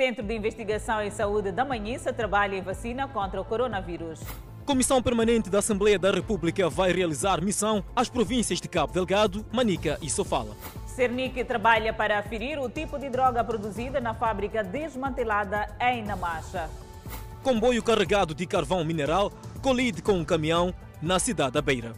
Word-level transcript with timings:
Centro 0.00 0.24
de 0.24 0.34
Investigação 0.34 1.02
em 1.02 1.10
Saúde 1.10 1.52
da 1.52 1.62
Manhissa 1.62 2.10
trabalha 2.10 2.56
em 2.56 2.62
vacina 2.62 3.06
contra 3.06 3.38
o 3.38 3.44
coronavírus. 3.44 4.18
Comissão 4.64 5.02
Permanente 5.02 5.50
da 5.50 5.58
Assembleia 5.58 5.98
da 5.98 6.10
República 6.10 6.70
vai 6.70 6.90
realizar 6.90 7.42
missão 7.42 7.84
às 7.94 8.08
províncias 8.08 8.62
de 8.62 8.66
Cabo 8.66 8.94
Delgado, 8.94 9.44
Manica 9.52 9.98
e 10.00 10.08
Sofala. 10.08 10.56
Cernic 10.86 11.44
trabalha 11.44 11.92
para 11.92 12.18
aferir 12.18 12.58
o 12.58 12.70
tipo 12.70 12.98
de 12.98 13.10
droga 13.10 13.44
produzida 13.44 14.00
na 14.00 14.14
fábrica 14.14 14.64
desmantelada 14.64 15.68
em 15.78 16.02
Namacha. 16.02 16.70
Comboio 17.42 17.82
carregado 17.82 18.34
de 18.34 18.46
carvão 18.46 18.82
mineral 18.82 19.30
colide 19.60 20.00
com 20.00 20.12
um 20.12 20.24
caminhão 20.24 20.72
na 21.02 21.18
cidade 21.18 21.52
da 21.52 21.60
Beira. 21.60 21.92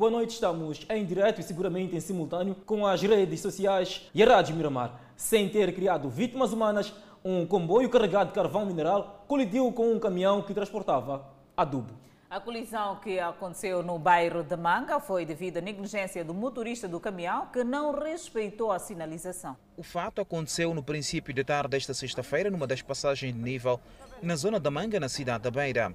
Boa 0.00 0.10
noite, 0.10 0.30
estamos 0.30 0.86
em 0.88 1.04
direto 1.04 1.42
e 1.42 1.44
seguramente 1.44 1.94
em 1.94 2.00
simultâneo 2.00 2.54
com 2.64 2.86
as 2.86 3.02
redes 3.02 3.38
sociais 3.38 4.08
e 4.14 4.22
a 4.22 4.26
Rádio 4.26 4.56
Miramar. 4.56 4.98
Sem 5.14 5.46
ter 5.46 5.74
criado 5.74 6.08
vítimas 6.08 6.54
humanas, 6.54 6.90
um 7.22 7.44
comboio 7.44 7.90
carregado 7.90 8.28
de 8.28 8.34
carvão 8.34 8.64
mineral 8.64 9.26
colidiu 9.28 9.70
com 9.72 9.92
um 9.92 10.00
caminhão 10.00 10.40
que 10.40 10.54
transportava 10.54 11.28
adubo. 11.54 11.92
A 12.30 12.40
colisão 12.40 12.96
que 12.96 13.20
aconteceu 13.20 13.82
no 13.82 13.98
bairro 13.98 14.42
de 14.42 14.56
Manga 14.56 14.98
foi 15.00 15.26
devido 15.26 15.58
à 15.58 15.60
negligência 15.60 16.24
do 16.24 16.32
motorista 16.32 16.88
do 16.88 16.98
caminhão 16.98 17.48
que 17.52 17.62
não 17.62 17.92
respeitou 17.92 18.72
a 18.72 18.78
sinalização. 18.78 19.54
O 19.76 19.82
fato 19.82 20.22
aconteceu 20.22 20.72
no 20.72 20.82
princípio 20.82 21.34
de 21.34 21.44
tarde 21.44 21.72
desta 21.72 21.92
sexta-feira 21.92 22.50
numa 22.50 22.66
das 22.66 22.80
passagens 22.80 23.34
de 23.34 23.38
nível 23.38 23.78
na 24.22 24.34
zona 24.34 24.58
da 24.58 24.70
Manga, 24.70 24.98
na 24.98 25.10
cidade 25.10 25.44
da 25.44 25.50
Beira. 25.50 25.94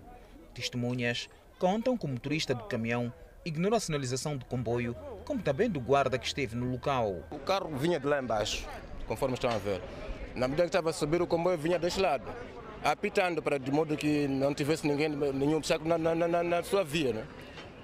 Testemunhas 0.54 1.28
contam 1.58 1.98
que 1.98 2.06
o 2.06 2.10
motorista 2.10 2.54
do 2.54 2.66
caminhão 2.66 3.12
ignorou 3.46 3.78
a 3.78 3.80
sinalização 3.80 4.36
do 4.36 4.44
comboio, 4.44 4.96
como 5.24 5.42
também 5.42 5.70
do 5.70 5.80
guarda 5.80 6.18
que 6.18 6.26
esteve 6.26 6.56
no 6.56 6.72
local. 6.72 7.18
O 7.30 7.38
carro 7.38 7.70
vinha 7.78 8.00
de 8.00 8.08
lá 8.08 8.20
embaixo, 8.20 8.68
conforme 9.08 9.36
estão 9.36 9.52
a 9.52 9.58
ver. 9.58 9.82
Na 10.34 10.48
medida 10.48 10.64
que 10.64 10.70
estava 10.70 10.90
a 10.90 10.94
subir, 10.94 11.22
o 11.22 11.28
comboio 11.28 11.56
vinha 11.56 11.78
deste 11.78 12.02
lado, 12.02 12.26
apitando 12.84 13.44
para 13.44 13.60
de 13.60 13.72
modo 13.72 13.96
que 13.96 14.28
não 14.28 14.54
tivesse 14.54 14.88
ninguém, 14.88 15.10
nenhum 15.10 15.58
obstáculo 15.58 15.96
na, 15.96 16.16
na, 16.16 16.28
na, 16.28 16.44
na 16.44 16.64
sua 16.64 16.84
via. 16.84 17.14
Né? 17.14 17.24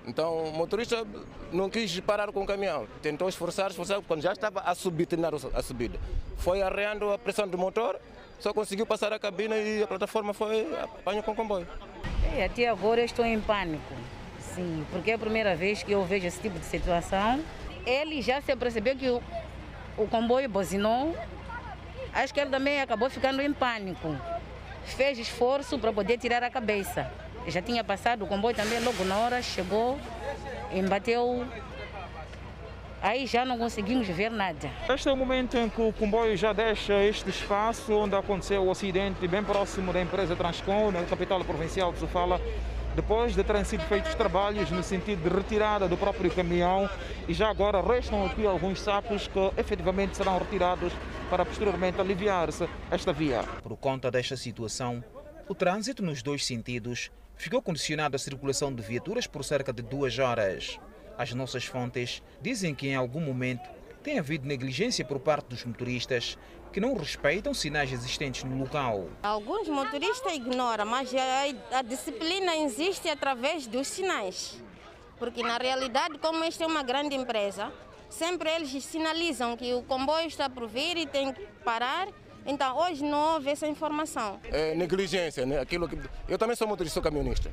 Então 0.07 0.45
o 0.45 0.51
motorista 0.51 1.05
não 1.53 1.69
quis 1.69 1.99
parar 1.99 2.31
com 2.31 2.41
o 2.41 2.45
caminhão, 2.45 2.87
tentou 3.01 3.29
esforçar, 3.29 3.69
esforçar, 3.69 4.01
quando 4.01 4.21
já 4.21 4.33
estava 4.33 4.61
a 4.61 4.73
subir, 4.73 5.05
terminar 5.05 5.31
a 5.35 5.61
subida. 5.61 5.99
Foi 6.37 6.63
arreando 6.63 7.11
a 7.11 7.19
pressão 7.19 7.47
do 7.47 7.57
motor, 7.57 7.99
só 8.39 8.51
conseguiu 8.51 8.87
passar 8.87 9.13
a 9.13 9.19
cabina 9.19 9.55
e 9.55 9.83
a 9.83 9.87
plataforma 9.87 10.33
foi 10.33 10.67
apanho 10.75 11.21
com 11.21 11.31
o 11.31 11.35
comboio. 11.35 11.67
E 12.35 12.41
até 12.41 12.67
agora 12.67 13.01
eu 13.01 13.05
estou 13.05 13.23
em 13.23 13.39
pânico. 13.39 13.93
Sim, 14.55 14.85
porque 14.91 15.11
é 15.11 15.13
a 15.13 15.17
primeira 15.17 15.55
vez 15.55 15.81
que 15.81 15.91
eu 15.91 16.03
vejo 16.03 16.27
esse 16.27 16.39
tipo 16.39 16.59
de 16.59 16.65
situação. 16.65 17.39
Ele 17.85 18.21
já 18.21 18.41
se 18.41 18.55
percebeu 18.55 18.95
que 18.95 19.09
o, 19.09 19.21
o 19.97 20.07
comboio 20.07 20.49
buzinou. 20.49 21.15
Acho 22.13 22.33
que 22.33 22.39
ele 22.39 22.49
também 22.49 22.81
acabou 22.81 23.09
ficando 23.09 23.41
em 23.41 23.53
pânico. 23.53 24.15
Fez 24.83 25.17
esforço 25.17 25.79
para 25.79 25.93
poder 25.93 26.17
tirar 26.17 26.43
a 26.43 26.49
cabeça. 26.49 27.09
Já 27.47 27.61
tinha 27.61 27.83
passado 27.83 28.23
o 28.23 28.27
comboio 28.27 28.55
também, 28.55 28.79
logo 28.81 29.03
na 29.05 29.17
hora 29.17 29.41
chegou, 29.41 29.97
embateu. 30.73 31.45
Aí 33.01 33.25
já 33.25 33.43
não 33.43 33.57
conseguimos 33.57 34.07
ver 34.07 34.29
nada. 34.29 34.69
Este 34.87 35.09
é 35.09 35.11
o 35.11 35.17
momento 35.17 35.57
em 35.57 35.67
que 35.67 35.81
o 35.81 35.91
comboio 35.91 36.37
já 36.37 36.53
deixa 36.53 36.93
este 37.03 37.29
espaço 37.29 37.93
onde 37.93 38.15
aconteceu 38.15 38.63
o 38.63 38.69
acidente, 38.69 39.27
bem 39.27 39.43
próximo 39.43 39.91
da 39.91 40.01
empresa 40.01 40.35
Transcom, 40.35 40.91
na 40.91 41.03
capital 41.03 41.43
provincial 41.43 41.91
de 41.91 41.99
Sofala 41.99 42.39
depois 42.95 43.33
de 43.33 43.43
terem 43.43 43.63
sido 43.63 43.83
feitos 43.83 44.13
trabalhos 44.15 44.69
no 44.69 44.83
sentido 44.83 45.27
de 45.27 45.35
retirada 45.35 45.87
do 45.87 45.97
próprio 45.97 46.29
caminhão 46.29 46.89
e 47.27 47.33
já 47.33 47.49
agora 47.49 47.81
restam 47.81 48.25
aqui 48.25 48.45
alguns 48.45 48.81
sacos 48.81 49.27
que 49.27 49.51
efetivamente 49.57 50.17
serão 50.17 50.37
retirados 50.37 50.91
para 51.29 51.45
posteriormente 51.45 51.99
aliviar-se 52.01 52.67
esta 52.89 53.13
via. 53.13 53.43
Por 53.63 53.77
conta 53.77 54.11
desta 54.11 54.35
situação, 54.35 55.03
o 55.47 55.55
trânsito 55.55 56.03
nos 56.03 56.21
dois 56.21 56.45
sentidos 56.45 57.09
ficou 57.35 57.61
condicionado 57.61 58.15
à 58.15 58.19
circulação 58.19 58.73
de 58.73 58.81
viaturas 58.81 59.25
por 59.25 59.43
cerca 59.43 59.71
de 59.71 59.81
duas 59.81 60.19
horas. 60.19 60.79
As 61.17 61.33
nossas 61.33 61.65
fontes 61.65 62.21
dizem 62.41 62.75
que 62.75 62.87
em 62.87 62.95
algum 62.95 63.21
momento 63.21 63.69
tem 64.03 64.19
havido 64.19 64.47
negligência 64.47 65.05
por 65.05 65.19
parte 65.19 65.47
dos 65.47 65.63
motoristas 65.63 66.37
que 66.71 66.79
não 66.79 66.95
respeitam 66.95 67.53
sinais 67.53 67.91
existentes 67.91 68.43
no 68.43 68.57
local. 68.57 69.09
Alguns 69.21 69.67
motoristas 69.67 70.33
ignoram, 70.33 70.85
mas 70.85 71.13
a, 71.13 71.77
a 71.79 71.81
disciplina 71.81 72.55
existe 72.57 73.09
através 73.09 73.67
dos 73.67 73.87
sinais. 73.87 74.57
Porque 75.19 75.43
na 75.43 75.57
realidade, 75.57 76.17
como 76.17 76.43
esta 76.43 76.63
é 76.63 76.67
uma 76.67 76.81
grande 76.81 77.15
empresa, 77.15 77.71
sempre 78.09 78.49
eles 78.49 78.71
sinalizam 78.83 79.55
que 79.55 79.73
o 79.73 79.83
comboio 79.83 80.27
está 80.27 80.49
por 80.49 80.67
vir 80.67 80.97
e 80.97 81.05
tem 81.05 81.31
que 81.33 81.41
parar. 81.63 82.07
Então 82.43 82.75
hoje 82.77 83.03
não 83.03 83.35
houve 83.35 83.51
essa 83.51 83.67
informação. 83.67 84.39
É 84.45 84.73
negligência, 84.73 85.45
né? 85.45 85.59
Aquilo 85.59 85.87
que... 85.87 85.95
Eu 86.27 86.39
também 86.39 86.55
sou 86.55 86.67
motorista, 86.67 86.95
sou 86.95 87.03
caminhonista. 87.03 87.51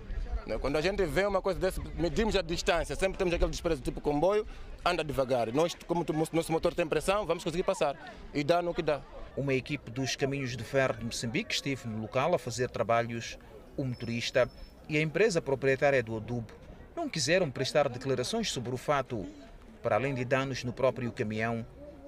Né? 0.49 0.59
Quando 0.59 0.77
a 0.77 0.81
gente 0.81 1.05
vê 1.05 1.27
uma 1.27 1.43
coisa 1.43 1.61
dessa, 1.61 1.81
medimos 1.95 2.35
a 2.35 2.41
distância, 2.41 2.97
sempre 2.97 3.19
temos 3.19 3.35
aquele 3.35 3.51
desprezo 3.51 3.83
tipo 3.83 4.01
comboio, 4.01 4.47
anda 4.85 5.05
devagar. 5.05 5.53
Nós, 5.53 5.77
como 5.87 6.05
nosso 6.33 6.51
motor 6.51 6.75
tem 6.75 6.87
pressão, 6.87 7.27
vamos 7.27 7.45
conseguir 7.45 7.63
passar. 7.63 7.95
E 8.33 8.43
dá 8.43 8.63
no 8.63 8.73
que 8.73 8.81
dá. 8.81 9.03
Uma 9.37 9.53
equipe 9.53 9.91
dos 9.91 10.17
Caminhos 10.17 10.57
de 10.57 10.65
Ferro 10.65 10.95
de 10.95 11.05
Moçambique 11.05 11.55
esteve 11.55 11.87
no 11.87 12.01
local 12.01 12.35
a 12.35 12.39
fazer 12.39 12.71
trabalhos. 12.71 13.39
O 13.77 13.85
motorista 13.85 14.51
e 14.89 14.97
a 14.97 15.03
empresa 15.03 15.41
proprietária 15.41 16.03
do 16.03 16.17
adubo 16.17 16.51
não 16.97 17.09
quiseram 17.09 17.49
prestar 17.49 17.89
declarações 17.89 18.51
sobre 18.51 18.75
o 18.75 18.79
fato. 18.79 19.27
Para 19.83 19.95
além 19.95 20.15
de 20.15 20.25
danos 20.25 20.65
no 20.65 20.73
próprio 20.73 21.13
caminhão, 21.13 21.65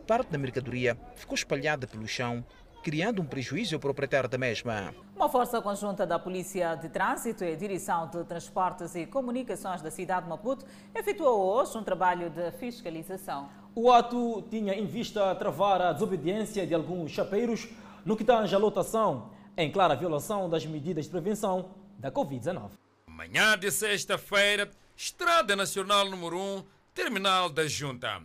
parte 0.06 0.32
da 0.32 0.38
mercadoria 0.38 0.98
ficou 1.14 1.36
espalhada 1.36 1.86
pelo 1.86 2.08
chão 2.08 2.44
criando 2.82 3.20
um 3.20 3.26
prejuízo 3.26 3.76
ao 3.76 3.80
proprietário 3.80 4.28
da 4.28 4.38
mesma. 4.38 4.94
Uma 5.20 5.28
força 5.28 5.60
conjunta 5.60 6.06
da 6.06 6.18
Polícia 6.18 6.74
de 6.76 6.88
Trânsito 6.88 7.44
e 7.44 7.52
a 7.52 7.54
Direção 7.54 8.08
de 8.08 8.24
Transportes 8.24 8.94
e 8.94 9.04
Comunicações 9.04 9.82
da 9.82 9.90
cidade 9.90 10.22
de 10.22 10.30
Maputo 10.30 10.64
efetuou 10.94 11.58
hoje 11.58 11.76
um 11.76 11.84
trabalho 11.84 12.30
de 12.30 12.50
fiscalização. 12.52 13.50
O 13.74 13.92
ato 13.92 14.40
tinha 14.48 14.72
em 14.72 14.86
vista 14.86 15.34
travar 15.34 15.82
a 15.82 15.92
desobediência 15.92 16.66
de 16.66 16.74
alguns 16.74 17.10
chapeiros 17.10 17.68
no 18.02 18.16
que 18.16 18.24
tange 18.24 18.54
à 18.54 18.58
lotação, 18.58 19.30
em 19.58 19.70
clara 19.70 19.94
violação 19.94 20.48
das 20.48 20.64
medidas 20.64 21.04
de 21.04 21.10
prevenção 21.10 21.68
da 21.98 22.10
Covid-19. 22.10 22.70
Manhã 23.06 23.58
de 23.58 23.70
sexta-feira, 23.70 24.70
Estrada 24.96 25.54
Nacional 25.54 26.08
número 26.08 26.38
1, 26.38 26.64
Terminal 26.94 27.50
da 27.50 27.66
Junta. 27.68 28.22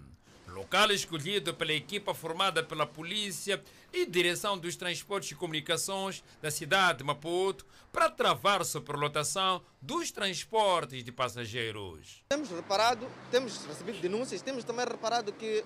Local 0.48 0.92
escolhido 0.92 1.54
pela 1.54 1.74
equipa 1.74 2.14
formada 2.14 2.64
pela 2.64 2.88
Polícia 2.88 3.62
e 3.96 4.06
Direção 4.06 4.58
dos 4.58 4.76
Transportes 4.76 5.32
e 5.32 5.36
Comunicações 5.36 6.22
da 6.42 6.52
cidade 6.52 6.98
de 6.98 7.04
Maputo 7.06 7.66
para 7.94 8.10
travar 8.10 8.60
a 8.60 8.66
superlotação 8.66 9.64
dos 9.82 10.12
transportes 10.12 11.02
de 11.02 11.14
passageiros. 11.14 12.22
Temos 12.28 12.50
reparado, 12.50 13.08
temos 13.32 13.66
recebido 13.66 14.02
denúncias, 14.02 14.42
temos 14.42 14.66
também 14.66 14.86
reparado 14.86 15.32
que 15.32 15.64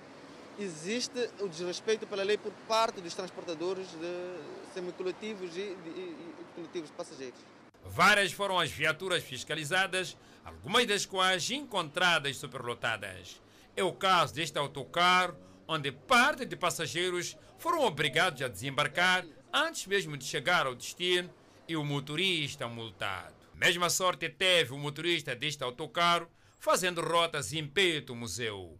existe 0.60 1.28
o 1.40 1.48
desrespeito 1.48 2.06
pela 2.06 2.22
lei 2.22 2.38
por 2.38 2.52
parte 2.68 3.00
dos 3.00 3.14
transportadores 3.14 3.88
de 3.88 4.72
semicoletivos 4.74 5.50
e, 5.56 5.74
de, 5.74 5.90
e, 5.90 6.16
coletivos 6.54 6.88
de 6.88 6.96
passageiros. 6.96 7.40
Várias 7.84 8.30
foram 8.30 8.60
as 8.60 8.70
viaturas 8.70 9.24
fiscalizadas, 9.24 10.16
algumas 10.44 10.86
das 10.86 11.04
quais 11.04 11.50
encontradas 11.50 12.36
superlotadas. 12.36 13.42
É 13.74 13.82
o 13.82 13.92
caso 13.92 14.34
deste 14.34 14.56
autocarro, 14.56 15.36
onde 15.72 15.92
parte 15.92 16.44
de 16.44 16.56
passageiros 16.56 17.36
foram 17.56 17.84
obrigados 17.84 18.42
a 18.42 18.48
desembarcar 18.48 19.24
antes 19.52 19.86
mesmo 19.86 20.16
de 20.16 20.24
chegar 20.24 20.66
ao 20.66 20.74
destino 20.74 21.30
e 21.68 21.76
o 21.76 21.84
motorista 21.84 22.66
multado. 22.66 23.36
Mesma 23.54 23.88
sorte 23.88 24.28
teve 24.28 24.72
o 24.72 24.78
motorista 24.78 25.36
deste 25.36 25.62
autocarro, 25.62 26.28
fazendo 26.58 27.00
rotas 27.00 27.52
em 27.52 27.64
peito 27.68 28.16
museu. 28.16 28.76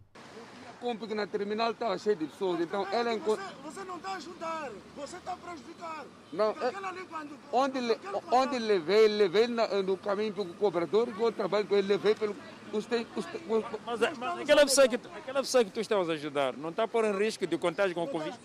Compre 0.81 1.07
que 1.07 1.15
na 1.15 1.25
terminal 1.25 1.71
estava 1.71 1.97
cheio 1.97 2.17
de 2.17 2.25
pessoas, 2.25 2.59
então 2.59 2.85
ela 2.91 3.15
você, 3.19 3.41
você 3.63 3.83
não 3.85 3.95
está 3.95 4.09
a 4.09 4.15
ajudar, 4.15 4.71
você 4.93 5.15
está 5.15 5.31
a 5.31 5.37
prejudicar. 5.37 6.05
Não, 6.33 6.51
é, 6.51 6.87
ali, 6.89 7.05
quando, 7.05 7.39
onde, 7.53 7.79
le, 7.79 7.99
onde 8.31 8.59
levei, 8.59 9.07
levei 9.07 9.47
no, 9.47 9.83
no 9.83 9.95
caminho 9.95 10.33
para 10.33 10.43
o 10.43 10.53
cobrador, 10.55 11.07
que 11.13 11.21
eu 11.21 11.31
trabalho 11.31 11.67
com 11.67 11.75
ele, 11.77 11.87
levei 11.87 12.15
pelo 12.15 12.35
os, 12.73 12.85
os, 13.15 13.25
os, 13.25 13.65
mas, 13.85 14.17
mas 14.17 14.39
aquela, 14.39 14.61
pessoa 14.61 14.87
que, 14.87 14.95
aquela 14.95 15.41
pessoa 15.41 15.63
que 15.63 15.71
tu 15.71 15.79
estavas 15.79 16.09
a 16.09 16.13
ajudar 16.13 16.53
não 16.57 16.69
está 16.69 16.83
a 16.83 16.87
pôr 16.87 17.05
em 17.05 17.17
risco 17.17 17.45
de 17.45 17.57
contágio 17.57 17.93
com 17.95 18.03
o 18.03 18.07
Covid? 18.07 18.37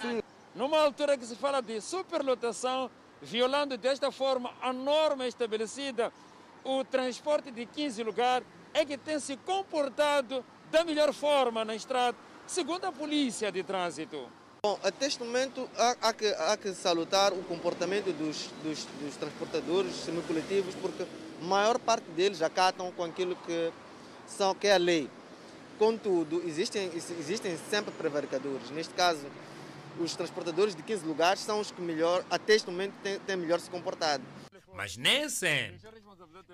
Sim. 0.00 0.22
Numa 0.54 0.78
altura 0.78 1.16
que 1.16 1.24
se 1.24 1.36
fala 1.36 1.60
de 1.60 1.80
superlotação, 1.80 2.90
violando 3.20 3.76
desta 3.76 4.10
forma 4.10 4.52
a 4.60 4.72
norma 4.72 5.26
estabelecida, 5.26 6.12
o 6.64 6.84
transporte 6.84 7.50
de 7.50 7.66
15 7.66 8.02
lugares 8.02 8.46
é 8.74 8.84
que 8.84 8.96
tem 8.96 9.18
se 9.18 9.36
comportado 9.36 10.44
da 10.70 10.84
melhor 10.84 11.12
forma 11.12 11.64
na 11.64 11.74
estrada, 11.74 12.16
segundo 12.46 12.84
a 12.84 12.92
polícia 12.92 13.52
de 13.52 13.62
trânsito. 13.62 14.28
Bom, 14.64 14.78
até 14.84 15.06
este 15.06 15.18
momento 15.18 15.68
há, 15.76 15.96
há, 16.02 16.12
que, 16.12 16.24
há 16.24 16.56
que 16.56 16.72
salutar 16.72 17.32
o 17.32 17.42
comportamento 17.42 18.12
dos, 18.12 18.48
dos, 18.62 18.84
dos 19.00 19.16
transportadores 19.16 19.92
semicoletivos, 19.92 20.72
porque 20.76 21.02
a 21.02 21.44
maior 21.44 21.80
parte 21.80 22.08
deles 22.12 22.40
acatam 22.40 22.92
com 22.92 23.02
aquilo 23.02 23.34
que 23.44 23.72
são, 24.24 24.54
que 24.54 24.68
é 24.68 24.74
a 24.74 24.78
lei. 24.78 25.10
Contudo, 25.80 26.40
existem, 26.46 26.92
existem 26.94 27.58
sempre 27.68 27.92
prevaricadores. 27.94 28.70
Neste 28.70 28.94
caso, 28.94 29.26
os 29.98 30.14
transportadores 30.14 30.76
de 30.76 30.82
15 30.84 31.06
lugares 31.06 31.40
são 31.40 31.58
os 31.58 31.72
que 31.72 31.80
melhor, 31.80 32.24
até 32.30 32.54
este 32.54 32.70
momento, 32.70 32.94
têm, 33.02 33.18
têm 33.18 33.36
melhor 33.36 33.58
se 33.58 33.68
comportado. 33.68 34.22
Mas 34.72 34.96
nem 34.96 35.28
sempre. 35.28 35.80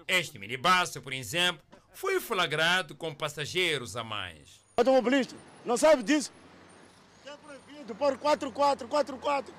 Este 0.09 0.39
minibus, 0.39 0.97
por 1.05 1.13
exemplo, 1.13 1.61
foi 1.93 2.19
flagrado 2.21 2.95
com 2.95 3.15
passageiros 3.15 3.97
a 3.97 4.03
mais. 4.03 4.61
Automobilista, 4.79 5.37
não 5.63 5.77
sabe 5.77 6.03
disso? 6.03 6.33
É 7.89 7.95
proibido 7.95 7.95
pôr 7.95 8.19
4444. 8.19 9.55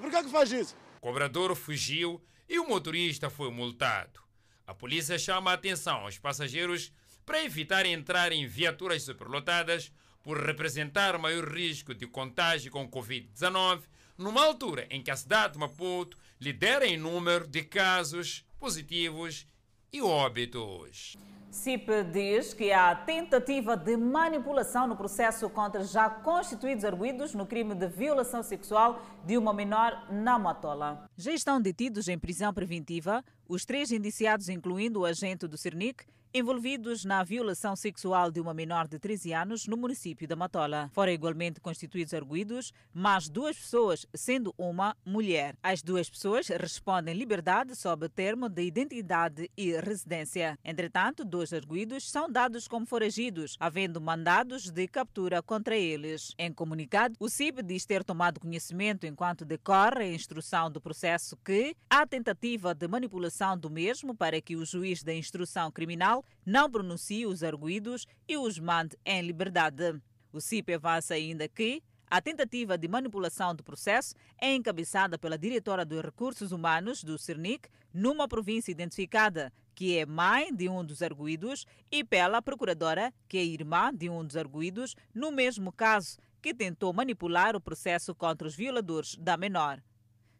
Por 0.00 0.10
que, 0.10 0.22
que 0.22 0.30
faz 0.30 0.52
isso? 0.52 0.76
O 0.98 1.00
cobrador 1.00 1.54
fugiu 1.54 2.20
e 2.48 2.58
o 2.58 2.66
motorista 2.66 3.28
foi 3.28 3.50
multado. 3.50 4.20
A 4.66 4.74
polícia 4.74 5.18
chama 5.18 5.50
a 5.50 5.54
atenção 5.54 5.98
aos 5.98 6.18
passageiros 6.18 6.92
para 7.26 7.44
evitar 7.44 7.84
entrar 7.84 8.32
em 8.32 8.46
viaturas 8.46 9.02
superlotadas 9.02 9.92
por 10.22 10.38
representar 10.38 11.18
maior 11.18 11.44
risco 11.48 11.94
de 11.94 12.06
contágio 12.06 12.70
com 12.70 12.88
Covid-19, 12.88 13.82
numa 14.16 14.44
altura 14.44 14.86
em 14.88 15.02
que 15.02 15.10
a 15.10 15.16
cidade 15.16 15.54
de 15.54 15.58
Maputo 15.58 16.16
lidera 16.40 16.86
em 16.86 16.96
número 16.96 17.46
de 17.46 17.62
casos 17.62 18.44
positivos 18.58 19.46
e 19.92 20.00
óbitos. 20.00 21.16
CIP 21.52 22.04
diz 22.04 22.54
que 22.54 22.72
há 22.72 22.94
tentativa 22.94 23.76
de 23.76 23.94
manipulação 23.94 24.86
no 24.86 24.96
processo 24.96 25.50
contra 25.50 25.84
já 25.84 26.08
constituídos 26.08 26.82
arguídos 26.82 27.34
no 27.34 27.44
crime 27.44 27.74
de 27.74 27.86
violação 27.88 28.42
sexual 28.42 29.02
de 29.22 29.36
uma 29.36 29.52
menor 29.52 30.06
na 30.10 30.38
Matola. 30.38 31.04
Já 31.14 31.30
estão 31.30 31.60
detidos 31.60 32.08
em 32.08 32.18
prisão 32.18 32.54
preventiva 32.54 33.22
os 33.46 33.66
três 33.66 33.92
indiciados, 33.92 34.48
incluindo 34.48 35.00
o 35.00 35.04
agente 35.04 35.46
do 35.46 35.58
Cernic, 35.58 36.06
envolvidos 36.34 37.04
na 37.04 37.22
violação 37.22 37.76
sexual 37.76 38.30
de 38.30 38.40
uma 38.40 38.54
menor 38.54 38.88
de 38.88 38.98
13 38.98 39.34
anos 39.34 39.66
no 39.66 39.76
município 39.76 40.26
da 40.26 40.34
Matola. 40.34 40.90
Foram 40.94 41.12
igualmente 41.12 41.60
constituídos 41.60 42.14
arguídos 42.14 42.72
mais 42.92 43.28
duas 43.28 43.58
pessoas, 43.58 44.06
sendo 44.14 44.54
uma 44.56 44.96
mulher. 45.04 45.56
As 45.62 45.82
duas 45.82 46.08
pessoas 46.08 46.48
respondem 46.48 47.14
liberdade 47.14 47.76
sob 47.76 48.08
termo 48.08 48.48
de 48.48 48.62
identidade 48.62 49.50
e 49.56 49.72
residência. 49.72 50.58
Entretanto, 50.64 51.22
dois 51.22 51.52
arguídos 51.52 52.10
são 52.10 52.30
dados 52.30 52.66
como 52.66 52.86
foragidos, 52.86 53.56
havendo 53.60 54.00
mandados 54.00 54.70
de 54.70 54.88
captura 54.88 55.42
contra 55.42 55.76
eles. 55.76 56.34
Em 56.38 56.52
comunicado, 56.52 57.14
o 57.20 57.28
CIB 57.28 57.62
diz 57.62 57.84
ter 57.84 58.02
tomado 58.02 58.40
conhecimento 58.40 59.06
enquanto 59.06 59.44
decorre 59.44 60.04
a 60.04 60.14
instrução 60.14 60.70
do 60.70 60.80
processo 60.80 61.36
que 61.44 61.76
há 61.90 62.06
tentativa 62.06 62.74
de 62.74 62.88
manipulação 62.88 63.58
do 63.58 63.68
mesmo 63.68 64.14
para 64.14 64.40
que 64.40 64.56
o 64.56 64.64
juiz 64.64 65.02
da 65.02 65.12
instrução 65.12 65.70
criminal 65.70 66.21
não 66.44 66.70
pronuncie 66.70 67.26
os 67.26 67.42
arguídos 67.42 68.06
e 68.28 68.36
os 68.36 68.58
mande 68.58 68.96
em 69.04 69.22
liberdade. 69.22 70.00
O 70.32 70.40
CIP 70.40 70.74
avança 70.74 71.14
ainda 71.14 71.48
que 71.48 71.82
a 72.14 72.20
tentativa 72.20 72.76
de 72.76 72.86
manipulação 72.86 73.54
do 73.54 73.64
processo 73.64 74.14
é 74.38 74.54
encabeçada 74.54 75.18
pela 75.18 75.38
diretora 75.38 75.82
dos 75.82 76.02
Recursos 76.02 76.52
Humanos 76.52 77.02
do 77.02 77.16
CERNIC, 77.16 77.70
numa 77.90 78.28
província 78.28 78.70
identificada, 78.70 79.50
que 79.74 79.96
é 79.96 80.04
mãe 80.04 80.54
de 80.54 80.68
um 80.68 80.84
dos 80.84 81.00
arguídos, 81.00 81.64
e 81.90 82.04
pela 82.04 82.42
procuradora, 82.42 83.14
que 83.26 83.38
é 83.38 83.42
irmã 83.42 83.90
de 83.94 84.10
um 84.10 84.22
dos 84.22 84.36
arguídos, 84.36 84.94
no 85.14 85.32
mesmo 85.32 85.72
caso, 85.72 86.18
que 86.42 86.52
tentou 86.52 86.92
manipular 86.92 87.56
o 87.56 87.60
processo 87.62 88.14
contra 88.14 88.46
os 88.46 88.54
violadores 88.54 89.16
da 89.16 89.38
menor. 89.38 89.82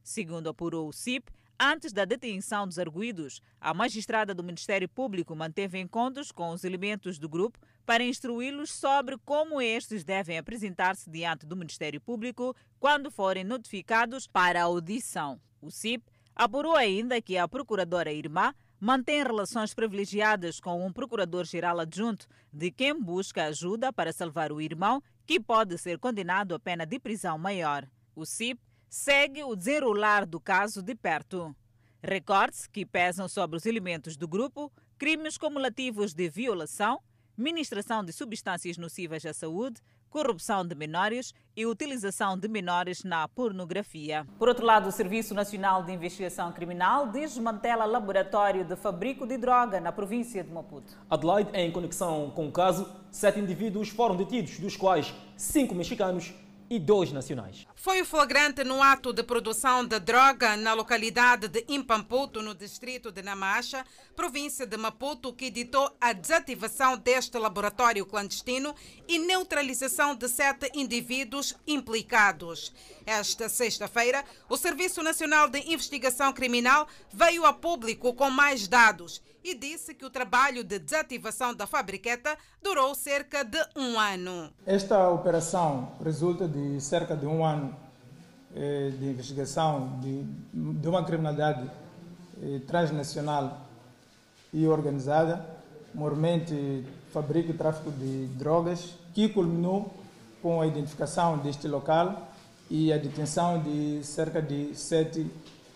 Segundo 0.03 0.51
apurou 0.51 0.89
o 0.89 0.93
CIP, 0.93 1.33
Antes 1.65 1.93
da 1.93 2.05
detenção 2.05 2.67
dos 2.67 2.77
arguídos, 2.77 3.41
a 3.61 3.73
magistrada 3.73 4.35
do 4.35 4.43
Ministério 4.43 4.89
Público 4.89 5.37
manteve 5.37 5.79
encontros 5.79 6.33
com 6.33 6.51
os 6.51 6.65
elementos 6.65 7.21
do 7.21 7.29
grupo 7.29 7.57
para 7.87 8.03
instruí-los 8.03 8.73
sobre 8.73 9.17
como 9.19 9.63
estes 9.63 10.03
devem 10.03 10.37
apresentar-se 10.37 11.09
diante 11.09 11.47
do 11.47 11.55
Ministério 11.55 12.01
Público 12.01 12.53
quando 12.81 13.13
forem 13.13 13.45
notificados 13.45 14.27
para 14.27 14.65
audição. 14.65 15.41
O 15.61 15.71
CIP 15.71 16.05
apurou 16.35 16.75
ainda 16.75 17.23
que 17.23 17.39
a 17.39 17.47
procuradora 17.47 18.13
Irmã 18.13 18.53
mantém 18.81 19.23
relações 19.23 19.73
privilegiadas 19.73 20.59
com 20.59 20.85
um 20.85 20.93
procurador-geral 20.93 21.79
adjunto, 21.79 22.27
de 22.53 22.73
quem 22.73 23.01
busca 23.01 23.45
ajuda 23.45 23.93
para 23.93 24.13
salvar 24.13 24.51
o 24.51 24.61
irmão, 24.61 25.01
que 25.25 25.39
pode 25.39 25.79
ser 25.79 25.97
condenado 26.01 26.57
a 26.57 26.59
pena 26.59 26.85
de 26.85 26.99
prisão 26.99 27.39
maior. 27.39 27.87
O 28.17 28.27
CIP 28.27 28.61
segue 28.93 29.43
o 29.43 29.57
desenrolar 29.57 30.27
do 30.27 30.39
caso 30.39 30.83
de 30.83 30.95
perto. 30.95 31.57
Recorde-se 32.03 32.69
que 32.69 32.85
pesam 32.85 33.27
sobre 33.27 33.57
os 33.57 33.65
elementos 33.65 34.19
do 34.19 34.29
grupo 34.29 34.71
crimes 34.99 35.39
cumulativos 35.39 36.13
de 36.13 36.29
violação, 36.29 37.01
ministração 37.35 38.05
de 38.05 38.13
substâncias 38.13 38.77
nocivas 38.77 39.25
à 39.25 39.33
saúde, 39.33 39.81
corrupção 40.11 40.63
de 40.63 40.75
menores 40.75 41.33
e 41.57 41.65
utilização 41.65 42.37
de 42.37 42.47
menores 42.49 43.03
na 43.03 43.27
pornografia. 43.29 44.27
Por 44.39 44.49
outro 44.49 44.67
lado, 44.67 44.91
o 44.91 44.93
Serviço 44.93 45.33
Nacional 45.33 45.83
de 45.83 45.91
Investigação 45.91 46.53
Criminal 46.53 47.07
desmantela 47.07 47.87
laboratório 47.87 48.63
de 48.63 48.77
fabrico 48.77 49.27
de 49.27 49.39
droga 49.39 49.81
na 49.81 49.91
província 49.91 50.45
de 50.45 50.53
Maputo. 50.53 50.93
Adelaide, 51.09 51.51
em 51.55 51.73
conexão 51.73 52.31
com 52.33 52.47
o 52.47 52.53
caso, 52.53 52.87
sete 53.11 53.41
indivíduos 53.41 53.89
foram 53.89 54.17
detidos, 54.17 54.59
dos 54.59 54.77
quais 54.77 55.15
cinco 55.35 55.75
mexicanos 55.75 56.35
e 56.69 56.79
dois 56.79 57.11
nacionais. 57.11 57.67
Foi 57.83 58.01
o 58.01 58.05
flagrante 58.07 58.63
no 58.63 58.81
ato 58.81 59.13
de 59.13 59.25
produção 59.25 59.85
de 59.85 59.99
droga 59.99 60.57
na 60.57 60.73
localidade 60.73 61.49
de 61.49 61.65
Impamputo, 61.69 62.41
no 62.41 62.55
distrito 62.55 63.11
de 63.11 63.23
Namacha, 63.23 63.85
província 64.15 64.65
de 64.65 64.77
Maputo, 64.77 65.33
que 65.33 65.47
editou 65.47 65.91
a 66.01 66.13
desativação 66.13 66.97
deste 66.97 67.37
laboratório 67.37 68.07
clandestino 68.07 68.73
e 69.09 69.19
neutralização 69.19 70.15
de 70.15 70.29
sete 70.29 70.71
indivíduos 70.77 71.57
implicados. 71.67 72.73
Esta 73.05 73.49
sexta-feira, 73.49 74.25
o 74.49 74.57
Serviço 74.57 75.03
Nacional 75.03 75.49
de 75.49 75.59
Investigação 75.73 76.33
Criminal 76.33 76.87
veio 77.13 77.45
a 77.45 77.53
público 77.53 78.15
com 78.15 78.31
mais 78.31 78.69
dados 78.69 79.21
e 79.45 79.55
disse 79.55 79.93
que 79.95 80.05
o 80.05 80.11
trabalho 80.11 80.63
de 80.63 80.79
desativação 80.79 81.53
da 81.53 81.67
fabriqueta 81.67 82.39
durou 82.63 82.95
cerca 82.95 83.45
de 83.45 83.59
um 83.75 83.99
ano. 83.99 84.53
Esta 84.65 85.09
operação 85.11 85.97
resulta 86.03 86.47
de 86.47 86.81
cerca 86.81 87.17
de 87.17 87.27
um 87.27 87.45
ano 87.45 87.72
de 88.99 89.07
investigação 89.07 89.99
de, 90.01 90.23
de 90.53 90.89
uma 90.89 91.05
criminalidade 91.05 91.69
eh, 92.43 92.61
transnacional 92.67 93.67
e 94.53 94.67
organizada, 94.67 95.45
mormente 95.95 96.85
fabrico 97.13 97.51
e 97.51 97.55
tráfico 97.55 97.91
de 97.91 98.27
drogas, 98.37 98.95
que 99.15 99.29
culminou 99.29 99.95
com 100.43 100.61
a 100.61 100.67
identificação 100.67 101.39
deste 101.39 101.69
local 101.69 102.31
e 102.71 102.93
a 102.93 102.99
detenção 102.99 103.63
de 103.63 104.05
cerca 104.05 104.43
de 104.43 104.75
sete 104.75 105.31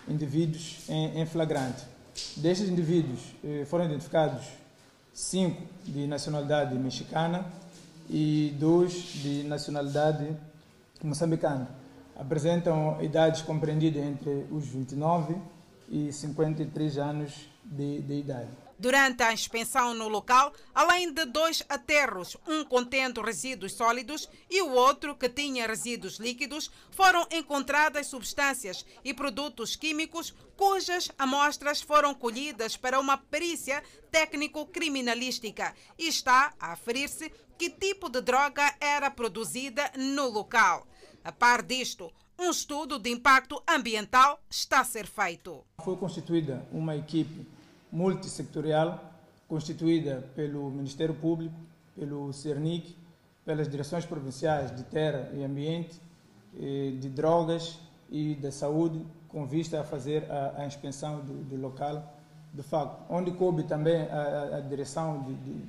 indivíduos 0.09 0.81
em, 0.89 1.25
flagrante. 1.27 1.83
Destes 2.37 2.69
indivíduos 2.69 3.21
eh, 3.45 3.65
foram 3.67 3.85
identificados 3.85 4.47
cinco 5.15 5.63
de 5.85 6.07
nacionalidade 6.07 6.75
mexicana 6.75 7.47
e 8.09 8.55
dois 8.59 8.93
de 8.93 9.43
nacionalidade 9.45 10.37
moçambicana. 11.03 11.86
Apresentam 12.19 13.03
idades 13.03 13.43
compreendidas 13.43 14.03
entre 14.03 14.47
os 14.51 14.67
29 14.67 15.37
e 15.89 16.13
53 16.13 16.99
anos 16.99 17.49
de, 17.63 18.01
de 18.01 18.15
idade. 18.15 18.49
Durante 18.79 19.23
a 19.23 19.33
inspeção 19.33 19.95
no 19.95 20.07
local, 20.07 20.53
além 20.75 21.11
de 21.11 21.25
dois 21.25 21.63
aterros, 21.67 22.37
um 22.47 22.63
contendo 22.63 23.23
resíduos 23.23 23.73
sólidos 23.73 24.29
e 24.51 24.61
o 24.61 24.71
outro 24.71 25.17
que 25.17 25.31
tinha 25.31 25.67
resíduos 25.67 26.19
líquidos, 26.19 26.71
foram 26.91 27.27
encontradas 27.31 28.07
substâncias 28.09 28.85
e 29.03 29.15
produtos 29.15 29.77
químicos 29.77 30.35
cujas 30.57 31.11
amostras 31.19 31.81
foram 31.81 32.15
colhidas 32.15 32.77
para 32.77 33.01
uma 33.01 33.17
perícia 33.17 33.83
técnico-criminalística 34.11 35.75
e 35.99 36.09
está 36.09 36.53
a 36.61 36.73
aferir-se 36.73 37.33
que 37.59 37.71
tipo 37.71 38.11
de 38.11 38.21
droga 38.21 38.75
era 38.79 39.11
produzida 39.11 39.91
no 39.97 40.29
local. 40.29 40.87
A 41.27 41.33
par 41.33 41.61
disto, 41.61 42.13
um 42.39 42.51
estudo 42.51 43.01
de 43.01 43.11
impacto 43.11 43.61
ambiental 43.69 44.39
está 44.49 44.83
a 44.83 44.85
ser 44.85 45.09
feito. 45.09 45.65
Foi 45.83 45.97
constituída 45.97 46.65
uma 46.71 46.95
equipe 46.95 47.45
multissectorial 47.91 49.03
constituída 49.49 50.31
pelo 50.37 50.71
Ministério 50.71 51.17
Público, 51.17 51.57
pelo 51.97 52.33
CERNIC, 52.33 52.97
pelas 53.45 53.69
direções 53.69 54.05
provinciais 54.07 54.71
de 54.77 54.85
terra 54.85 55.29
e 55.35 55.43
ambiente, 55.43 56.01
eh, 56.57 56.93
de 56.97 57.09
drogas 57.09 57.77
e 58.09 58.37
da 58.37 58.53
saúde, 58.53 59.05
com 59.27 59.45
vista 59.45 59.81
a 59.81 59.83
fazer 59.83 60.31
a, 60.31 60.63
a 60.63 60.65
inspeção 60.65 61.25
do, 61.25 61.43
do, 61.43 61.57
local, 61.57 62.05
de 62.55 62.63
facto, 62.63 63.03
onde 63.11 63.33
coube 63.33 63.65
também 63.65 64.03
a, 64.03 64.59
a 64.59 64.61
direção 64.61 65.25
de, 65.25 65.35
de, 65.35 65.65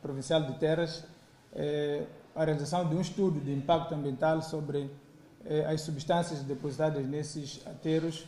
provincial 0.00 0.42
de 0.42 0.54
terras, 0.54 1.04
eh, 1.52 2.06
a 2.34 2.46
realização 2.46 2.88
de 2.88 2.94
um 2.96 3.00
estudo 3.02 3.40
de 3.40 3.52
impacto 3.52 3.94
ambiental 3.94 4.40
sobre 4.40 4.90
eh, 5.44 5.64
as 5.66 5.80
substâncias 5.80 6.42
depositadas 6.42 7.06
nesses 7.06 7.60
aterros 7.66 8.26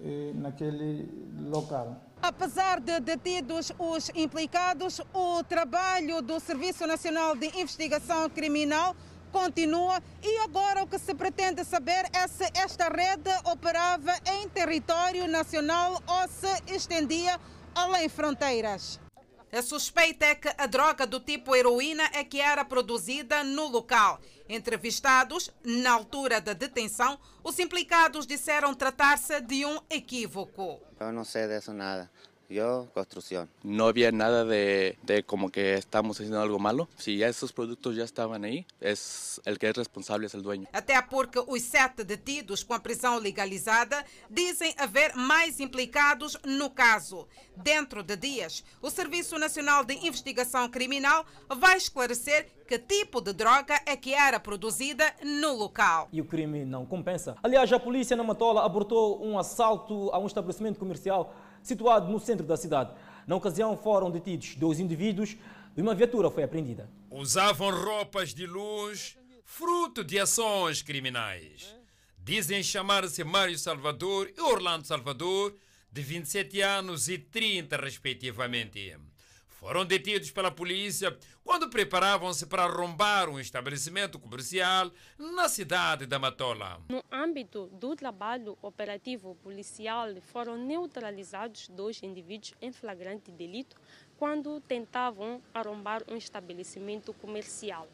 eh, 0.00 0.32
naquele 0.34 1.08
local. 1.48 1.96
Apesar 2.22 2.80
de 2.80 2.98
detidos 3.00 3.72
os 3.78 4.10
implicados, 4.14 5.00
o 5.12 5.42
trabalho 5.44 6.22
do 6.22 6.40
Serviço 6.40 6.86
Nacional 6.86 7.36
de 7.36 7.46
Investigação 7.58 8.28
Criminal 8.30 8.96
continua 9.32 10.02
e 10.22 10.38
agora 10.38 10.82
o 10.82 10.86
que 10.86 10.98
se 10.98 11.14
pretende 11.14 11.64
saber 11.64 12.06
é 12.12 12.26
se 12.26 12.44
esta 12.54 12.88
rede 12.88 13.30
operava 13.44 14.12
em 14.32 14.48
território 14.48 15.28
nacional 15.28 16.00
ou 16.06 16.28
se 16.28 16.74
estendia 16.74 17.38
além 17.74 18.08
fronteiras. 18.08 18.98
A 19.52 19.62
suspeita 19.62 20.26
é 20.26 20.34
que 20.34 20.48
a 20.58 20.66
droga 20.66 21.06
do 21.06 21.20
tipo 21.20 21.54
heroína 21.54 22.02
é 22.12 22.24
que 22.24 22.40
era 22.40 22.64
produzida 22.64 23.44
no 23.44 23.68
local. 23.68 24.20
Entrevistados, 24.48 25.50
na 25.64 25.92
altura 25.92 26.40
da 26.40 26.52
detenção, 26.52 27.18
os 27.42 27.58
implicados 27.58 28.26
disseram 28.26 28.74
tratar-se 28.74 29.40
de 29.40 29.64
um 29.64 29.80
equívoco. 29.88 30.80
Eu 30.98 31.12
não 31.12 31.24
sei 31.24 31.46
disso 31.46 31.72
nada. 31.72 32.10
Yo, 32.48 32.86
construcción. 32.94 33.48
No 33.62 33.86
había 33.86 34.12
nada 34.12 34.44
de, 34.44 34.96
de, 35.02 35.24
como 35.24 35.50
que 35.50 35.74
estamos 35.74 36.18
haciendo 36.18 36.40
algo 36.40 36.58
malo. 36.58 36.88
Si 36.96 37.16
ya 37.16 37.28
esos 37.28 37.52
productos 37.52 37.96
ya 37.96 38.04
estaban 38.04 38.44
ahí, 38.44 38.64
es 38.80 39.40
el 39.44 39.58
que 39.58 39.68
es 39.68 39.76
responsable 39.76 40.26
es 40.26 40.34
el 40.34 40.42
dueño. 40.42 40.68
Até 40.72 40.94
porque 41.10 41.38
os 41.38 41.62
sete 41.62 42.04
detidos 42.04 42.62
com 42.62 42.74
a 42.74 42.78
prisão 42.78 43.18
legalizada 43.18 44.04
dizem 44.30 44.74
haver 44.78 45.14
mais 45.16 45.58
implicados 45.60 46.38
no 46.44 46.70
caso. 46.70 47.26
Dentro 47.56 48.02
de 48.02 48.16
dias, 48.16 48.62
o 48.82 48.90
Serviço 48.90 49.38
Nacional 49.38 49.84
de 49.84 49.94
Investigação 50.06 50.68
Criminal 50.68 51.24
vai 51.48 51.76
esclarecer 51.78 52.46
que 52.68 52.78
tipo 52.78 53.20
de 53.20 53.32
droga 53.32 53.80
é 53.86 53.96
que 53.96 54.12
era 54.12 54.38
produzida 54.38 55.14
no 55.22 55.54
local. 55.54 56.08
E 56.12 56.20
o 56.20 56.24
crime 56.24 56.64
não 56.64 56.84
compensa. 56.84 57.36
Aliás, 57.42 57.72
a 57.72 57.78
polícia 57.78 58.16
na 58.16 58.24
Matola 58.24 58.64
abortou 58.64 59.24
um 59.24 59.38
assalto 59.38 60.10
a 60.12 60.18
um 60.18 60.26
estabelecimento 60.26 60.78
comercial 60.78 61.34
situado 61.66 62.10
no 62.10 62.20
centro 62.20 62.46
da 62.46 62.56
cidade. 62.56 62.94
Na 63.26 63.34
ocasião 63.34 63.76
foram 63.76 64.10
detidos 64.10 64.54
dois 64.54 64.78
indivíduos 64.78 65.36
e 65.76 65.82
uma 65.82 65.94
viatura 65.94 66.30
foi 66.30 66.44
apreendida. 66.44 66.88
Usavam 67.10 67.70
roupas 67.70 68.32
de 68.32 68.46
luz, 68.46 69.18
fruto 69.44 70.04
de 70.04 70.18
ações 70.18 70.80
criminais. 70.80 71.74
Dizem 72.18 72.62
chamar-se 72.62 73.24
Mário 73.24 73.58
Salvador 73.58 74.32
e 74.36 74.40
Orlando 74.40 74.86
Salvador, 74.86 75.54
de 75.90 76.02
27 76.02 76.60
anos 76.60 77.08
e 77.08 77.18
30, 77.18 77.76
respectivamente. 77.76 78.96
Foram 79.58 79.86
detidos 79.86 80.30
pela 80.30 80.50
polícia 80.50 81.16
quando 81.42 81.70
preparavam-se 81.70 82.44
para 82.46 82.64
arrombar 82.64 83.30
um 83.30 83.40
estabelecimento 83.40 84.18
comercial 84.18 84.92
na 85.18 85.48
cidade 85.48 86.04
da 86.04 86.18
Matola. 86.18 86.78
No 86.90 87.02
âmbito 87.10 87.68
do 87.68 87.96
trabalho 87.96 88.58
operativo 88.60 89.34
policial, 89.36 90.08
foram 90.20 90.58
neutralizados 90.58 91.68
dois 91.68 92.02
indivíduos 92.02 92.52
em 92.60 92.70
flagrante 92.70 93.30
delito 93.30 93.76
quando 94.18 94.60
tentavam 94.60 95.42
arrombar 95.54 96.02
um 96.06 96.16
estabelecimento 96.16 97.14
comercial. 97.14 97.88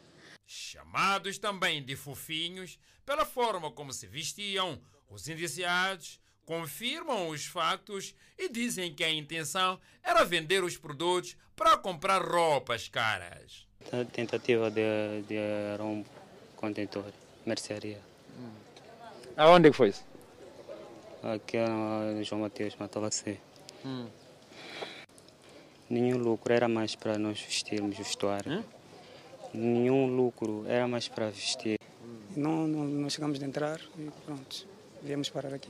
Chamados 0.45 1.37
também 1.37 1.81
de 1.81 1.95
fofinhos 1.95 2.77
pela 3.05 3.25
forma 3.25 3.71
como 3.71 3.93
se 3.93 4.05
vestiam, 4.05 4.81
os 5.09 5.29
indiciados 5.29 6.19
confirmam 6.45 7.29
os 7.29 7.45
factos 7.45 8.15
e 8.37 8.49
dizem 8.49 8.93
que 8.93 9.03
a 9.03 9.11
intenção 9.11 9.79
era 10.03 10.23
vender 10.23 10.63
os 10.63 10.77
produtos 10.77 11.35
para 11.55 11.77
comprar 11.77 12.21
roupas 12.21 12.87
caras. 12.87 13.65
Tentativa 14.11 14.71
de, 14.71 15.21
de 15.27 15.37
um 15.81 16.03
contentor, 16.55 17.05
mercearia. 17.45 17.99
Hum. 18.37 18.51
Aonde 19.37 19.71
foi 19.71 19.89
isso? 19.89 20.05
Aqui 21.21 21.57
no 21.57 22.23
João 22.23 22.41
Mateus, 22.41 22.75
Matalaxé. 22.75 23.37
Hum. 23.85 24.07
Nenhum 25.89 26.17
lucro, 26.17 26.53
era 26.53 26.67
mais 26.67 26.95
para 26.95 27.17
nós 27.17 27.39
vestirmos 27.39 27.95
o 27.95 28.03
vestuário. 28.03 28.51
Hum? 28.51 28.63
Nenhum 29.53 30.07
lucro, 30.07 30.65
era 30.67 30.87
mais 30.87 31.07
para 31.07 31.29
vestir. 31.29 31.77
Não, 32.35 32.67
não, 32.67 32.83
não 32.85 33.09
chegamos 33.09 33.41
a 33.41 33.45
entrar 33.45 33.79
e 33.97 34.09
pronto, 34.25 34.67
viemos 35.03 35.29
parar 35.29 35.53
aqui. 35.53 35.69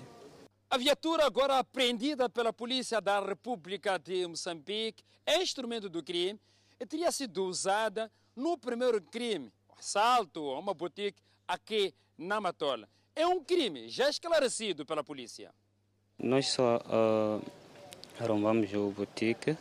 A 0.73 0.77
viatura, 0.77 1.27
agora 1.27 1.59
apreendida 1.59 2.27
pela 2.27 2.51
Polícia 2.51 2.99
da 2.99 3.19
República 3.19 3.99
de 3.99 4.25
Moçambique, 4.25 5.03
é 5.23 5.39
instrumento 5.39 5.87
do 5.87 6.01
crime 6.01 6.39
e 6.79 6.85
teria 6.87 7.11
sido 7.11 7.45
usada 7.45 8.11
no 8.35 8.57
primeiro 8.57 8.99
crime, 8.99 9.53
assalto 9.77 10.39
a 10.49 10.57
uma 10.57 10.73
boutique 10.73 11.21
aqui 11.47 11.93
na 12.17 12.41
Matola. 12.41 12.89
É 13.15 13.27
um 13.27 13.43
crime 13.43 13.87
já 13.87 14.09
esclarecido 14.09 14.83
pela 14.83 15.03
polícia. 15.03 15.53
Nós 16.17 16.47
só 16.47 16.77
uh, 16.77 17.45
arrombamos 18.19 18.73
o 18.73 18.89
boutique, 18.89 19.55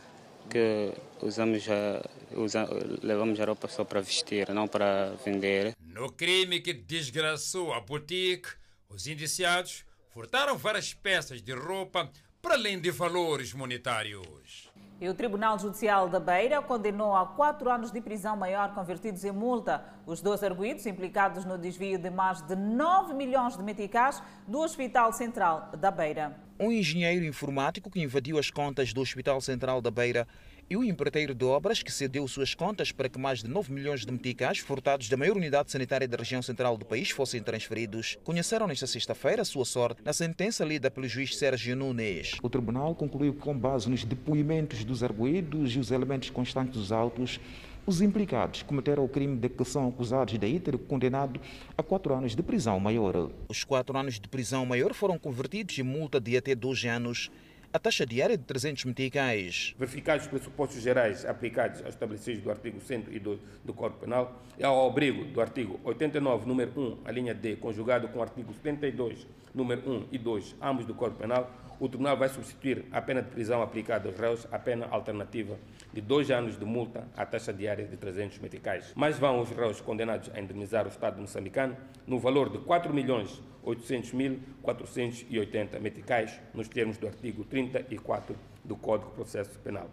que 0.48 0.94
usamos 1.20 1.68
a, 1.68 2.02
usa, 2.34 2.66
levamos 3.02 3.38
a 3.38 3.44
roupa 3.44 3.68
só 3.68 3.84
para 3.84 4.00
vestir, 4.00 4.48
não 4.48 4.66
para 4.66 5.10
vender. 5.22 5.76
No 5.78 6.10
crime 6.10 6.58
que 6.62 6.72
desgraçou 6.72 7.74
a 7.74 7.80
boutique, 7.82 8.48
os 8.88 9.06
indiciados 9.06 9.84
furtaram 10.12 10.58
várias 10.58 10.92
peças 10.92 11.40
de 11.40 11.52
roupa 11.52 12.10
para 12.40 12.54
além 12.54 12.78
de 12.78 12.90
valores 12.90 13.54
monetários. 13.54 14.70
E 15.00 15.08
o 15.08 15.14
Tribunal 15.14 15.58
Judicial 15.58 16.08
da 16.08 16.20
Beira 16.20 16.60
condenou 16.60 17.16
a 17.16 17.26
quatro 17.26 17.70
anos 17.70 17.90
de 17.90 18.00
prisão 18.00 18.36
maior 18.36 18.72
convertidos 18.74 19.24
em 19.24 19.32
multa 19.32 19.82
os 20.06 20.20
dois 20.20 20.44
arguídos 20.44 20.86
implicados 20.86 21.44
no 21.44 21.56
desvio 21.56 21.98
de 21.98 22.10
mais 22.10 22.42
de 22.42 22.54
9 22.54 23.14
milhões 23.14 23.56
de 23.56 23.62
meticais 23.64 24.22
do 24.46 24.60
Hospital 24.60 25.12
Central 25.12 25.70
da 25.78 25.90
Beira. 25.90 26.38
Um 26.60 26.70
engenheiro 26.70 27.24
informático 27.24 27.90
que 27.90 28.00
invadiu 28.00 28.38
as 28.38 28.50
contas 28.50 28.92
do 28.92 29.00
Hospital 29.00 29.40
Central 29.40 29.80
da 29.80 29.90
Beira 29.90 30.28
e 30.72 30.76
o 30.76 30.82
empreiteiro 30.82 31.34
de 31.34 31.44
obras 31.44 31.82
que 31.82 31.92
cedeu 31.92 32.26
suas 32.26 32.54
contas 32.54 32.90
para 32.90 33.06
que 33.06 33.18
mais 33.18 33.42
de 33.42 33.46
9 33.50 33.70
milhões 33.70 34.06
de 34.06 34.10
meticais 34.10 34.56
furtados 34.56 35.06
da 35.06 35.18
maior 35.18 35.36
unidade 35.36 35.70
sanitária 35.70 36.08
da 36.08 36.16
região 36.16 36.40
central 36.40 36.78
do 36.78 36.86
país 36.86 37.10
fossem 37.10 37.42
transferidos, 37.42 38.16
conheceram 38.24 38.66
nesta 38.66 38.86
sexta-feira 38.86 39.42
a 39.42 39.44
sua 39.44 39.66
sorte 39.66 40.00
na 40.02 40.14
sentença 40.14 40.64
lida 40.64 40.90
pelo 40.90 41.06
juiz 41.06 41.36
Sérgio 41.36 41.76
Nunes. 41.76 42.38
O 42.42 42.48
tribunal 42.48 42.94
concluiu 42.94 43.34
que, 43.34 43.40
com 43.40 43.54
base 43.54 43.90
nos 43.90 44.02
depoimentos 44.02 44.82
dos 44.82 45.02
arguídos 45.02 45.76
e 45.76 45.78
os 45.78 45.90
elementos 45.90 46.30
constantes 46.30 46.72
dos 46.72 46.90
autos, 46.90 47.38
os 47.84 48.00
implicados 48.00 48.62
cometeram 48.62 49.04
o 49.04 49.08
crime 49.10 49.36
de 49.36 49.50
que 49.50 49.66
são 49.66 49.86
acusados 49.86 50.38
de 50.38 50.58
ter 50.58 50.78
condenado 50.78 51.38
a 51.76 51.82
quatro 51.82 52.14
anos 52.14 52.34
de 52.34 52.42
prisão 52.42 52.80
maior. 52.80 53.30
Os 53.46 53.62
quatro 53.62 53.98
anos 53.98 54.18
de 54.18 54.26
prisão 54.26 54.64
maior 54.64 54.94
foram 54.94 55.18
convertidos 55.18 55.78
em 55.78 55.82
multa 55.82 56.18
de 56.18 56.34
até 56.34 56.54
12 56.54 56.88
anos 56.88 57.30
a 57.72 57.78
taxa 57.78 58.04
diária 58.04 58.36
de 58.36 58.44
300 58.44 58.84
meticais. 58.84 59.74
Verificados 59.78 60.26
os 60.26 60.30
pressupostos 60.30 60.82
gerais 60.82 61.24
aplicados 61.24 61.80
aos 61.80 61.94
estabelecidos 61.94 62.42
do 62.42 62.50
artigo 62.50 62.78
102 62.78 63.40
do 63.64 63.72
Código 63.72 64.00
Penal 64.00 64.42
e 64.58 64.64
ao 64.64 64.86
abrigo 64.86 65.24
do 65.24 65.40
artigo 65.40 65.80
89, 65.82 66.46
número 66.46 66.72
1, 66.78 66.98
a 67.06 67.10
linha 67.10 67.34
D, 67.34 67.56
conjugado 67.56 68.08
com 68.08 68.18
o 68.18 68.22
artigo 68.22 68.52
72, 68.52 69.26
número 69.54 69.90
1 69.90 70.08
e 70.12 70.18
2, 70.18 70.56
ambos 70.60 70.84
do 70.84 70.94
Código 70.94 71.18
Penal, 71.18 71.50
o 71.82 71.88
Tribunal 71.88 72.16
vai 72.16 72.28
substituir 72.28 72.84
a 72.92 73.02
pena 73.02 73.20
de 73.20 73.28
prisão 73.28 73.60
aplicada 73.60 74.08
aos 74.08 74.16
réus 74.16 74.46
à 74.52 74.58
pena 74.58 74.86
alternativa 74.88 75.58
de 75.92 76.00
dois 76.00 76.30
anos 76.30 76.56
de 76.56 76.64
multa 76.64 77.08
à 77.16 77.26
taxa 77.26 77.52
diária 77.52 77.84
de 77.84 77.96
300 77.96 78.38
meticais. 78.38 78.92
Mais 78.94 79.18
vão 79.18 79.40
os 79.40 79.50
réus 79.50 79.80
condenados 79.80 80.30
a 80.32 80.38
indemnizar 80.38 80.86
o 80.86 80.88
Estado 80.88 81.20
moçambicano 81.20 81.76
no 82.06 82.20
valor 82.20 82.50
de 82.50 82.58
4 82.58 82.94
milhões 82.94 83.42
800.480 83.66 85.80
meticais, 85.80 86.40
nos 86.54 86.68
termos 86.68 86.98
do 86.98 87.08
artigo 87.08 87.44
34 87.44 88.36
do 88.62 88.76
Código 88.76 89.10
de 89.10 89.16
Processo 89.16 89.58
Penal. 89.58 89.90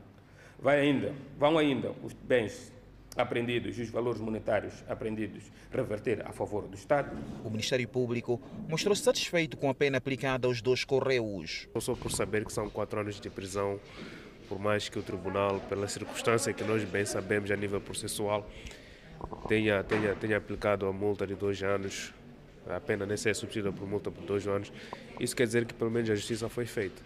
Vai 0.60 0.82
ainda, 0.82 1.12
vão 1.40 1.58
ainda 1.58 1.92
os 2.04 2.14
bens 2.14 2.72
apreendidos 3.16 3.78
e 3.78 3.82
os 3.82 3.90
valores 3.90 4.22
monetários 4.22 4.74
apreendidos 4.88 5.44
reverter 5.72 6.26
a 6.26 6.32
favor 6.32 6.68
do 6.68 6.76
Estado. 6.76 7.16
O 7.44 7.50
Ministério 7.50 7.88
Público 7.88 8.42
mostrou-se 8.68 9.02
satisfeito 9.02 9.58
com 9.58 9.70
a 9.70 9.74
pena 9.74 9.98
aplicada 9.98 10.48
aos 10.48 10.62
dois 10.62 10.84
correios. 10.84 11.68
Só 11.80 11.96
por 11.96 12.12
saber 12.12 12.46
que 12.46 12.54
são 12.54 12.70
quatro 12.70 13.00
anos 13.00 13.20
de 13.20 13.30
prisão, 13.30 13.80
por 14.48 14.60
mais 14.60 14.90
que 14.90 14.98
o 14.98 15.04
Tribunal, 15.04 15.60
pela 15.70 15.88
circunstância 15.88 16.54
que 16.54 16.64
nós 16.64 16.84
bem 16.84 17.06
sabemos 17.06 17.52
a 17.52 17.56
nível 17.56 17.82
processual, 17.82 18.50
tenha, 19.48 19.84
tenha, 19.84 20.16
tenha 20.16 20.38
aplicado 20.38 20.88
a 20.88 20.94
multa 20.94 21.28
de 21.28 21.36
dois 21.36 21.62
anos, 21.62 22.14
a 22.68 22.80
pena 22.80 23.06
nem 23.06 23.18
ser 23.18 23.36
substituída 23.36 23.72
por 23.72 23.88
multa 23.88 24.12
por 24.12 24.24
dois 24.24 24.48
anos, 24.48 24.72
isso 25.20 25.36
quer 25.36 25.46
dizer 25.46 25.66
que 25.66 25.74
pelo 25.74 25.92
menos 25.92 26.10
a 26.10 26.16
justiça 26.16 26.48
foi 26.50 26.66
feita. 26.66 27.02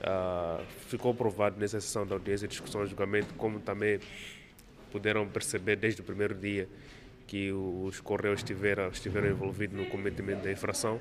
Uh, 0.00 0.64
ficou 0.88 1.14
provado 1.14 1.60
nessa 1.60 1.78
sessão 1.80 2.06
da 2.06 2.14
audiência, 2.14 2.48
discussão 2.48 2.82
e 2.84 2.86
julgamento, 2.86 3.34
como 3.34 3.60
também 3.60 4.00
puderam 4.90 5.26
perceber 5.28 5.76
desde 5.76 6.00
o 6.00 6.04
primeiro 6.04 6.34
dia 6.34 6.68
que 7.26 7.52
os 7.52 8.00
Correios 8.00 8.40
estiveram, 8.40 8.88
estiveram 8.88 9.28
envolvidos 9.28 9.78
no 9.78 9.86
cometimento 9.86 10.42
da 10.42 10.50
infração, 10.50 11.00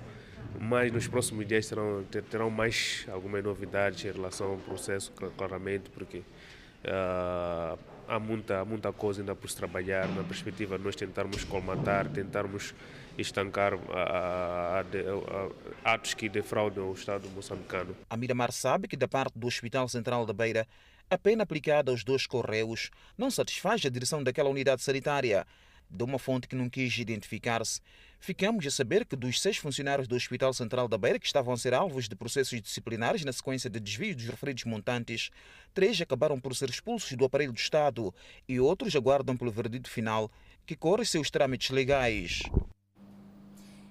mas 0.59 0.91
nos 0.91 1.07
próximos 1.07 1.47
dias 1.47 1.67
terão, 1.67 2.03
terão 2.29 2.49
mais 2.51 3.05
algumas 3.11 3.43
novidades 3.43 4.05
em 4.05 4.11
relação 4.11 4.51
ao 4.51 4.57
processo, 4.57 5.11
claramente, 5.35 5.89
porque 5.89 6.19
uh, 6.19 7.79
há 8.07 8.19
muita, 8.19 8.63
muita 8.65 8.91
coisa 8.91 9.21
ainda 9.21 9.33
por 9.33 9.49
se 9.49 9.55
trabalhar 9.55 10.07
na 10.09 10.23
perspectiva 10.23 10.77
de 10.77 10.83
nós 10.83 10.95
tentarmos 10.95 11.43
colmatar, 11.43 12.07
tentarmos 12.09 12.73
estancar 13.17 13.73
a, 13.91 14.79
a, 14.79 14.81
a, 14.81 15.93
atos 15.93 16.13
que 16.13 16.29
defraudam 16.29 16.89
o 16.89 16.93
Estado 16.93 17.29
moçambicano. 17.29 17.95
A 18.09 18.15
Miramar 18.17 18.51
sabe 18.51 18.87
que 18.87 18.95
da 18.95 19.07
parte 19.07 19.37
do 19.37 19.47
Hospital 19.47 19.87
Central 19.89 20.25
da 20.25 20.33
Beira, 20.33 20.67
a 21.11 21.17
pena 21.17 21.41
aplicada 21.41 21.89
aos 21.89 22.03
dois 22.03 22.27
correios 22.27 22.91
não 23.17 23.31
satisfaz 23.31 23.83
a 23.83 23.89
direção 23.89 24.23
daquela 24.23 24.49
unidade 24.49 24.83
sanitária. 24.83 25.45
De 25.89 26.03
uma 26.03 26.19
fonte 26.19 26.47
que 26.47 26.55
não 26.55 26.69
quis 26.69 26.95
identificar-se, 26.99 27.81
ficamos 28.19 28.63
a 28.67 28.69
saber 28.69 29.03
que 29.05 29.15
dos 29.15 29.41
seis 29.41 29.57
funcionários 29.57 30.07
do 30.07 30.15
Hospital 30.15 30.53
Central 30.53 30.87
da 30.87 30.99
Beira 30.99 31.17
que 31.17 31.25
estavam 31.25 31.51
a 31.51 31.57
ser 31.57 31.73
alvos 31.73 32.07
de 32.07 32.15
processos 32.15 32.61
disciplinares 32.61 33.25
na 33.25 33.33
sequência 33.33 33.71
de 33.71 33.79
desvio 33.79 34.15
dos 34.15 34.25
referidos 34.25 34.65
montantes, 34.65 35.31
três 35.73 35.99
acabaram 35.99 36.39
por 36.39 36.55
ser 36.55 36.69
expulsos 36.69 37.17
do 37.17 37.25
aparelho 37.25 37.53
do 37.53 37.57
Estado 37.57 38.13
e 38.47 38.59
outros 38.59 38.95
aguardam 38.95 39.35
pelo 39.35 39.51
veredito 39.51 39.89
final, 39.89 40.31
que 40.63 40.75
corre 40.75 41.05
seus 41.05 41.31
trâmites 41.31 41.71
legais. 41.71 42.43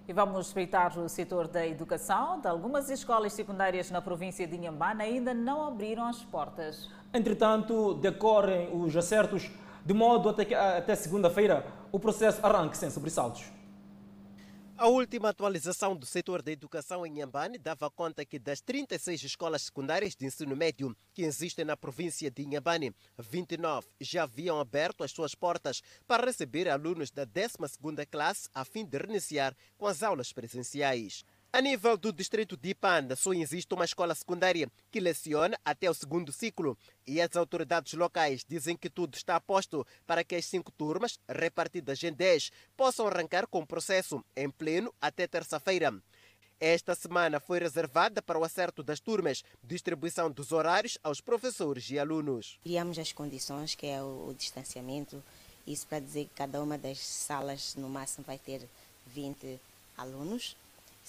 E 0.09 0.13
vamos 0.15 0.39
respeitar 0.39 0.99
o 0.99 1.07
setor 1.07 1.47
da 1.47 1.67
educação. 1.67 2.41
De 2.41 2.49
algumas 2.49 2.89
escolas 2.89 3.31
secundárias 3.35 3.91
na 3.91 4.01
província 4.01 4.47
de 4.47 4.57
Inhambane 4.57 5.03
ainda 5.03 5.35
não 5.35 5.69
abriram 5.69 6.07
as 6.07 6.25
portas. 6.25 6.89
Entretanto, 7.13 7.93
decorrem 7.93 8.71
os 8.75 8.97
acertos 8.97 9.51
de 9.85 9.93
modo 9.93 10.31
até, 10.31 10.55
até 10.55 10.95
segunda-feira 10.95 11.67
o 11.93 12.01
processo 12.01 12.41
arranque 12.43 12.79
sem 12.79 12.89
sobressaltos. 12.89 13.58
A 14.81 14.87
última 14.87 15.31
atualização 15.31 15.97
do 15.97 16.07
setor 16.07 16.41
da 16.41 16.53
educação 16.53 17.05
em 17.05 17.17
Inhambane 17.17 17.59
dava 17.59 17.91
conta 17.91 18.25
que 18.25 18.39
das 18.39 18.61
36 18.61 19.25
escolas 19.25 19.63
secundárias 19.63 20.15
de 20.15 20.25
ensino 20.25 20.55
médio 20.55 20.97
que 21.13 21.23
existem 21.23 21.65
na 21.65 21.77
província 21.77 22.31
de 22.31 22.45
Inhambane, 22.45 22.95
29 23.19 23.89
já 24.01 24.23
haviam 24.23 24.61
aberto 24.61 25.03
as 25.03 25.11
suas 25.11 25.35
portas 25.35 25.83
para 26.07 26.25
receber 26.25 26.69
alunos 26.69 27.11
da 27.11 27.27
12ª 27.27 28.07
classe 28.07 28.49
a 28.55 28.65
fim 28.65 28.85
de 28.85 28.97
reiniciar 28.99 29.53
com 29.77 29.85
as 29.85 30.01
aulas 30.05 30.33
presenciais. 30.33 31.25
A 31.51 31.63
nível 31.63 31.97
do 31.97 32.13
distrito 32.13 32.59
de 32.59 32.69
Ipanda, 32.69 33.17
só 33.17 33.33
existe 33.33 33.73
uma 33.73 33.87
escola 33.87 34.15
secundária 34.15 34.71
que 34.93 35.01
leciona 35.01 35.59
até 35.65 35.91
o 35.91 35.95
segundo 35.95 36.31
ciclo 36.31 36.77
e 37.07 37.23
as 37.23 37.35
autoridades 37.37 37.95
locais 37.95 38.45
dizem 38.47 38.77
que 38.77 38.91
tudo 38.91 39.17
está 39.17 39.41
posto 39.41 39.87
para 40.07 40.23
que 40.23 40.37
as 40.37 40.45
cinco 40.45 40.71
turmas, 40.71 41.19
repartidas 41.27 42.03
em 42.03 42.13
10, 42.13 42.53
possam 42.77 43.07
arrancar 43.07 43.47
com 43.47 43.61
o 43.61 43.67
processo 43.67 44.23
em 44.37 44.51
pleno 44.51 44.93
até 45.01 45.27
terça-feira. 45.27 45.95
Esta 46.61 46.95
semana 46.95 47.41
foi 47.41 47.59
reservada 47.61 48.21
para 48.21 48.39
o 48.39 48.45
acerto 48.45 48.83
das 48.83 49.01
turmas, 49.01 49.43
distribuição 49.65 50.31
dos 50.31 50.53
horários 50.53 50.99
aos 51.03 51.23
professores 51.23 51.89
e 51.89 51.99
alunos. 51.99 52.59
Criamos 52.63 52.99
as 52.99 53.11
condições, 53.11 53.75
que 53.75 53.87
é 53.87 54.03
o, 54.03 54.29
o 54.29 54.35
distanciamento, 54.37 55.25
isso 55.67 55.87
para 55.87 56.01
dizer 56.01 56.25
que 56.25 56.35
cada 56.35 56.63
uma 56.63 56.77
das 56.77 56.99
salas, 56.99 57.75
no 57.75 57.89
máximo, 57.89 58.27
vai 58.27 58.37
ter 58.37 58.69
20 59.07 59.59
alunos 59.97 60.55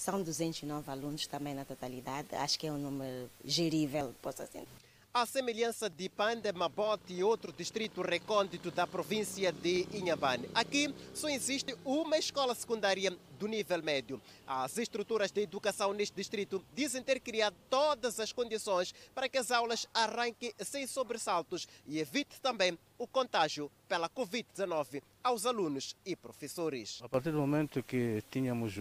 são 0.00 0.22
209 0.22 0.90
alunos 0.90 1.26
também 1.26 1.54
na 1.54 1.62
totalidade. 1.62 2.34
Acho 2.34 2.58
que 2.58 2.66
é 2.66 2.72
um 2.72 2.78
número 2.78 3.30
gerível, 3.44 4.14
posso 4.22 4.42
assim 4.42 4.64
à 5.12 5.26
semelhança 5.26 5.90
de 5.90 6.08
Panda, 6.08 6.52
Mabote 6.52 7.12
e 7.12 7.24
outro 7.24 7.52
distrito 7.52 8.00
recôndito 8.00 8.70
da 8.70 8.86
província 8.86 9.52
de 9.52 9.86
Inhambane. 9.92 10.48
Aqui 10.54 10.94
só 11.12 11.28
existe 11.28 11.76
uma 11.84 12.16
escola 12.16 12.54
secundária 12.54 13.12
do 13.38 13.48
nível 13.48 13.82
médio. 13.82 14.20
As 14.46 14.78
estruturas 14.78 15.32
de 15.32 15.40
educação 15.40 15.92
neste 15.92 16.14
distrito 16.14 16.64
dizem 16.76 17.02
ter 17.02 17.18
criado 17.18 17.56
todas 17.68 18.20
as 18.20 18.32
condições 18.32 18.94
para 19.12 19.28
que 19.28 19.38
as 19.38 19.50
aulas 19.50 19.88
arranquem 19.92 20.52
sem 20.60 20.86
sobressaltos 20.86 21.66
e 21.86 21.98
evite 21.98 22.40
também 22.40 22.78
o 22.96 23.06
contágio 23.06 23.70
pela 23.88 24.08
Covid-19 24.08 25.02
aos 25.24 25.44
alunos 25.44 25.96
e 26.06 26.14
professores. 26.14 27.00
A 27.02 27.08
partir 27.08 27.32
do 27.32 27.38
momento 27.38 27.82
que 27.82 28.22
tínhamos 28.30 28.74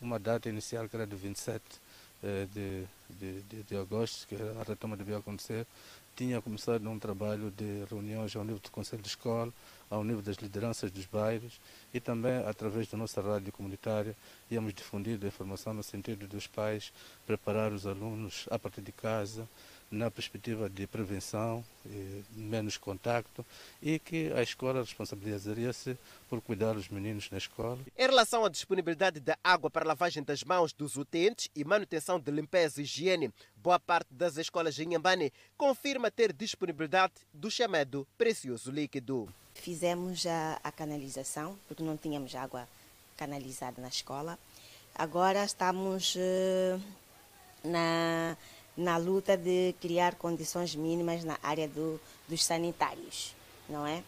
uma 0.00 0.18
data 0.18 0.48
inicial 0.48 0.88
que 0.88 0.96
era 0.96 1.06
de 1.06 1.14
27 1.14 1.62
eh, 1.62 1.85
de, 2.52 2.84
de, 3.10 3.42
de, 3.42 3.62
de 3.62 3.76
agosto, 3.76 4.26
que 4.26 4.34
a 4.34 4.62
retoma 4.66 4.96
devia 4.96 5.18
acontecer, 5.18 5.66
tinha 6.16 6.40
começado 6.40 6.88
um 6.88 6.98
trabalho 6.98 7.50
de 7.50 7.84
reuniões 7.90 8.34
ao 8.34 8.42
nível 8.42 8.58
do 8.58 8.70
Conselho 8.70 9.02
de 9.02 9.08
Escola, 9.08 9.52
ao 9.90 10.02
nível 10.02 10.22
das 10.22 10.36
lideranças 10.36 10.90
dos 10.90 11.04
bairros 11.04 11.60
e 11.92 12.00
também 12.00 12.38
através 12.46 12.88
da 12.88 12.96
nossa 12.96 13.20
rádio 13.20 13.52
comunitária 13.52 14.16
íamos 14.50 14.72
difundir 14.72 15.18
a 15.22 15.26
informação 15.26 15.74
no 15.74 15.82
sentido 15.82 16.26
dos 16.26 16.46
pais 16.46 16.92
preparar 17.26 17.72
os 17.72 17.86
alunos 17.86 18.48
a 18.50 18.58
partir 18.58 18.80
de 18.80 18.92
casa, 18.92 19.46
na 19.90 20.10
perspectiva 20.10 20.68
de 20.68 20.86
prevenção, 20.86 21.64
menos 22.32 22.76
contacto 22.76 23.46
e 23.80 23.98
que 23.98 24.32
a 24.32 24.42
escola 24.42 24.80
responsabilizaria-se 24.80 25.96
por 26.28 26.40
cuidar 26.40 26.74
dos 26.74 26.88
meninos 26.88 27.30
na 27.30 27.38
escola. 27.38 27.78
Em 27.96 28.06
relação 28.06 28.44
à 28.44 28.48
disponibilidade 28.48 29.20
da 29.20 29.38
água 29.42 29.70
para 29.70 29.86
lavagem 29.86 30.22
das 30.22 30.42
mãos 30.42 30.72
dos 30.72 30.96
utentes 30.96 31.48
e 31.54 31.64
manutenção 31.64 32.18
de 32.18 32.30
limpeza 32.30 32.80
e 32.80 32.84
higiene, 32.84 33.32
boa 33.56 33.78
parte 33.78 34.12
das 34.12 34.36
escolas 34.36 34.78
em 34.78 34.86
Nhambane 34.86 35.32
confirma 35.56 36.10
ter 36.10 36.32
disponibilidade 36.32 37.14
do 37.32 37.50
chamado 37.50 38.06
precioso 38.18 38.70
líquido. 38.70 39.32
Fizemos 39.54 40.26
a, 40.26 40.60
a 40.62 40.72
canalização, 40.72 41.56
porque 41.66 41.82
não 41.82 41.96
tínhamos 41.96 42.34
água 42.34 42.68
canalizada 43.16 43.80
na 43.80 43.88
escola. 43.88 44.38
Agora 44.94 45.44
estamos 45.44 46.14
uh, 46.16 46.80
na 47.64 48.36
na 48.76 48.96
luta 48.96 49.36
de 49.36 49.74
criar 49.80 50.16
condições 50.16 50.74
mínimas 50.74 51.24
na 51.24 51.38
área 51.42 51.66
do, 51.66 52.00
dos 52.28 52.44
sanitários, 52.44 53.34
não 53.68 53.86
é? 53.86 54.02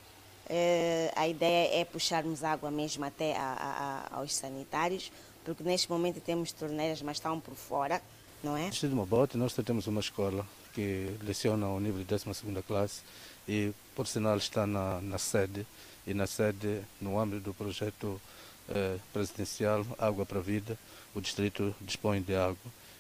é? 0.49 1.13
A 1.17 1.27
ideia 1.27 1.81
é 1.81 1.85
puxarmos 1.85 2.45
água 2.45 2.71
mesmo 2.71 3.05
até 3.05 3.37
a, 3.37 4.09
a, 4.13 4.19
aos 4.19 4.35
sanitários, 4.35 5.11
porque 5.45 5.63
neste 5.63 5.91
momento 5.91 6.21
temos 6.21 6.53
torneiras, 6.53 7.01
mas 7.01 7.17
estão 7.17 7.41
por 7.41 7.55
fora, 7.55 8.03
não 8.43 8.57
é? 8.57 8.69
Distrito 8.69 8.91
de 8.91 8.97
Mabote, 8.97 9.39
nós 9.39 9.55
temos 9.55 9.87
uma 9.87 10.01
escola 10.01 10.47
que 10.75 11.17
leciona 11.23 11.67
ao 11.67 11.81
nível 11.81 11.99
de 11.99 12.05
12 12.05 12.27
classe 12.67 13.01
e, 13.49 13.73
por 13.95 14.07
sinal, 14.07 14.37
está 14.37 14.67
na, 14.67 15.01
na 15.01 15.19
sede, 15.19 15.67
e 16.07 16.13
na 16.13 16.27
sede, 16.27 16.83
no 17.01 17.19
âmbito 17.19 17.41
do 17.41 17.55
projeto 17.55 18.21
eh, 18.69 18.99
presidencial 19.13 19.85
Água 19.99 20.27
para 20.27 20.39
a 20.39 20.43
Vida, 20.43 20.79
o 21.15 21.21
distrito 21.21 21.75
dispõe 21.81 22.21
de 22.21 22.35
água 22.35 22.57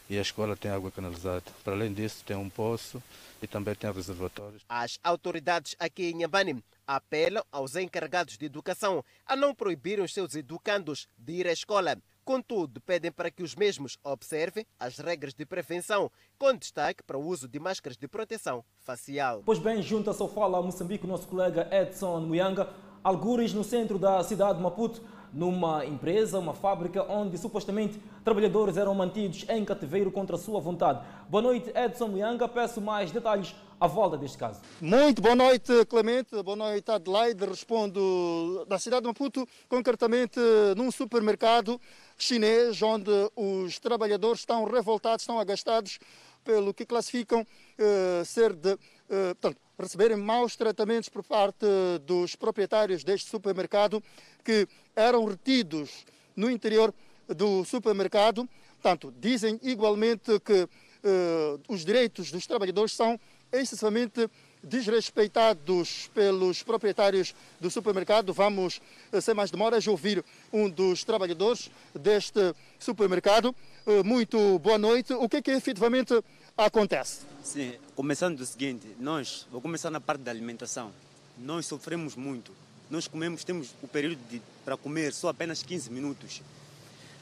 e 0.08 0.18
a 0.18 0.22
escola 0.22 0.56
tem 0.56 0.70
água 0.70 0.90
canalizada. 0.90 1.44
Para 1.62 1.74
além 1.74 1.92
disso, 1.92 2.24
tem 2.24 2.36
um 2.36 2.48
poço 2.48 3.02
e 3.42 3.46
também 3.46 3.74
tem 3.74 3.92
reservatórios. 3.92 4.62
As 4.68 4.98
autoridades 5.02 5.76
aqui 5.78 6.10
em 6.10 6.14
Nhambane 6.14 6.62
apelam 6.86 7.44
aos 7.52 7.76
encarregados 7.76 8.38
de 8.38 8.46
educação 8.46 9.04
a 9.26 9.36
não 9.36 9.54
proibirem 9.54 10.04
os 10.04 10.14
seus 10.14 10.34
educandos 10.34 11.06
de 11.16 11.34
ir 11.34 11.46
à 11.46 11.52
escola. 11.52 11.98
Contudo, 12.24 12.78
pedem 12.82 13.10
para 13.10 13.30
que 13.30 13.42
os 13.42 13.54
mesmos 13.54 13.96
observem 14.04 14.66
as 14.78 14.98
regras 14.98 15.32
de 15.32 15.46
prevenção, 15.46 16.10
com 16.38 16.54
destaque 16.54 17.02
para 17.02 17.16
o 17.16 17.24
uso 17.24 17.48
de 17.48 17.58
máscaras 17.58 17.96
de 17.96 18.06
proteção 18.06 18.62
facial. 18.80 19.42
Pois 19.46 19.58
bem, 19.58 19.80
junta-se 19.82 20.20
ao 20.20 20.28
Fala 20.28 20.60
Moçambique 20.60 21.06
o 21.06 21.08
nosso 21.08 21.26
colega 21.26 21.66
Edson 21.72 22.20
Muyanga, 22.20 22.68
algures 23.02 23.54
no 23.54 23.64
centro 23.64 23.98
da 23.98 24.22
cidade 24.22 24.58
de 24.58 24.62
Maputo, 24.62 25.02
numa 25.32 25.84
empresa, 25.84 26.38
uma 26.38 26.54
fábrica, 26.54 27.04
onde 27.10 27.36
supostamente 27.38 28.00
trabalhadores 28.24 28.76
eram 28.76 28.94
mantidos 28.94 29.44
em 29.48 29.64
cativeiro 29.64 30.10
contra 30.10 30.36
a 30.36 30.38
sua 30.38 30.60
vontade. 30.60 31.04
Boa 31.28 31.42
noite, 31.42 31.70
Edson 31.74 32.08
Mianga. 32.08 32.48
Peço 32.48 32.80
mais 32.80 33.10
detalhes 33.10 33.54
à 33.80 33.86
volta 33.86 34.16
deste 34.16 34.36
caso. 34.36 34.60
Muito 34.80 35.22
boa 35.22 35.34
noite, 35.34 35.84
Clemente. 35.86 36.42
Boa 36.42 36.56
noite, 36.56 36.90
Adelaide. 36.90 37.44
Respondo 37.44 38.64
da 38.68 38.78
cidade 38.78 39.02
de 39.02 39.08
Maputo, 39.08 39.46
concretamente 39.68 40.40
num 40.76 40.90
supermercado 40.90 41.80
chinês, 42.16 42.82
onde 42.82 43.10
os 43.36 43.78
trabalhadores 43.78 44.40
estão 44.40 44.64
revoltados, 44.64 45.22
estão 45.22 45.38
agastados 45.38 45.98
pelo 46.44 46.72
que 46.72 46.86
classificam 46.86 47.42
uh, 47.42 48.24
ser 48.24 48.54
de. 48.54 48.72
Uh, 48.72 49.34
portanto, 49.40 49.67
receberem 49.78 50.16
maus 50.16 50.56
tratamentos 50.56 51.08
por 51.08 51.22
parte 51.22 51.66
dos 52.04 52.34
proprietários 52.34 53.04
deste 53.04 53.30
supermercado 53.30 54.02
que 54.44 54.66
eram 54.96 55.24
retidos 55.24 56.04
no 56.34 56.50
interior 56.50 56.92
do 57.28 57.64
supermercado. 57.64 58.48
Portanto, 58.80 59.12
dizem 59.18 59.58
igualmente 59.62 60.38
que 60.40 60.62
uh, 60.62 61.60
os 61.68 61.84
direitos 61.84 62.30
dos 62.30 62.46
trabalhadores 62.46 62.92
são 62.92 63.18
excessivamente 63.52 64.28
desrespeitados 64.62 66.10
pelos 66.12 66.62
proprietários 66.62 67.34
do 67.60 67.70
supermercado. 67.70 68.32
Vamos, 68.32 68.80
uh, 69.12 69.20
sem 69.20 69.34
mais 69.34 69.50
demoras, 69.50 69.86
ouvir 69.86 70.24
um 70.52 70.68
dos 70.68 71.04
trabalhadores 71.04 71.70
deste 71.94 72.54
supermercado. 72.78 73.54
Uh, 73.86 74.04
muito 74.04 74.58
boa 74.58 74.78
noite. 74.78 75.12
O 75.12 75.28
que 75.28 75.38
é 75.38 75.42
que 75.42 75.50
efetivamente 75.50 76.22
acontece? 76.56 77.20
Sim, 77.42 77.74
começando 77.98 78.38
do 78.38 78.46
seguinte, 78.46 78.86
nós, 79.00 79.44
vou 79.50 79.60
começar 79.60 79.90
na 79.90 80.00
parte 80.00 80.20
da 80.20 80.30
alimentação. 80.30 80.92
Nós 81.36 81.66
sofremos 81.66 82.14
muito. 82.14 82.52
Nós 82.88 83.08
comemos, 83.08 83.42
temos 83.42 83.74
o 83.82 83.88
período 83.88 84.20
de, 84.30 84.40
para 84.64 84.76
comer 84.76 85.12
só 85.12 85.30
apenas 85.30 85.64
15 85.64 85.90
minutos. 85.90 86.40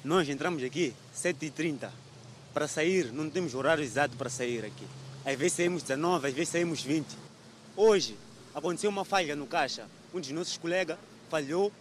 Nós 0.04 0.28
entramos 0.28 0.62
aqui 0.62 0.92
7h30. 1.16 1.88
Para 2.52 2.68
sair, 2.68 3.10
não 3.10 3.30
temos 3.30 3.54
horário 3.54 3.82
exato 3.82 4.18
para 4.18 4.28
sair 4.28 4.66
aqui. 4.66 4.86
Às 5.24 5.34
vezes 5.38 5.54
saímos 5.54 5.82
19, 5.82 6.28
às 6.28 6.34
vezes 6.34 6.50
saímos 6.50 6.82
20. 6.82 7.06
Hoje, 7.74 8.14
aconteceu 8.54 8.90
uma 8.90 9.06
falha 9.06 9.34
no 9.34 9.46
caixa. 9.46 9.88
Um 10.12 10.20
dos 10.20 10.30
nossos 10.30 10.58
colegas 10.58 10.98
falhou, 11.30 11.72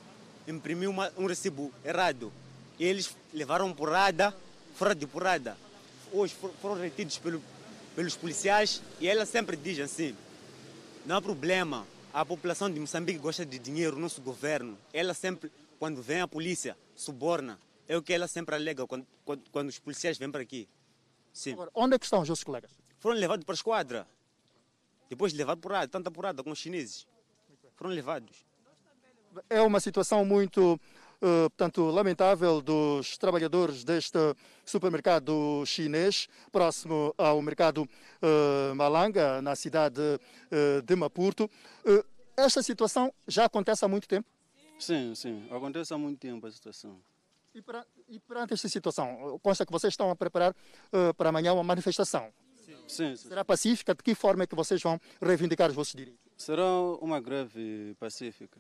imprimiu 0.48 0.90
uma, 0.90 1.12
um 1.18 1.26
recibo 1.26 1.70
errado. 1.84 2.32
E 2.80 2.86
eles 2.86 3.14
levaram 3.34 3.74
porrada, 3.74 4.34
fora 4.78 4.96
de 4.96 5.06
porrada. 5.06 5.58
Hoje 6.14 6.34
foram 6.62 6.76
retidos 6.76 7.18
pelo, 7.18 7.42
pelos 7.96 8.16
policiais 8.16 8.82
e 9.00 9.08
ela 9.08 9.26
sempre 9.26 9.56
diz 9.56 9.80
assim: 9.80 10.16
não 11.06 11.18
há 11.18 11.22
problema, 11.22 11.86
a 12.14 12.26
população 12.26 12.70
de 12.70 12.80
Moçambique 12.80 13.20
gosta 13.20 13.46
de 13.46 13.60
dinheiro, 13.60 13.96
o 13.96 14.00
nosso 14.00 14.22
governo. 14.22 14.78
Ela 14.92 15.14
sempre, 15.14 15.52
quando 15.80 16.02
vem 16.02 16.22
a 16.22 16.28
polícia, 16.28 16.78
suborna. 16.96 17.60
É 17.88 17.96
o 17.96 18.02
que 18.02 18.14
ela 18.14 18.28
sempre 18.28 18.56
alega 18.56 18.88
quando, 18.88 19.06
quando, 19.24 19.42
quando 19.52 19.70
os 19.70 19.78
policiais 19.78 20.18
vêm 20.18 20.32
para 20.32 20.42
aqui. 20.42 20.68
Sim. 21.32 21.54
Agora, 21.54 21.70
onde 21.76 21.96
é 21.96 22.00
que 22.00 22.06
estão 22.06 22.22
os 22.22 22.28
seus 22.28 22.44
colegas? 22.44 22.72
Foram 23.00 23.18
levados 23.18 23.46
para 23.46 23.54
a 23.54 23.56
esquadra. 23.58 24.08
Depois 25.08 25.32
de 25.32 25.38
levar 25.38 25.56
porrada, 25.58 25.88
tanta 25.88 26.10
porrada 26.10 26.44
com 26.44 26.50
os 26.50 26.58
chineses. 26.58 27.06
Foram 27.76 27.92
levados. 27.92 28.46
É 29.50 29.62
uma 29.62 29.80
situação 29.80 30.26
muito 30.26 30.80
Uh, 31.16 31.50
portanto, 31.50 31.90
lamentável 31.90 32.62
dos 32.62 33.18
trabalhadores 33.18 33.84
deste 33.84 34.18
supermercado 34.66 35.64
chinês, 35.66 36.28
próximo 36.52 37.14
ao 37.18 37.42
mercado 37.42 37.84
uh, 37.84 38.76
Malanga, 38.76 39.42
na 39.42 39.56
cidade 39.56 40.02
uh, 40.02 40.82
de 40.82 40.96
Maputo. 40.96 41.50
esta 42.36 42.62
situação 42.62 43.14
já 43.28 43.46
acontece 43.46 43.86
há 43.86 43.88
muito 43.88 44.08
tempo? 44.08 44.28
Sim, 44.78 45.16
sim, 45.16 45.48
acontece 45.50 45.94
há 45.94 45.98
muito 45.98 46.20
tempo 46.20 46.46
a 46.46 46.52
situação. 46.52 47.00
E, 47.54 47.62
para, 47.62 47.86
e 48.10 48.20
perante 48.20 48.54
esta 48.54 48.68
situação, 48.68 49.40
consta 49.42 49.66
que 49.66 49.72
vocês 49.72 49.94
estão 49.94 50.10
a 50.10 50.16
preparar 50.16 50.54
para 51.16 51.30
amanhã 51.30 51.54
uma 51.54 51.64
manifestação. 51.64 52.30
Sim, 52.66 52.76
sim, 52.88 53.16
sim. 53.16 53.30
Será 53.30 53.46
pacífica? 53.46 53.96
De 53.96 54.04
que 54.04 54.14
forma 54.14 54.44
é 54.44 54.48
que 54.48 54.56
vocês 54.56 54.82
vão 54.82 55.00
reivindicar 55.22 55.70
os 55.70 55.76
vossos 55.76 55.94
direitos? 55.94 56.20
Será 56.36 56.70
uma 57.00 57.22
greve 57.22 57.96
pacífica. 57.98 58.60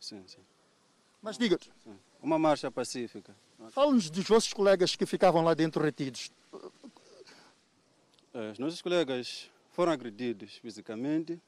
Sim, 0.00 0.22
sim. 0.26 0.40
Mas 1.24 1.38
diga 1.38 1.58
Uma 2.22 2.38
marcha 2.38 2.70
pacífica. 2.70 3.34
Fale-nos 3.70 4.10
dos 4.10 4.26
vossos 4.26 4.52
colegas 4.52 4.94
que 4.94 5.06
ficavam 5.06 5.42
lá 5.42 5.54
dentro 5.54 5.82
retidos. 5.82 6.30
É, 8.34 8.50
os 8.50 8.58
nossos 8.58 8.82
colegas 8.82 9.50
foram 9.72 9.90
agredidos 9.90 10.56
fisicamente. 10.56 11.40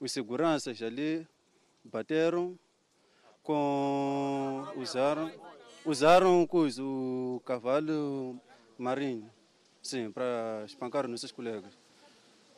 Os 0.00 0.10
seguranças 0.10 0.82
ali 0.82 1.28
bateram 1.84 2.58
com. 3.44 4.66
usaram. 4.76 5.32
Usaram 5.84 6.48
o 6.50 7.40
cavalo 7.46 8.36
marinho. 8.76 9.30
Sim, 9.80 10.10
para 10.10 10.64
espancar 10.66 11.04
os 11.04 11.10
nossos 11.10 11.30
colegas. 11.30 11.72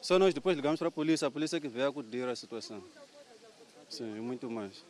Só 0.01 0.19
nós 0.19 0.33
depois 0.33 0.57
ligamos 0.57 0.79
para 0.79 0.89
a 0.89 0.91
polícia, 0.91 1.29
a 1.29 1.31
polícia 1.31 1.61
que 1.61 1.69
veio 1.69 1.89
acudir 1.89 2.27
a 2.27 2.35
situação. 2.35 2.83
Sim, 3.91 4.17
e 4.17 4.21
muito 4.21 4.51
mais. 4.51 4.83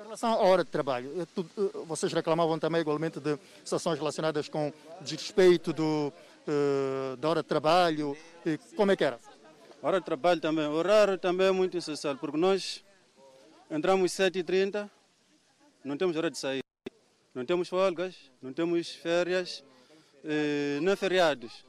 Em 0.00 0.02
relação 0.02 0.32
à 0.32 0.38
hora 0.38 0.64
de 0.64 0.70
trabalho, 0.70 1.28
vocês 1.86 2.10
reclamavam 2.10 2.58
também 2.58 2.80
igualmente 2.80 3.20
de 3.20 3.38
situações 3.62 3.98
relacionadas 3.98 4.48
com 4.48 4.72
desrespeito 5.02 5.74
do, 5.74 6.10
da 7.18 7.28
hora 7.28 7.42
de 7.42 7.48
trabalho. 7.48 8.16
Como 8.74 8.90
é 8.90 8.96
que 8.96 9.04
era? 9.04 9.20
Hora 9.82 10.00
de 10.00 10.06
trabalho 10.06 10.40
também. 10.40 10.66
O 10.66 10.72
horário 10.72 11.18
também 11.18 11.48
é 11.48 11.50
muito 11.50 11.76
essencial, 11.76 12.16
porque 12.16 12.38
nós 12.38 12.82
entramos 13.70 14.18
às 14.18 14.32
7h30, 14.32 14.88
não 15.84 15.98
temos 15.98 16.16
hora 16.16 16.30
de 16.30 16.38
sair. 16.38 16.64
Não 17.34 17.44
temos 17.44 17.68
folgas, 17.68 18.16
não 18.40 18.54
temos 18.54 18.88
férias, 18.90 19.62
nem 20.80 20.96
feriados. 20.96 21.62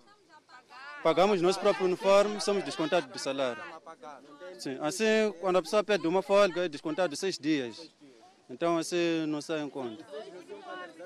Pagamos 1.03 1.41
nosso 1.41 1.59
próprio 1.59 1.85
uniforme, 1.85 2.39
somos 2.39 2.63
descontados 2.63 3.09
do 3.09 3.19
salário. 3.19 3.61
Sim. 4.57 4.77
Assim, 4.79 5.33
quando 5.41 5.57
a 5.57 5.61
pessoa 5.61 5.83
pede 5.83 6.07
uma 6.07 6.21
folga, 6.21 6.63
é 6.63 6.69
descontado 6.69 7.13
seis 7.17 7.37
dias. 7.37 7.91
Então, 8.51 8.77
assim, 8.77 9.25
não 9.27 9.41
sai 9.41 9.61
em 9.61 9.69
conta. 9.69 10.05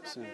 Sim. 0.04 0.26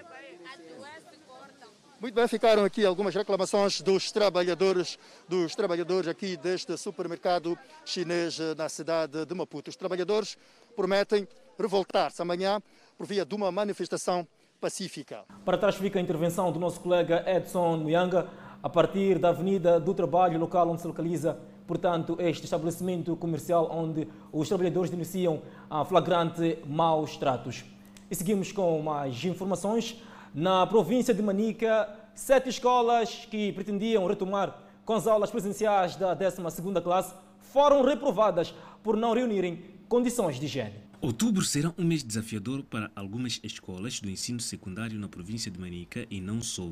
Muito 2.00 2.15
bem, 2.15 2.28
ficaram 2.28 2.63
aqui 2.63 2.84
algumas 2.84 3.13
reclamações 3.13 3.80
dos 3.82 4.12
trabalhadores, 4.12 4.97
dos 5.30 5.54
trabalhadores 5.54 6.08
aqui 6.08 6.36
deste 6.36 6.76
supermercado 6.78 7.56
chinês 7.86 8.39
na 8.58 8.67
cidade 8.69 9.24
de 9.26 9.36
Maputo. 9.36 9.69
Os 9.69 9.76
trabalhadores 9.76 10.36
prometem 10.76 11.28
revoltar-se 11.60 12.21
amanhã 12.21 12.60
por 12.97 13.06
via 13.06 13.24
de 13.24 13.36
uma 13.36 13.52
manifestação 13.52 14.28
pacífica. 14.60 15.26
Para 15.45 15.58
trás 15.58 15.76
fica 15.76 16.00
a 16.00 16.02
intervenção 16.02 16.52
do 16.52 16.60
nosso 16.60 16.80
colega 16.80 17.24
Edson 17.28 17.78
Muyanga 17.78 18.28
a 18.63 18.69
partir 18.69 19.19
da 19.19 19.30
Avenida 19.30 19.80
do 19.80 19.93
Trabalho, 19.93 20.39
local 20.39 20.69
onde 20.69 20.82
se 20.82 20.88
localiza 20.88 21.38
portanto, 21.71 22.17
este 22.19 22.43
estabelecimento 22.43 23.15
comercial 23.15 23.69
onde 23.71 24.05
os 24.29 24.49
trabalhadores 24.49 24.91
denunciam 24.91 25.41
a 25.69 25.86
flagrante 25.86 26.57
maus 26.67 27.15
tratos. 27.15 27.63
E 28.10 28.13
seguimos 28.13 28.51
com 28.51 28.81
mais 28.81 29.23
informações. 29.23 29.95
Na 30.36 30.67
província 30.67 31.13
de 31.13 31.21
Manica, 31.21 31.88
sete 32.13 32.49
escolas 32.49 33.25
que 33.31 33.53
pretendiam 33.53 34.05
retomar 34.05 34.63
com 34.84 34.95
as 34.95 35.07
aulas 35.07 35.31
presenciais 35.31 35.95
da 35.95 36.13
12ª 36.13 36.84
classe 36.84 37.15
foram 37.39 37.86
reprovadas 37.86 38.53
por 38.84 38.97
não 38.97 39.13
reunirem 39.13 39.63
condições 39.88 40.38
de 40.38 40.47
higiene. 40.47 40.75
Outubro 40.99 41.41
será 41.41 41.73
um 41.77 41.86
mês 41.86 42.03
desafiador 42.03 42.63
para 42.63 42.91
algumas 42.93 43.39
escolas 43.45 44.01
do 44.01 44.10
ensino 44.10 44.41
secundário 44.41 44.99
na 44.99 45.07
província 45.07 45.49
de 45.49 45.57
Manica 45.57 46.05
e 46.12 46.19
não 46.19 46.41
só. 46.41 46.67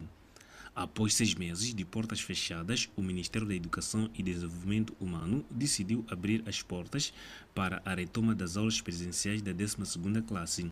Após 0.79 1.13
seis 1.13 1.35
meses 1.35 1.73
de 1.73 1.83
portas 1.83 2.21
fechadas, 2.21 2.89
o 2.95 3.01
Ministério 3.01 3.45
da 3.45 3.53
Educação 3.53 4.09
e 4.17 4.23
Desenvolvimento 4.23 4.95
Humano 4.97 5.43
decidiu 5.51 6.05
abrir 6.09 6.41
as 6.47 6.61
portas 6.61 7.11
para 7.53 7.81
a 7.83 7.93
retoma 7.93 8.33
das 8.33 8.55
aulas 8.55 8.79
presenciais 8.79 9.41
da 9.41 9.51
12ª 9.51 10.25
classe. 10.25 10.71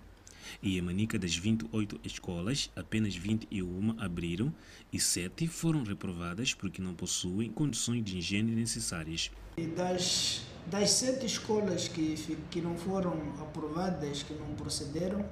E 0.64 0.78
em 0.78 0.82
Manica 0.82 1.20
das 1.20 1.36
28 1.36 2.00
escolas, 2.06 2.72
apenas 2.74 3.18
21 3.18 3.96
abriram 4.00 4.56
e 4.94 4.98
7 4.98 5.46
foram 5.46 5.84
reprovadas 5.84 6.54
porque 6.54 6.82
não 6.82 6.96
possuem 6.96 7.52
condições 7.52 8.02
de 8.02 8.18
higiene 8.18 8.56
necessárias. 8.56 9.30
Das, 9.76 10.44
das 10.68 10.90
sete 10.90 11.26
escolas 11.26 11.90
que, 11.90 12.16
que 12.50 12.62
não 12.62 12.78
foram 12.78 13.12
aprovadas, 13.42 14.24
que 14.24 14.34
não 14.36 14.56
procederam, 14.56 15.30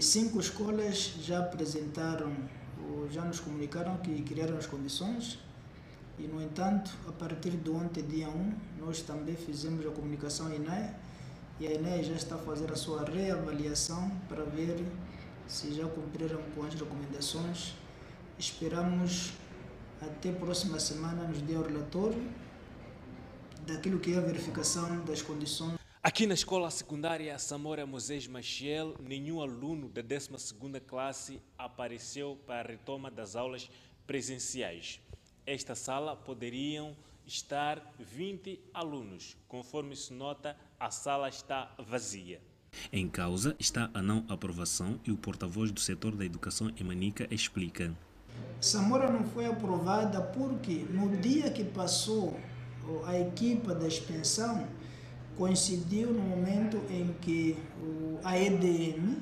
cinco 0.00 0.40
escolas 0.40 1.14
já 1.22 1.38
apresentaram 1.38 2.34
já 3.10 3.24
nos 3.24 3.40
comunicaram 3.40 3.96
que 3.98 4.22
criaram 4.22 4.56
as 4.56 4.66
condições 4.66 5.38
e, 6.18 6.22
no 6.22 6.40
entanto, 6.40 6.90
a 7.08 7.12
partir 7.12 7.50
de 7.50 7.70
ontem, 7.70 8.02
dia 8.02 8.28
1, 8.28 8.54
nós 8.78 9.00
também 9.02 9.34
fizemos 9.34 9.84
a 9.84 9.90
comunicação 9.90 10.46
à 10.46 10.54
INE 10.54 10.90
e 11.60 11.66
a 11.66 11.72
INE 11.72 12.04
já 12.04 12.14
está 12.14 12.36
a 12.36 12.38
fazer 12.38 12.70
a 12.70 12.76
sua 12.76 13.04
reavaliação 13.04 14.10
para 14.28 14.44
ver 14.44 14.84
se 15.46 15.72
já 15.74 15.86
cumpriram 15.86 16.40
com 16.54 16.64
as 16.64 16.74
recomendações. 16.74 17.74
Esperamos 18.38 19.32
até 20.00 20.30
a 20.30 20.34
próxima 20.34 20.78
semana 20.78 21.26
nos 21.26 21.40
dê 21.42 21.54
o 21.54 21.62
relatório 21.62 22.22
daquilo 23.66 23.98
que 23.98 24.14
é 24.14 24.18
a 24.18 24.20
verificação 24.20 25.04
das 25.04 25.22
condições. 25.22 25.83
Aqui 26.06 26.26
na 26.26 26.34
escola 26.34 26.70
secundária 26.70 27.38
Samora 27.38 27.86
Moisés 27.86 28.26
Machiel, 28.26 28.94
nenhum 29.00 29.40
aluno 29.40 29.88
da 29.88 30.02
12ª 30.02 30.78
classe 30.78 31.40
apareceu 31.56 32.38
para 32.46 32.60
a 32.60 32.72
retoma 32.72 33.10
das 33.10 33.34
aulas 33.34 33.70
presenciais. 34.06 35.00
Esta 35.46 35.74
sala 35.74 36.14
poderiam 36.14 36.94
estar 37.26 37.94
20 37.98 38.60
alunos. 38.74 39.34
Conforme 39.48 39.96
se 39.96 40.12
nota, 40.12 40.54
a 40.78 40.90
sala 40.90 41.26
está 41.30 41.74
vazia. 41.78 42.38
Em 42.92 43.08
causa 43.08 43.56
está 43.58 43.90
a 43.94 44.02
não 44.02 44.26
aprovação 44.28 45.00
e 45.06 45.10
o 45.10 45.16
porta-voz 45.16 45.72
do 45.72 45.80
setor 45.80 46.14
da 46.14 46.26
educação 46.26 46.70
em 46.76 46.84
Manica 46.84 47.26
explica. 47.30 47.96
Samora 48.60 49.10
não 49.10 49.24
foi 49.24 49.46
aprovada 49.46 50.20
porque 50.20 50.84
no 50.90 51.16
dia 51.16 51.50
que 51.50 51.64
passou 51.64 52.38
a 53.06 53.18
equipa 53.18 53.74
da 53.74 53.88
expensão 53.88 54.68
coincidiu 55.36 56.12
no 56.12 56.20
momento 56.20 56.80
em 56.90 57.14
que 57.20 57.56
a 58.22 58.38
EDM 58.38 59.16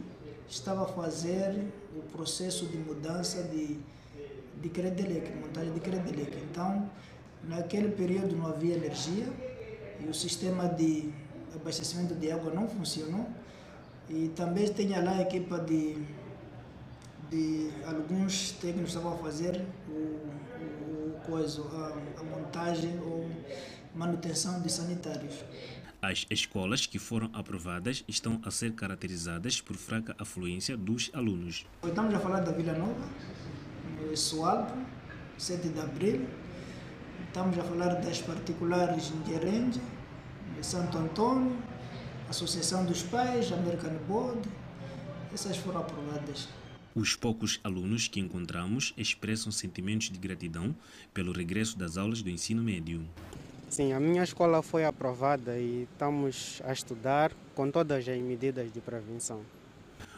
estava 0.48 0.82
a 0.82 0.86
fazer 0.86 1.66
o 1.96 2.02
processo 2.10 2.66
de 2.66 2.76
mudança 2.76 3.42
de, 3.44 3.78
de 4.60 4.68
Credelec, 4.68 5.32
montagem 5.36 5.72
de 5.72 5.80
Credelec. 5.80 6.36
Então, 6.50 6.90
naquele 7.44 7.90
período 7.92 8.36
não 8.36 8.46
havia 8.46 8.74
energia 8.74 9.26
e 10.00 10.08
o 10.08 10.14
sistema 10.14 10.68
de 10.68 11.12
abastecimento 11.54 12.14
de 12.14 12.30
água 12.30 12.52
não 12.52 12.68
funcionou. 12.68 13.26
E 14.08 14.30
também 14.36 14.66
tinha 14.66 15.02
lá 15.02 15.12
a 15.12 15.22
equipa 15.22 15.58
de, 15.58 15.96
de 17.30 17.70
alguns 17.86 18.52
técnicos 18.52 18.90
estavam 18.90 19.14
a 19.14 19.16
fazer 19.16 19.64
o, 19.88 19.92
o, 19.92 21.20
coisa, 21.24 21.62
a, 21.62 22.20
a 22.20 22.24
montagem 22.24 22.98
ou 23.00 23.26
manutenção 23.94 24.60
de 24.60 24.70
sanitários. 24.70 25.34
As 26.04 26.26
escolas 26.28 26.84
que 26.84 26.98
foram 26.98 27.30
aprovadas 27.32 28.02
estão 28.08 28.40
a 28.44 28.50
ser 28.50 28.72
caracterizadas 28.72 29.60
por 29.60 29.76
fraca 29.76 30.16
afluência 30.18 30.76
dos 30.76 31.08
alunos. 31.14 31.64
Estamos 31.86 32.12
a 32.12 32.18
falar 32.18 32.40
da 32.40 32.50
Vila 32.50 32.72
Nova, 32.72 33.08
Sualpo, 34.16 34.76
7 35.38 35.68
de 35.68 35.78
Abril. 35.78 36.26
Estamos 37.28 37.56
a 37.56 37.62
falar 37.62 37.94
das 38.00 38.20
particulares 38.20 39.12
em 39.12 39.30
Gerenje, 39.30 39.80
Santo 40.60 40.98
Antônio, 40.98 41.56
Associação 42.28 42.84
dos 42.84 43.04
Pais, 43.04 43.52
American 43.52 43.96
Board, 44.08 44.40
essas 45.32 45.56
foram 45.56 45.82
aprovadas. 45.82 46.48
Os 46.96 47.14
poucos 47.14 47.60
alunos 47.62 48.08
que 48.08 48.18
encontramos 48.18 48.92
expressam 48.96 49.52
sentimentos 49.52 50.10
de 50.10 50.18
gratidão 50.18 50.74
pelo 51.14 51.30
regresso 51.30 51.78
das 51.78 51.96
aulas 51.96 52.22
do 52.22 52.28
ensino 52.28 52.60
médio. 52.60 53.06
Sim, 53.72 53.94
a 53.94 53.98
minha 53.98 54.22
escola 54.22 54.62
foi 54.62 54.84
aprovada 54.84 55.56
e 55.56 55.84
estamos 55.90 56.60
a 56.62 56.74
estudar 56.74 57.32
com 57.54 57.70
todas 57.70 58.06
as 58.06 58.18
medidas 58.18 58.70
de 58.70 58.82
prevenção. 58.82 59.40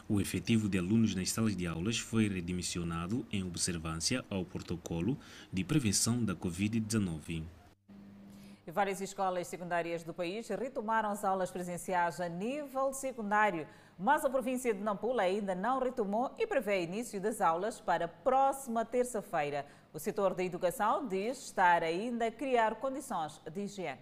O 0.09 0.19
efetivo 0.19 0.67
de 0.67 0.77
alunos 0.77 1.15
nas 1.15 1.31
salas 1.31 1.55
de 1.55 1.65
aulas 1.65 1.97
foi 1.97 2.27
redimensionado 2.27 3.25
em 3.31 3.47
observância 3.47 4.25
ao 4.29 4.43
protocolo 4.43 5.17
de 5.53 5.63
prevenção 5.63 6.21
da 6.21 6.35
Covid-19. 6.35 7.45
Várias 8.67 8.99
escolas 8.99 9.47
secundárias 9.47 10.03
do 10.03 10.13
país 10.13 10.49
retomaram 10.49 11.11
as 11.11 11.23
aulas 11.23 11.49
presenciais 11.49 12.19
a 12.19 12.27
nível 12.27 12.91
secundário, 12.91 13.65
mas 13.97 14.25
a 14.25 14.29
província 14.29 14.73
de 14.73 14.81
Nampula 14.81 15.23
ainda 15.23 15.55
não 15.55 15.79
retomou 15.79 16.29
e 16.37 16.45
prevê 16.45 16.83
início 16.83 17.21
das 17.21 17.39
aulas 17.39 17.79
para 17.79 18.03
a 18.03 18.09
próxima 18.09 18.83
terça-feira. 18.83 19.65
O 19.95 19.99
setor 19.99 20.33
da 20.33 20.43
educação 20.43 21.07
diz 21.07 21.37
estar 21.37 21.81
ainda 21.81 22.27
a 22.27 22.31
criar 22.31 22.75
condições 22.75 23.39
de 23.49 23.61
higiene. 23.61 24.01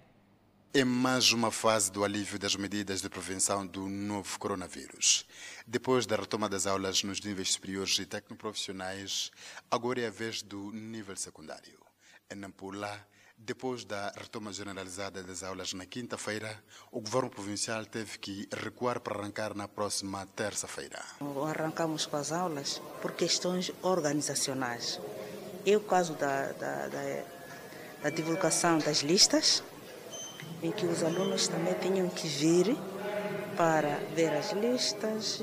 É 0.74 0.84
mais 0.84 1.32
uma 1.32 1.52
fase 1.52 1.92
do 1.92 2.04
alívio 2.04 2.40
das 2.40 2.56
medidas 2.56 3.00
de 3.00 3.08
prevenção 3.08 3.64
do 3.64 3.88
novo 3.88 4.40
coronavírus. 4.40 5.28
Depois 5.68 6.08
da 6.08 6.16
retoma 6.16 6.50
das 6.50 6.66
aulas 6.66 7.04
nos 7.04 7.22
níveis 7.22 7.54
superiores 7.54 8.00
e 8.00 8.08
tecnoprofissionais, 8.08 9.30
agora 9.70 10.02
é 10.02 10.08
a 10.08 10.10
vez 10.10 10.42
do 10.42 10.72
nível 10.72 11.16
secundário. 11.16 11.80
Em 12.28 12.38
Nampula, 12.38 13.00
depois 13.38 13.86
da 13.86 14.12
retoma 14.18 14.52
generalizada 14.52 15.22
das 15.22 15.44
aulas 15.44 15.74
na 15.74 15.86
quinta-feira, 15.86 16.58
o 16.92 17.02
governo 17.02 17.30
provincial 17.30 17.86
teve 17.86 18.18
que 18.18 18.50
recuar 18.52 19.00
para 19.00 19.20
arrancar 19.20 19.54
na 19.54 19.68
próxima 19.68 20.26
terça-feira. 20.36 21.00
Arrancamos 21.48 22.08
com 22.08 22.18
as 22.18 22.32
aulas 22.32 22.82
por 23.00 23.12
questões 23.12 23.72
organizacionais. 23.84 25.00
É 25.66 25.78
o 25.78 25.80
caso 25.80 26.14
da, 26.14 26.52
da, 26.54 26.88
da, 26.88 27.24
da 28.04 28.10
divulgação 28.10 28.80
das 28.80 28.98
listas, 28.98 29.64
em 30.62 30.72
que 30.72 30.86
os 30.86 31.04
alunos 31.04 31.48
também 31.48 31.74
tinham 31.76 32.10
que 32.10 32.28
vir 32.28 32.76
para 33.56 33.98
ver 34.14 34.34
as 34.34 34.52
listas, 34.52 35.42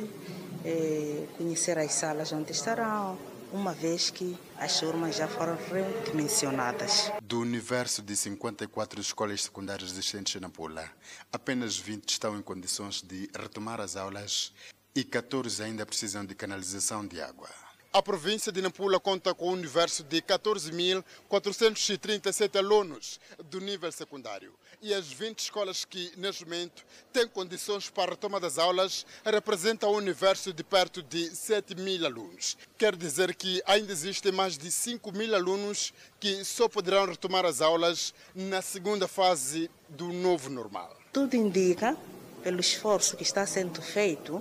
eh, 0.64 1.26
conhecer 1.38 1.78
as 1.78 1.92
salas 1.92 2.32
onde 2.32 2.52
estarão, 2.52 3.18
uma 3.52 3.72
vez 3.72 4.10
que 4.10 4.36
as 4.58 4.78
turmas 4.78 5.16
já 5.16 5.26
foram 5.26 5.56
redimensionadas. 5.56 7.10
Do 7.22 7.40
universo 7.40 8.02
de 8.02 8.14
54 8.14 9.00
escolas 9.00 9.44
secundárias 9.44 9.90
existentes 9.90 10.40
na 10.40 10.48
Pula, 10.48 10.88
apenas 11.32 11.76
20 11.76 12.08
estão 12.08 12.38
em 12.38 12.42
condições 12.42 13.02
de 13.02 13.28
retomar 13.34 13.80
as 13.80 13.96
aulas 13.96 14.52
e 14.94 15.02
14 15.02 15.62
ainda 15.62 15.86
precisam 15.86 16.24
de 16.24 16.34
canalização 16.34 17.06
de 17.06 17.20
água. 17.20 17.48
A 17.92 18.00
província 18.00 18.52
de 18.52 18.62
Nampula 18.62 19.00
conta 19.00 19.34
com 19.34 19.48
um 19.48 19.54
universo 19.54 20.04
de 20.04 20.22
14.437 20.22 22.56
alunos 22.56 23.18
do 23.46 23.60
nível 23.60 23.90
secundário. 23.90 24.54
E 24.80 24.94
as 24.94 25.08
20 25.08 25.40
escolas 25.40 25.84
que, 25.84 26.12
neste 26.16 26.44
momento, 26.44 26.84
têm 27.12 27.26
condições 27.26 27.90
para 27.90 28.12
a 28.12 28.14
retoma 28.14 28.38
das 28.38 28.58
aulas 28.58 29.04
representam 29.24 29.90
um 29.90 29.96
universo 29.96 30.52
de 30.52 30.62
perto 30.62 31.02
de 31.02 31.34
7 31.34 31.74
mil 31.74 32.06
alunos. 32.06 32.56
Quer 32.78 32.94
dizer 32.94 33.34
que 33.34 33.60
ainda 33.66 33.90
existem 33.90 34.30
mais 34.30 34.56
de 34.56 34.70
5 34.70 35.10
mil 35.10 35.34
alunos 35.34 35.92
que 36.20 36.44
só 36.44 36.68
poderão 36.68 37.06
retomar 37.06 37.44
as 37.44 37.60
aulas 37.60 38.14
na 38.36 38.62
segunda 38.62 39.08
fase 39.08 39.68
do 39.88 40.12
novo 40.12 40.48
normal. 40.48 40.96
Tudo 41.12 41.34
indica, 41.34 41.96
pelo 42.40 42.60
esforço 42.60 43.16
que 43.16 43.24
está 43.24 43.44
sendo 43.46 43.82
feito, 43.82 44.40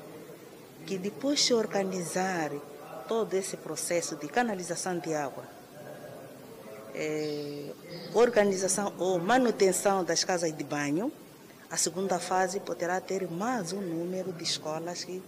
que 0.85 0.99
depois 0.99 1.41
se 1.41 1.51
organizar 1.51 2.51
todo 3.09 3.33
esse 3.33 3.57
processo 3.57 4.15
de 4.15 4.27
canalização 4.27 4.99
de 4.99 5.15
água, 5.15 5.43
é, 6.93 7.71
organização 8.13 8.93
ou 8.99 9.17
manutenção 9.17 10.03
das 10.03 10.23
casas 10.23 10.55
de 10.55 10.63
banho, 10.63 11.11
a 11.71 11.75
segunda 11.75 12.19
fase 12.19 12.59
poderá 12.59 13.01
ter 13.01 13.27
mais 13.29 13.73
um 13.73 13.81
número 13.81 14.31
de 14.31 14.43
escolas 14.43 15.03
que 15.03 15.23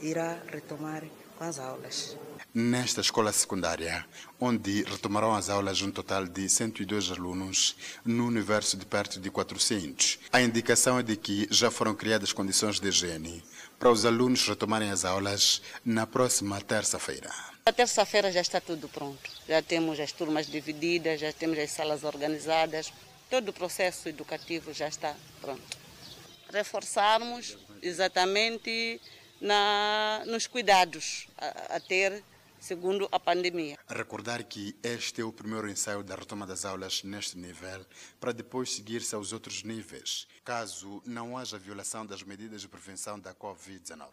irá 0.00 0.38
retomar 0.52 1.02
com 1.36 1.44
as 1.44 1.58
aulas. 1.58 2.16
Nesta 2.58 3.02
escola 3.02 3.34
secundária, 3.34 4.06
onde 4.40 4.82
retomarão 4.84 5.34
as 5.34 5.50
aulas 5.50 5.82
um 5.82 5.90
total 5.90 6.24
de 6.24 6.48
102 6.48 7.10
alunos, 7.10 7.76
no 8.02 8.26
universo 8.26 8.78
de 8.78 8.86
perto 8.86 9.20
de 9.20 9.30
400, 9.30 10.18
a 10.32 10.40
indicação 10.40 10.98
é 10.98 11.02
de 11.02 11.18
que 11.18 11.46
já 11.50 11.70
foram 11.70 11.94
criadas 11.94 12.32
condições 12.32 12.80
de 12.80 12.88
higiene 12.88 13.44
para 13.78 13.90
os 13.90 14.06
alunos 14.06 14.48
retomarem 14.48 14.90
as 14.90 15.04
aulas 15.04 15.60
na 15.84 16.06
próxima 16.06 16.58
terça-feira. 16.62 17.30
Na 17.66 17.74
terça-feira 17.74 18.32
já 18.32 18.40
está 18.40 18.58
tudo 18.58 18.88
pronto. 18.88 19.30
Já 19.46 19.60
temos 19.60 20.00
as 20.00 20.12
turmas 20.12 20.46
divididas, 20.46 21.20
já 21.20 21.34
temos 21.34 21.58
as 21.58 21.70
salas 21.70 22.04
organizadas, 22.04 22.90
todo 23.28 23.50
o 23.50 23.52
processo 23.52 24.08
educativo 24.08 24.72
já 24.72 24.88
está 24.88 25.14
pronto. 25.42 25.76
Reforçarmos 26.50 27.58
exatamente 27.82 28.98
na, 29.42 30.22
nos 30.24 30.46
cuidados 30.46 31.28
a, 31.36 31.76
a 31.76 31.80
ter 31.80 32.24
segundo 32.66 33.08
a 33.12 33.20
pandemia. 33.20 33.78
Recordar 33.86 34.42
que 34.42 34.74
este 34.82 35.20
é 35.20 35.24
o 35.24 35.32
primeiro 35.32 35.70
ensaio 35.70 36.02
da 36.02 36.16
retoma 36.16 36.44
das 36.44 36.64
aulas 36.64 37.04
neste 37.04 37.38
nível, 37.38 37.86
para 38.18 38.32
depois 38.32 38.74
seguir-se 38.74 39.14
aos 39.14 39.32
outros 39.32 39.62
níveis, 39.62 40.26
caso 40.44 41.00
não 41.06 41.38
haja 41.38 41.56
violação 41.58 42.04
das 42.04 42.24
medidas 42.24 42.62
de 42.62 42.68
prevenção 42.68 43.20
da 43.20 43.32
Covid-19. 43.32 44.08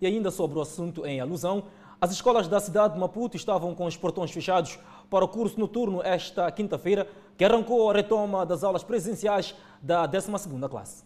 E 0.00 0.06
ainda 0.06 0.30
sobre 0.30 0.56
o 0.56 0.62
assunto 0.62 1.04
em 1.04 1.20
alusão, 1.20 1.68
as 2.00 2.12
escolas 2.12 2.46
da 2.46 2.60
cidade 2.60 2.94
de 2.94 3.00
Maputo 3.00 3.36
estavam 3.36 3.74
com 3.74 3.86
os 3.86 3.96
portões 3.96 4.30
fechados 4.30 4.78
para 5.10 5.24
o 5.24 5.28
curso 5.28 5.58
noturno 5.58 6.00
esta 6.04 6.48
quinta-feira, 6.52 7.10
que 7.36 7.44
arrancou 7.44 7.90
a 7.90 7.92
retoma 7.92 8.46
das 8.46 8.62
aulas 8.62 8.84
presenciais 8.84 9.52
da 9.82 10.06
12ª 10.06 10.68
classe. 10.70 11.02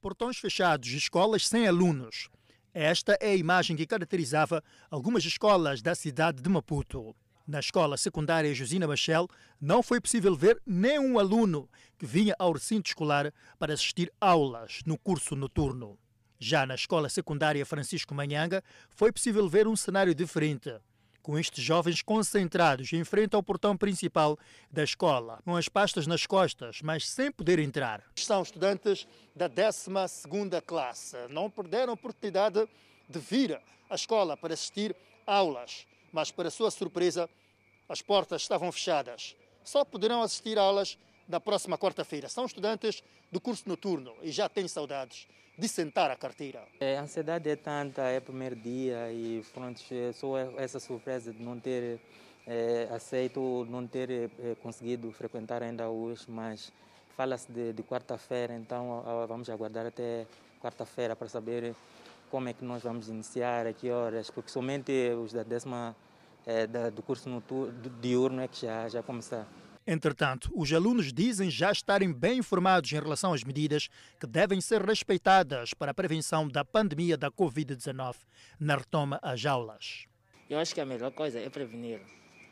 Portões 0.00 0.38
fechados, 0.38 0.88
escolas 0.88 1.46
sem 1.46 1.68
alunos. 1.68 2.30
Esta 2.72 3.18
é 3.20 3.30
a 3.30 3.36
imagem 3.36 3.76
que 3.76 3.86
caracterizava 3.86 4.62
algumas 4.88 5.24
escolas 5.24 5.82
da 5.82 5.92
cidade 5.94 6.40
de 6.40 6.48
Maputo. 6.48 7.16
Na 7.44 7.58
escola 7.58 7.96
secundária 7.96 8.54
Josina 8.54 8.86
Bachel, 8.86 9.26
não 9.60 9.82
foi 9.82 10.00
possível 10.00 10.36
ver 10.36 10.62
nenhum 10.64 11.18
aluno 11.18 11.68
que 11.98 12.06
vinha 12.06 12.32
ao 12.38 12.52
recinto 12.52 12.88
escolar 12.88 13.32
para 13.58 13.74
assistir 13.74 14.12
aulas 14.20 14.82
no 14.86 14.96
curso 14.96 15.34
noturno. 15.34 15.98
Já 16.38 16.64
na 16.64 16.76
escola 16.76 17.08
secundária 17.08 17.66
Francisco 17.66 18.14
Manhanga, 18.14 18.62
foi 18.88 19.10
possível 19.10 19.48
ver 19.48 19.66
um 19.66 19.74
cenário 19.74 20.14
diferente 20.14 20.72
com 21.22 21.38
estes 21.38 21.62
jovens 21.62 22.02
concentrados 22.02 22.92
em 22.92 23.04
frente 23.04 23.34
ao 23.34 23.42
portão 23.42 23.76
principal 23.76 24.38
da 24.70 24.82
escola, 24.82 25.40
com 25.44 25.56
as 25.56 25.68
pastas 25.68 26.06
nas 26.06 26.26
costas, 26.26 26.80
mas 26.82 27.08
sem 27.08 27.30
poder 27.30 27.58
entrar. 27.58 28.02
São 28.16 28.42
estudantes 28.42 29.06
da 29.34 29.48
12 29.48 29.90
classe. 30.66 31.16
Não 31.28 31.50
perderam 31.50 31.92
a 31.92 31.94
oportunidade 31.94 32.68
de 33.08 33.18
vir 33.18 33.60
à 33.88 33.94
escola 33.94 34.36
para 34.36 34.54
assistir 34.54 34.94
aulas, 35.26 35.86
mas 36.12 36.30
para 36.30 36.50
sua 36.50 36.70
surpresa, 36.70 37.28
as 37.88 38.00
portas 38.00 38.42
estavam 38.42 38.70
fechadas. 38.70 39.36
Só 39.64 39.84
poderão 39.84 40.22
assistir 40.22 40.58
aulas 40.58 40.96
na 41.30 41.40
próxima 41.40 41.78
quarta-feira. 41.78 42.28
São 42.28 42.44
estudantes 42.44 43.02
do 43.30 43.40
curso 43.40 43.68
noturno 43.68 44.14
e 44.22 44.30
já 44.30 44.48
têm 44.48 44.66
saudades 44.68 45.26
de 45.56 45.68
sentar 45.68 46.10
a 46.10 46.16
carteira. 46.16 46.62
É, 46.80 46.98
a 46.98 47.02
ansiedade 47.02 47.48
é 47.48 47.56
tanta, 47.56 48.02
é 48.02 48.18
o 48.18 48.22
primeiro 48.22 48.56
dia 48.56 49.12
e 49.12 49.44
pronto, 49.52 49.80
é 49.90 50.12
só 50.12 50.38
essa 50.56 50.80
surpresa 50.80 51.32
de 51.32 51.42
não 51.42 51.58
ter 51.58 52.00
é, 52.46 52.88
aceito, 52.90 53.66
não 53.68 53.86
ter 53.86 54.10
é, 54.10 54.30
conseguido 54.62 55.12
frequentar 55.12 55.62
ainda 55.62 55.88
hoje, 55.88 56.24
mas 56.28 56.72
fala-se 57.16 57.50
de, 57.52 57.72
de 57.72 57.82
quarta-feira, 57.82 58.54
então 58.54 59.04
vamos 59.28 59.50
aguardar 59.50 59.84
até 59.84 60.26
quarta-feira 60.62 61.14
para 61.14 61.28
saber 61.28 61.74
como 62.30 62.48
é 62.48 62.54
que 62.54 62.64
nós 62.64 62.82
vamos 62.82 63.08
iniciar, 63.08 63.66
a 63.66 63.72
que 63.74 63.90
horas, 63.90 64.30
porque 64.30 64.50
somente 64.50 64.92
os 65.22 65.32
da 65.32 65.42
décima 65.42 65.94
é, 66.46 66.66
da, 66.66 66.88
do 66.88 67.02
curso 67.02 67.28
noturno, 67.28 67.72
diurno 68.00 68.40
é 68.40 68.48
que 68.48 68.62
já, 68.62 68.88
já 68.88 69.02
começar. 69.02 69.46
Entretanto, 69.92 70.52
os 70.54 70.72
alunos 70.72 71.12
dizem 71.12 71.50
já 71.50 71.72
estarem 71.72 72.12
bem 72.12 72.38
informados 72.38 72.92
em 72.92 72.94
relação 72.94 73.32
às 73.32 73.42
medidas 73.42 73.88
que 74.20 74.26
devem 74.28 74.60
ser 74.60 74.80
respeitadas 74.80 75.74
para 75.74 75.90
a 75.90 75.94
prevenção 75.94 76.46
da 76.46 76.64
pandemia 76.64 77.16
da 77.16 77.28
Covid-19 77.28 78.14
na 78.60 78.76
retoma 78.76 79.18
às 79.20 79.44
aulas. 79.44 80.06
Eu 80.48 80.60
acho 80.60 80.72
que 80.72 80.80
a 80.80 80.86
melhor 80.86 81.10
coisa 81.10 81.40
é 81.40 81.50
prevenir. 81.50 82.00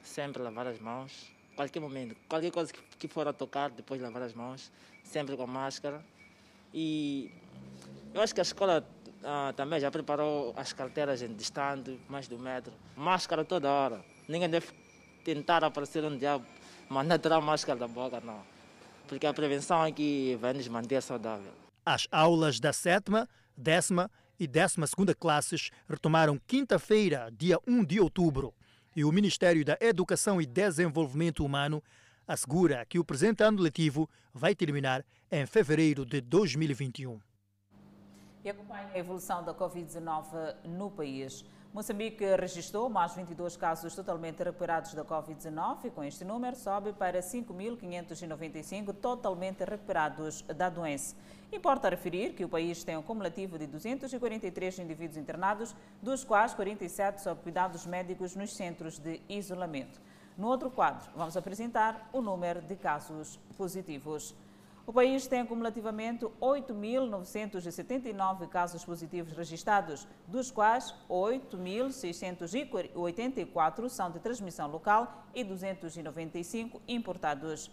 Sempre 0.02 0.42
lavar 0.42 0.66
as 0.66 0.80
mãos, 0.80 1.30
qualquer 1.54 1.78
momento, 1.78 2.16
qualquer 2.28 2.50
coisa 2.50 2.72
que 2.98 3.06
for 3.06 3.28
a 3.28 3.32
tocar, 3.32 3.70
depois 3.70 4.02
lavar 4.02 4.22
as 4.22 4.34
mãos, 4.34 4.72
sempre 5.04 5.36
com 5.36 5.46
máscara. 5.46 6.04
E 6.74 7.30
eu 8.12 8.20
acho 8.20 8.34
que 8.34 8.40
a 8.40 8.42
escola 8.42 8.84
ah, 9.22 9.54
também 9.56 9.78
já 9.78 9.92
preparou 9.92 10.52
as 10.56 10.72
carteiras 10.72 11.22
em 11.22 11.32
distante, 11.34 12.00
mais 12.08 12.28
um 12.32 12.38
metro. 12.38 12.72
Máscara 12.96 13.44
toda 13.44 13.70
hora. 13.70 14.04
Ninguém 14.26 14.50
deve 14.50 14.66
tentar 15.22 15.62
aparecer 15.62 16.04
um 16.04 16.18
diabo 16.18 16.44
mandar 16.88 17.18
tirar 17.18 17.36
a 17.36 17.40
máscara 17.40 17.78
da 17.78 17.88
boca, 17.88 18.20
não. 18.20 18.40
porque 19.06 19.26
a 19.26 19.32
prevenção 19.32 19.84
é 19.84 19.90
que 19.90 20.36
vai 20.40 20.52
nos 20.52 20.68
manter 20.68 21.02
saudável. 21.02 21.52
As 21.84 22.06
aulas 22.12 22.60
da 22.60 22.72
sétima, 22.72 23.28
décima 23.56 24.10
e 24.38 24.46
décima 24.46 24.86
segunda 24.86 25.14
classes 25.14 25.70
retomaram 25.88 26.38
quinta-feira, 26.46 27.30
dia 27.36 27.58
1 27.66 27.84
de 27.84 27.98
outubro. 28.00 28.54
E 28.94 29.04
o 29.04 29.12
Ministério 29.12 29.64
da 29.64 29.76
Educação 29.80 30.40
e 30.40 30.46
Desenvolvimento 30.46 31.44
Humano 31.44 31.82
assegura 32.26 32.84
que 32.84 32.98
o 32.98 33.04
presente 33.04 33.42
ano 33.42 33.62
letivo 33.62 34.08
vai 34.34 34.54
terminar 34.54 35.04
em 35.30 35.46
fevereiro 35.46 36.04
de 36.04 36.20
2021. 36.20 37.18
E 38.44 38.50
acompanha 38.50 38.88
a 38.92 38.98
evolução 38.98 39.44
da 39.44 39.54
Covid-19 39.54 40.54
no 40.64 40.90
país. 40.90 41.44
Moçambique 41.78 42.24
registrou 42.34 42.90
mais 42.90 43.14
22 43.14 43.56
casos 43.56 43.94
totalmente 43.94 44.42
recuperados 44.42 44.94
da 44.94 45.04
Covid-19 45.04 45.84
e 45.84 45.90
com 45.90 46.02
este 46.02 46.24
número 46.24 46.56
sobe 46.56 46.92
para 46.92 47.20
5.595 47.20 48.92
totalmente 48.94 49.62
recuperados 49.62 50.42
da 50.42 50.68
doença. 50.68 51.14
Importa 51.52 51.88
referir 51.88 52.34
que 52.34 52.44
o 52.44 52.48
país 52.48 52.82
tem 52.82 52.96
um 52.96 53.02
cumulativo 53.02 53.56
de 53.56 53.68
243 53.68 54.80
indivíduos 54.80 55.16
internados, 55.16 55.72
dos 56.02 56.24
quais 56.24 56.52
47 56.52 57.22
sob 57.22 57.42
cuidados 57.42 57.86
médicos 57.86 58.34
nos 58.34 58.56
centros 58.56 58.98
de 58.98 59.20
isolamento. 59.28 60.00
No 60.36 60.48
outro 60.48 60.72
quadro, 60.72 61.08
vamos 61.14 61.36
apresentar 61.36 62.10
o 62.12 62.20
número 62.20 62.60
de 62.60 62.74
casos 62.74 63.38
positivos. 63.56 64.34
O 64.88 64.92
país 64.92 65.26
tem 65.26 65.40
acumulativamente 65.40 66.24
8.979 66.40 68.48
casos 68.48 68.82
positivos 68.86 69.34
registrados, 69.34 70.08
dos 70.26 70.50
quais 70.50 70.94
8.684 71.10 73.88
são 73.90 74.10
de 74.10 74.18
transmissão 74.18 74.66
local 74.66 75.26
e 75.34 75.44
295 75.44 76.80
importados. 76.88 77.70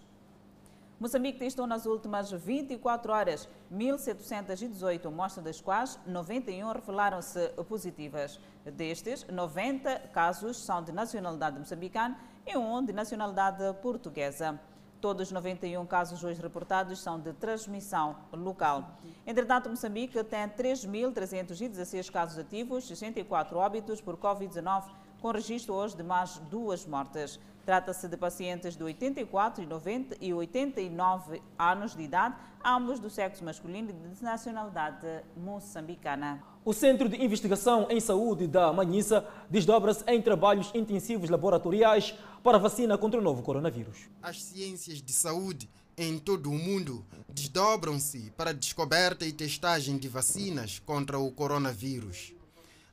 Moçambique 1.00 1.40
testou 1.40 1.66
nas 1.66 1.86
últimas 1.86 2.34
24 2.34 3.14
horas 3.14 3.48
1.718 3.74 5.06
amostras, 5.06 5.46
das 5.46 5.62
quais 5.62 5.98
91 6.06 6.74
revelaram-se 6.74 7.48
positivas. 7.70 8.42
Destes, 8.66 9.26
90 9.26 10.10
casos 10.10 10.58
são 10.58 10.84
de 10.84 10.92
nacionalidade 10.92 11.58
moçambicana 11.58 12.20
e 12.46 12.58
um 12.58 12.84
de 12.84 12.92
nacionalidade 12.92 13.74
portuguesa. 13.82 14.60
Todos 15.06 15.28
os 15.28 15.32
91 15.32 15.86
casos 15.86 16.24
hoje 16.24 16.42
reportados 16.42 16.98
são 16.98 17.20
de 17.20 17.32
transmissão 17.34 18.16
local. 18.34 18.98
Entretanto, 19.24 19.70
Moçambique 19.70 20.24
tem 20.24 20.50
3.316 20.50 22.10
casos 22.10 22.40
ativos, 22.40 22.88
64 22.88 23.56
óbitos 23.56 24.02
por 24.02 24.18
Covid-19, 24.18 24.86
com 25.22 25.30
registro 25.30 25.76
hoje 25.76 25.96
de 25.96 26.02
mais 26.02 26.40
duas 26.50 26.88
mortes. 26.88 27.40
Trata-se 27.64 28.08
de 28.08 28.18
pacientes 28.18 28.76
de 28.76 28.84
84 28.84 29.64
e 29.64 29.68
90 29.68 30.18
e 30.20 30.34
89 30.34 31.40
anos 31.56 31.96
de 31.96 32.02
idade, 32.02 32.36
ambos 32.66 33.00
do 33.00 33.08
sexo 33.08 33.46
masculino 33.46 33.92
e 33.92 33.94
de 33.94 34.24
nacionalidade 34.24 35.06
moçambicana. 35.38 36.55
O 36.66 36.74
Centro 36.74 37.08
de 37.08 37.24
Investigação 37.24 37.88
em 37.90 38.00
Saúde 38.00 38.48
da 38.48 38.74
Manhissa 38.74 39.26
desdobra-se 39.50 40.04
em 40.08 40.22
trabalhos 40.22 40.72
intensivos 40.74 41.30
laboratoriais 41.30 42.14
para 42.44 42.58
vacina 42.58 42.98
contra 42.98 43.20
o 43.20 43.24
novo 43.24 43.42
coronavírus. 43.44 44.10
As 44.22 44.42
ciências 44.42 45.02
de 45.02 45.14
saúde 45.14 45.70
em 45.98 46.18
todo 46.18 46.50
o 46.50 46.58
mundo 46.58 47.06
desdobram-se 47.30 48.34
para 48.36 48.50
a 48.50 48.54
descoberta 48.54 49.26
e 49.26 49.32
testagem 49.32 49.98
de 49.98 50.10
vacinas 50.10 50.80
contra 50.80 51.18
o 51.18 51.32
coronavírus. 51.32 52.34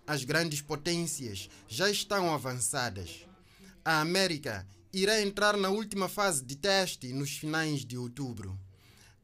As 0.07 0.23
grandes 0.23 0.61
potências 0.61 1.49
já 1.67 1.91
estão 1.91 2.33
avançadas 2.33 3.27
a 3.85 4.01
América 4.01 4.65
irá 4.93 5.21
entrar 5.21 5.57
na 5.57 5.69
última 5.69 6.09
fase 6.09 6.45
de 6.45 6.55
teste 6.55 7.13
nos 7.13 7.37
finais 7.37 7.85
de 7.85 7.99
outubro. 7.99 8.57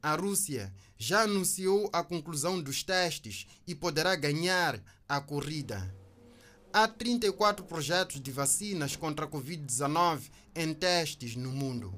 A 0.03 0.15
Rússia 0.15 0.73
já 1.01 1.21
anunciou 1.21 1.89
a 1.93 2.03
conclusão 2.03 2.61
dos 2.61 2.83
testes 2.83 3.47
e 3.65 3.73
poderá 3.73 4.17
ganhar 4.17 4.83
a 5.07 5.21
corrida. 5.21 5.95
Há 6.73 6.87
34 6.87 7.65
projetos 7.65 8.21
de 8.21 8.31
vacinas 8.31 8.97
contra 8.97 9.25
a 9.25 9.27
Covid-19 9.27 10.29
em 10.53 10.73
testes 10.73 11.35
no 11.37 11.51
mundo. 11.51 11.97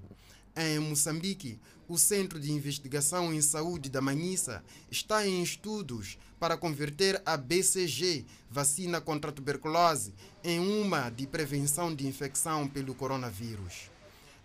Em 0.55 0.79
Moçambique, 0.79 1.59
o 1.87 1.97
Centro 1.97 2.39
de 2.39 2.51
Investigação 2.51 3.33
em 3.33 3.41
Saúde 3.41 3.89
da 3.89 3.99
Manhissa 3.99 4.63
está 4.89 5.27
em 5.27 5.41
estudos 5.41 6.17
para 6.39 6.55
converter 6.55 7.21
a 7.25 7.35
BCG, 7.35 8.25
vacina 8.49 9.01
contra 9.01 9.29
a 9.29 9.33
tuberculose, 9.33 10.13
em 10.43 10.59
uma 10.59 11.09
de 11.09 11.27
prevenção 11.27 11.93
de 11.93 12.07
infecção 12.07 12.67
pelo 12.67 12.95
coronavírus. 12.95 13.90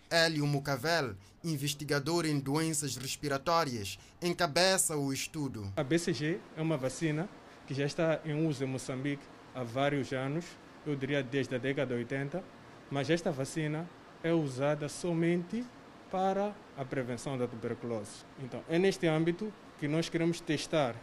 Hélio 0.09 0.47
Mucavel, 0.47 1.15
investigador 1.43 2.25
em 2.25 2.39
doenças 2.39 2.95
respiratórias, 2.95 3.99
encabeça 4.21 4.95
o 4.95 5.11
estudo. 5.11 5.71
A 5.75 5.83
BCG 5.83 6.39
é 6.55 6.61
uma 6.61 6.77
vacina 6.77 7.27
que 7.65 7.73
já 7.73 7.85
está 7.85 8.19
em 8.25 8.47
uso 8.47 8.63
em 8.63 8.67
Moçambique 8.67 9.23
há 9.53 9.63
vários 9.63 10.13
anos, 10.13 10.45
eu 10.85 10.95
diria 10.95 11.21
desde 11.21 11.55
a 11.55 11.57
década 11.57 11.93
de 11.93 11.99
80, 11.99 12.43
mas 12.89 13.09
esta 13.09 13.31
vacina 13.31 13.89
é 14.23 14.31
usada 14.31 14.87
somente 14.87 15.65
para 16.09 16.55
a 16.77 16.85
prevenção 16.85 17.37
da 17.37 17.47
tuberculose. 17.47 18.23
Então, 18.39 18.63
é 18.69 18.79
neste 18.79 19.07
âmbito 19.07 19.51
que 19.77 19.87
nós 19.87 20.07
queremos 20.07 20.39
testar 20.39 20.95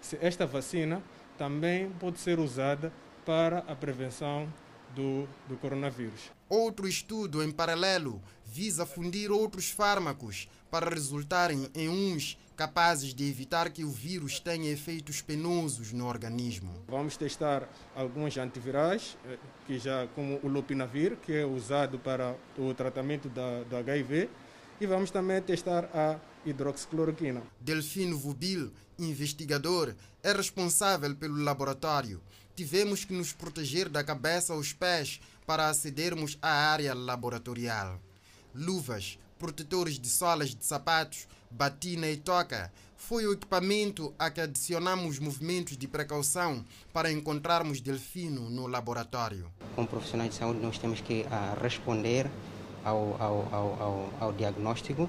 se 0.00 0.18
esta 0.20 0.46
vacina 0.46 1.02
também 1.36 1.90
pode 2.00 2.18
ser 2.18 2.38
usada 2.38 2.92
para 3.24 3.58
a 3.58 3.74
prevenção 3.74 4.52
do, 4.98 5.28
do 5.48 5.56
coronavírus. 5.56 6.32
Outro 6.48 6.88
estudo 6.88 7.40
em 7.40 7.52
paralelo 7.52 8.20
visa 8.44 8.84
fundir 8.84 9.30
outros 9.30 9.70
fármacos 9.70 10.48
para 10.68 10.90
resultarem 10.90 11.68
em 11.72 11.88
uns 11.88 12.36
capazes 12.56 13.14
de 13.14 13.30
evitar 13.30 13.70
que 13.70 13.84
o 13.84 13.90
vírus 13.90 14.40
tenha 14.40 14.68
efeitos 14.68 15.22
penosos 15.22 15.92
no 15.92 16.06
organismo. 16.06 16.82
Vamos 16.88 17.16
testar 17.16 17.68
alguns 17.94 18.36
antivirais, 18.36 19.16
eh, 19.24 19.38
que 19.64 19.78
já 19.78 20.08
como 20.08 20.40
o 20.42 20.48
lopinavir, 20.48 21.16
que 21.18 21.32
é 21.32 21.46
usado 21.46 22.00
para 22.00 22.34
o 22.58 22.74
tratamento 22.74 23.28
da, 23.28 23.62
do 23.62 23.76
HIV, 23.76 24.28
e 24.80 24.86
vamos 24.86 25.12
também 25.12 25.40
testar 25.40 25.88
a 25.94 26.18
hidroxicloroquina. 26.44 27.42
Delfino 27.60 28.18
Vubil, 28.18 28.72
investigador, 28.98 29.94
é 30.24 30.32
responsável 30.32 31.14
pelo 31.14 31.40
laboratório. 31.44 32.20
Tivemos 32.58 33.04
que 33.04 33.14
nos 33.14 33.32
proteger 33.32 33.88
da 33.88 34.02
cabeça 34.02 34.52
aos 34.52 34.72
pés 34.72 35.20
para 35.46 35.68
acedermos 35.68 36.36
à 36.42 36.50
área 36.50 36.92
laboratorial. 36.92 38.00
Luvas, 38.52 39.16
protetores 39.38 39.96
de 39.96 40.08
solas 40.08 40.56
de 40.56 40.64
sapatos, 40.64 41.28
batina 41.48 42.10
e 42.10 42.16
toca 42.16 42.72
foi 42.96 43.24
o 43.28 43.32
equipamento 43.32 44.12
a 44.18 44.28
que 44.28 44.40
adicionamos 44.40 45.20
movimentos 45.20 45.76
de 45.76 45.86
precaução 45.86 46.64
para 46.92 47.12
encontrarmos 47.12 47.80
Delfino 47.80 48.50
no 48.50 48.66
laboratório. 48.66 49.48
Como 49.76 49.86
profissionais 49.86 50.30
de 50.30 50.36
saúde, 50.38 50.58
nós 50.58 50.78
temos 50.78 51.00
que 51.00 51.26
uh, 51.26 51.62
responder 51.62 52.28
ao, 52.84 53.16
ao, 53.22 53.54
ao, 53.54 54.12
ao 54.18 54.32
diagnóstico 54.32 55.08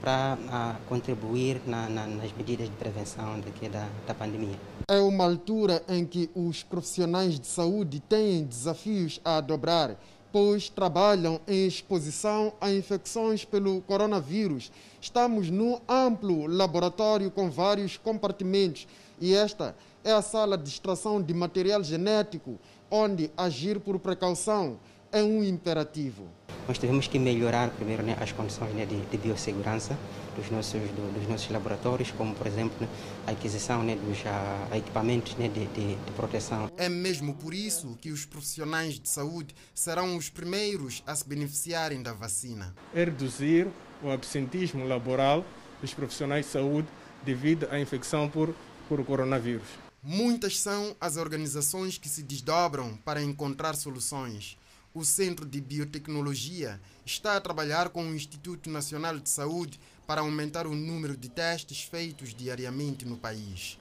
para 0.00 0.78
contribuir 0.88 1.60
na, 1.66 1.88
na, 1.88 2.06
nas 2.06 2.30
medidas 2.32 2.68
de 2.68 2.76
prevenção 2.76 3.40
daqui 3.40 3.68
da, 3.68 3.88
da 4.06 4.14
pandemia. 4.14 4.56
É 4.86 5.00
uma 5.00 5.24
altura 5.24 5.82
em 5.88 6.04
que 6.04 6.28
os 6.34 6.62
profissionais 6.62 7.40
de 7.40 7.46
saúde 7.46 8.00
têm 8.00 8.44
desafios 8.44 9.18
a 9.24 9.40
dobrar, 9.40 9.98
pois 10.30 10.68
trabalham 10.68 11.40
em 11.48 11.66
exposição 11.66 12.52
a 12.60 12.70
infecções 12.70 13.46
pelo 13.46 13.80
coronavírus. 13.82 14.70
Estamos 15.00 15.48
num 15.48 15.80
amplo 15.88 16.46
laboratório 16.46 17.30
com 17.30 17.50
vários 17.50 17.96
compartimentos 17.96 18.86
e 19.18 19.34
esta 19.34 19.74
é 20.04 20.12
a 20.12 20.20
sala 20.20 20.58
de 20.58 20.68
extração 20.68 21.22
de 21.22 21.32
material 21.32 21.82
genético, 21.82 22.58
onde 22.90 23.30
agir 23.36 23.80
por 23.80 23.98
precaução 23.98 24.78
é 25.10 25.22
um 25.22 25.42
imperativo 25.42 26.28
nós 26.66 26.78
tivemos 26.78 27.06
que 27.06 27.18
melhorar 27.18 27.70
primeiro 27.70 28.02
né, 28.02 28.16
as 28.20 28.32
condições 28.32 28.72
né, 28.74 28.86
de, 28.86 28.98
de, 29.00 29.18
biossegurança 29.18 29.96
dos 30.34 30.50
nossos, 30.50 30.80
do, 30.80 31.18
dos 31.18 31.28
nossos 31.28 31.50
laboratórios, 31.50 32.10
como 32.10 32.34
por 32.34 32.46
exemplo 32.46 32.88
a 33.26 33.30
aquisição 33.30 33.82
né, 33.82 33.96
dos 33.96 34.18
uh, 34.20 34.76
equipamentos 34.76 35.36
né, 35.36 35.48
de, 35.48 35.66
de, 35.66 35.94
de, 35.94 36.12
proteção. 36.12 36.70
É 36.76 36.88
mesmo 36.88 37.34
por 37.34 37.54
isso 37.54 37.96
que 38.00 38.10
os 38.10 38.24
profissionais 38.24 38.98
de 38.98 39.08
saúde 39.08 39.54
serão 39.74 40.16
os 40.16 40.28
primeiros 40.28 41.02
a 41.06 41.14
se 41.14 41.26
beneficiarem 41.28 42.02
da 42.02 42.12
vacina. 42.12 42.74
É 42.94 43.04
reduzir 43.04 43.68
o 44.02 44.10
absentismo 44.10 44.86
laboral 44.86 45.44
dos 45.80 45.94
profissionais 45.94 46.46
de 46.46 46.52
saúde 46.52 46.88
devido 47.24 47.66
à 47.70 47.80
infecção 47.80 48.28
por, 48.28 48.54
por 48.88 49.04
coronavírus. 49.04 49.66
Muitas 50.02 50.60
são 50.60 50.94
as 51.00 51.16
organizações 51.16 51.96
que 51.96 52.08
se 52.08 52.22
desdobram 52.22 52.96
para 53.04 53.22
encontrar 53.22 53.74
soluções 53.74 54.58
o 54.94 55.04
Centro 55.04 55.44
de 55.44 55.60
Biotecnologia 55.60 56.80
está 57.04 57.36
a 57.36 57.40
trabalhar 57.40 57.88
com 57.88 58.04
o 58.04 58.14
Instituto 58.14 58.70
Nacional 58.70 59.18
de 59.18 59.28
Saúde 59.28 59.80
para 60.06 60.20
aumentar 60.20 60.66
o 60.66 60.74
número 60.74 61.16
de 61.16 61.28
testes 61.28 61.82
feitos 61.82 62.34
diariamente 62.34 63.04
no 63.04 63.16
país. 63.16 63.78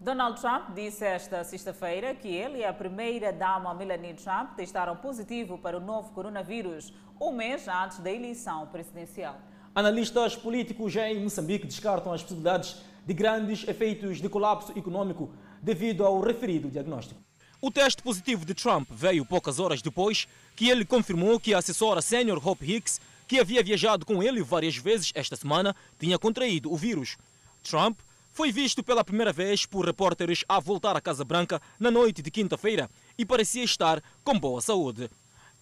Donald 0.00 0.40
Trump 0.40 0.74
disse 0.74 1.04
esta 1.04 1.44
sexta-feira 1.44 2.12
que 2.12 2.26
ele 2.26 2.58
e 2.58 2.64
a 2.64 2.72
primeira-dama 2.72 3.72
Melanie 3.72 4.14
Trump 4.14 4.56
testaram 4.56 4.96
positivo 4.96 5.56
para 5.56 5.76
o 5.76 5.80
novo 5.80 6.10
coronavírus, 6.10 6.92
um 7.20 7.30
mês 7.30 7.68
antes 7.68 7.98
da 8.00 8.10
eleição 8.10 8.66
presidencial. 8.66 9.40
Analistas 9.72 10.34
políticos 10.34 10.96
em 10.96 11.22
Moçambique 11.22 11.68
descartam 11.68 12.12
as 12.12 12.20
possibilidades 12.20 12.82
de 13.06 13.14
grandes 13.14 13.66
efeitos 13.66 14.20
de 14.20 14.28
colapso 14.28 14.76
econômico 14.76 15.30
devido 15.62 16.04
ao 16.04 16.20
referido 16.20 16.68
diagnóstico. 16.68 17.20
O 17.60 17.70
teste 17.70 18.02
positivo 18.02 18.44
de 18.44 18.54
Trump 18.54 18.90
veio 18.90 19.24
poucas 19.24 19.60
horas 19.60 19.80
depois 19.80 20.26
que 20.56 20.68
ele 20.68 20.84
confirmou 20.84 21.38
que 21.38 21.54
a 21.54 21.58
assessora 21.58 22.02
sênior 22.02 22.44
Hope 22.44 22.68
Hicks, 22.68 23.00
que 23.32 23.40
havia 23.40 23.62
viajado 23.62 24.04
com 24.04 24.22
ele 24.22 24.42
várias 24.42 24.76
vezes 24.76 25.10
esta 25.14 25.36
semana, 25.36 25.74
tinha 25.98 26.18
contraído 26.18 26.70
o 26.70 26.76
vírus. 26.76 27.16
Trump 27.62 27.98
foi 28.30 28.52
visto 28.52 28.84
pela 28.84 29.02
primeira 29.02 29.32
vez 29.32 29.64
por 29.64 29.86
repórteres 29.86 30.44
a 30.46 30.60
voltar 30.60 30.94
à 30.96 31.00
Casa 31.00 31.24
Branca 31.24 31.58
na 31.80 31.90
noite 31.90 32.20
de 32.20 32.30
quinta-feira 32.30 32.90
e 33.16 33.24
parecia 33.24 33.64
estar 33.64 34.02
com 34.22 34.38
boa 34.38 34.60
saúde. 34.60 35.08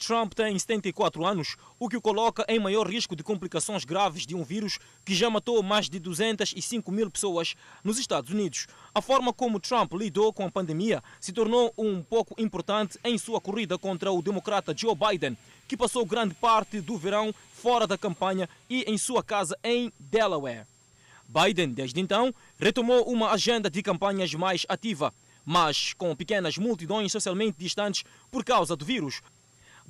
Trump 0.00 0.32
tem 0.32 0.58
74 0.58 1.24
anos, 1.26 1.56
o 1.78 1.86
que 1.86 1.96
o 1.96 2.00
coloca 2.00 2.44
em 2.48 2.58
maior 2.58 2.88
risco 2.88 3.14
de 3.14 3.22
complicações 3.22 3.84
graves 3.84 4.26
de 4.26 4.34
um 4.34 4.42
vírus 4.42 4.78
que 5.04 5.14
já 5.14 5.28
matou 5.28 5.62
mais 5.62 5.90
de 5.90 5.98
205 5.98 6.90
mil 6.90 7.10
pessoas 7.10 7.54
nos 7.84 7.98
Estados 7.98 8.30
Unidos. 8.30 8.66
A 8.94 9.02
forma 9.02 9.30
como 9.30 9.60
Trump 9.60 9.92
lidou 9.92 10.32
com 10.32 10.46
a 10.46 10.50
pandemia 10.50 11.02
se 11.20 11.32
tornou 11.32 11.72
um 11.76 12.02
pouco 12.02 12.34
importante 12.40 12.98
em 13.04 13.18
sua 13.18 13.42
corrida 13.42 13.78
contra 13.78 14.10
o 14.10 14.22
democrata 14.22 14.74
Joe 14.74 14.94
Biden, 14.96 15.36
que 15.68 15.76
passou 15.76 16.06
grande 16.06 16.34
parte 16.34 16.80
do 16.80 16.96
verão 16.96 17.32
fora 17.52 17.86
da 17.86 17.98
campanha 17.98 18.48
e 18.70 18.82
em 18.88 18.96
sua 18.96 19.22
casa 19.22 19.56
em 19.62 19.92
Delaware. 20.00 20.66
Biden, 21.28 21.72
desde 21.72 22.00
então, 22.00 22.34
retomou 22.58 23.04
uma 23.04 23.30
agenda 23.30 23.70
de 23.70 23.82
campanhas 23.82 24.34
mais 24.34 24.64
ativa, 24.66 25.12
mas 25.44 25.92
com 25.92 26.16
pequenas 26.16 26.56
multidões 26.56 27.12
socialmente 27.12 27.58
distantes 27.58 28.02
por 28.30 28.42
causa 28.44 28.74
do 28.74 28.84
vírus. 28.84 29.20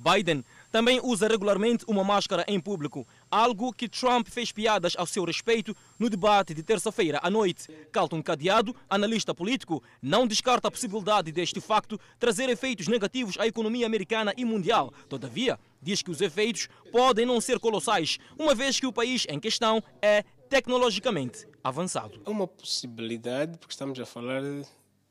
Biden 0.01 0.43
também 0.71 0.99
usa 1.03 1.27
regularmente 1.27 1.85
uma 1.87 2.03
máscara 2.03 2.43
em 2.47 2.59
público, 2.59 3.07
algo 3.29 3.71
que 3.71 3.87
Trump 3.87 4.27
fez 4.27 4.51
piadas 4.51 4.93
ao 4.97 5.05
seu 5.05 5.23
respeito 5.23 5.75
no 5.99 6.09
debate 6.09 6.53
de 6.53 6.63
terça-feira 6.63 7.19
à 7.21 7.29
noite. 7.29 7.67
Carlton 7.91 8.23
Cadeado, 8.23 8.75
analista 8.89 9.33
político, 9.33 9.83
não 10.01 10.25
descarta 10.25 10.67
a 10.67 10.71
possibilidade 10.71 11.31
deste 11.31 11.61
facto 11.61 11.99
trazer 12.17 12.49
efeitos 12.49 12.87
negativos 12.87 13.37
à 13.37 13.45
economia 13.45 13.85
americana 13.85 14.33
e 14.35 14.43
mundial. 14.43 14.91
Todavia, 15.07 15.59
diz 15.81 16.01
que 16.01 16.09
os 16.09 16.19
efeitos 16.19 16.67
podem 16.91 17.25
não 17.25 17.39
ser 17.39 17.59
colossais, 17.59 18.17
uma 18.39 18.55
vez 18.55 18.79
que 18.79 18.87
o 18.87 18.93
país 18.93 19.25
em 19.29 19.39
questão 19.39 19.83
é 20.01 20.23
tecnologicamente 20.49 21.47
avançado. 21.63 22.21
É 22.25 22.29
uma 22.29 22.47
possibilidade, 22.47 23.57
porque 23.57 23.73
estamos 23.73 23.99
a 23.99 24.05
falar 24.05 24.41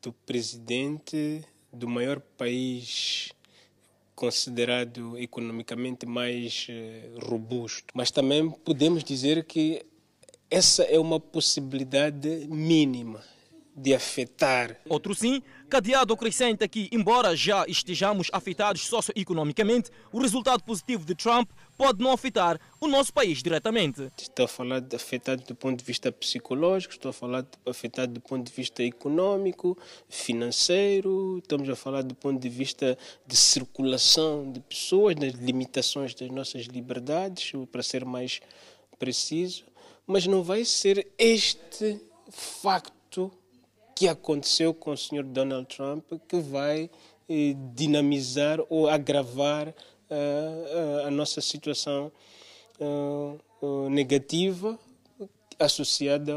do 0.03 0.12
presidente 0.12 1.45
do 1.72 1.88
maior 1.88 2.20
país 2.20 3.32
considerado 4.21 5.16
economicamente 5.16 6.05
mais 6.05 6.66
eh, 6.68 7.09
robusto. 7.23 7.87
Mas 7.95 8.11
também 8.11 8.51
podemos 8.51 9.03
dizer 9.03 9.45
que 9.45 9.83
essa 10.51 10.83
é 10.83 10.99
uma 10.99 11.18
possibilidade 11.18 12.47
mínima 12.51 13.25
de 13.81 13.95
afetar. 13.95 14.76
Outro 14.89 15.14
sim, 15.14 15.43
Cadeado 15.68 16.12
acrescenta 16.12 16.66
que, 16.66 16.89
embora 16.93 17.35
já 17.35 17.64
estejamos 17.66 18.28
afetados 18.33 18.83
socioeconomicamente, 18.87 19.91
o 20.12 20.20
resultado 20.20 20.62
positivo 20.64 21.05
de 21.05 21.14
Trump 21.14 21.49
pode 21.78 22.03
não 22.03 22.12
afetar 22.12 22.61
o 22.81 22.87
nosso 22.87 23.12
país 23.12 23.43
diretamente. 23.43 24.11
Estou 24.20 24.45
a 24.45 24.49
falar 24.49 24.81
de 24.81 24.97
afetado 24.97 25.43
do 25.45 25.55
ponto 25.55 25.78
de 25.78 25.85
vista 25.85 26.11
psicológico, 26.12 26.93
estou 26.93 27.11
a 27.11 27.12
falar 27.12 27.43
de 27.43 27.49
afetado 27.66 28.12
do 28.12 28.20
ponto 28.20 28.45
de 28.45 28.53
vista 28.53 28.83
econômico, 28.83 29.78
financeiro, 30.09 31.39
estamos 31.39 31.68
a 31.68 31.76
falar 31.76 32.03
do 32.03 32.14
ponto 32.14 32.41
de 32.41 32.49
vista 32.49 32.99
de 33.26 33.37
circulação 33.37 34.51
de 34.51 34.61
pessoas, 34.61 35.14
das 35.14 35.33
limitações 35.35 36.14
das 36.14 36.28
nossas 36.31 36.66
liberdades, 36.66 37.53
para 37.70 37.83
ser 37.83 38.05
mais 38.05 38.41
preciso, 38.99 39.64
mas 40.07 40.26
não 40.26 40.43
vai 40.43 40.64
ser 40.64 41.07
este 41.16 42.01
facto 42.31 42.99
que 44.01 44.09
aconteceu 44.09 44.72
com 44.72 44.92
o 44.92 44.96
Sr. 44.96 45.22
Donald 45.22 45.66
Trump 45.66 46.11
que 46.26 46.40
vai 46.40 46.88
eh, 47.28 47.55
dinamizar 47.74 48.59
ou 48.70 48.88
agravar 48.88 49.68
uh, 49.68 49.74
uh, 49.74 51.07
a 51.07 51.11
nossa 51.11 51.42
situação 51.42 52.11
negativa 53.90 54.78
associada 55.59 56.32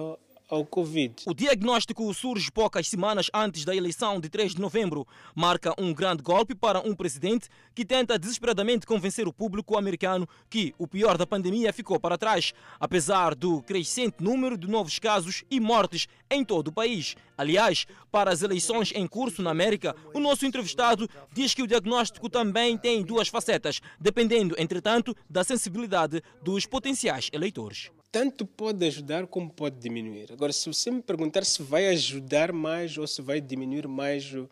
ao 0.54 0.66
Covid. 0.66 1.24
O 1.26 1.34
diagnóstico 1.34 2.14
surge 2.14 2.52
poucas 2.52 2.88
semanas 2.88 3.30
antes 3.34 3.66
da 3.66 3.76
eleição 3.76 4.20
de 4.20 4.30
3 4.30 4.54
de 4.54 4.62
novembro. 4.62 5.08
Marca 5.36 5.74
um 5.80 5.92
grande 5.92 6.22
golpe 6.22 6.54
para 6.54 6.80
um 6.80 6.96
presidente 6.96 7.50
que 7.74 7.84
tenta 7.84 8.20
desesperadamente 8.20 8.86
convencer 8.86 9.28
o 9.28 9.34
público 9.34 9.76
americano 9.78 10.30
que 10.50 10.74
o 10.78 10.88
pior 10.88 11.18
da 11.18 11.26
pandemia 11.26 11.74
ficou 11.74 12.00
para 12.00 12.18
trás, 12.18 12.54
apesar 12.80 13.34
do 13.34 13.64
crescente 13.64 14.18
número 14.22 14.56
de 14.56 14.68
novos 14.68 15.00
casos 15.00 15.44
e 15.50 15.60
mortes 15.60 16.08
em 16.30 16.46
todo 16.46 16.68
o 16.68 16.72
país. 16.72 17.16
Aliás, 17.36 17.88
para 18.12 18.32
as 18.32 18.44
eleições 18.44 18.92
em 18.94 19.08
curso 19.08 19.42
na 19.42 19.50
América, 19.50 19.96
o 20.14 20.20
nosso 20.20 20.46
entrevistado 20.46 21.10
diz 21.34 21.56
que 21.56 21.64
o 21.64 21.68
diagnóstico 21.68 22.30
também 22.30 22.78
tem 22.78 23.02
duas 23.02 23.28
facetas, 23.28 23.82
dependendo, 24.00 24.56
entretanto, 24.60 25.16
da 25.28 25.44
sensibilidade 25.44 26.22
dos 26.44 26.68
potenciais 26.68 27.30
eleitores 27.34 27.90
tanto 28.14 28.46
pode 28.46 28.86
ajudar 28.86 29.26
como 29.26 29.50
pode 29.50 29.78
diminuir. 29.78 30.32
Agora, 30.32 30.54
se 30.54 30.68
você 30.68 30.92
me 30.92 31.02
perguntar 31.02 31.44
se 31.44 31.64
vai 31.64 31.88
ajudar 31.88 32.54
mais 32.54 32.96
ou 32.96 33.08
se 33.08 33.24
vai 33.24 33.42
diminuir 33.42 33.88
mais 33.88 34.32
uh, 34.36 34.48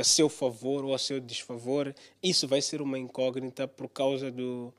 a 0.00 0.02
seu 0.02 0.28
favor 0.28 0.84
ou 0.84 0.92
a 0.92 0.98
seu 0.98 1.20
desfavor, 1.20 1.94
isso 2.20 2.48
vai 2.48 2.60
ser 2.60 2.82
uma 2.82 2.98
incógnita 2.98 3.68
por 3.68 3.88
causa 3.88 4.28
do, 4.28 4.74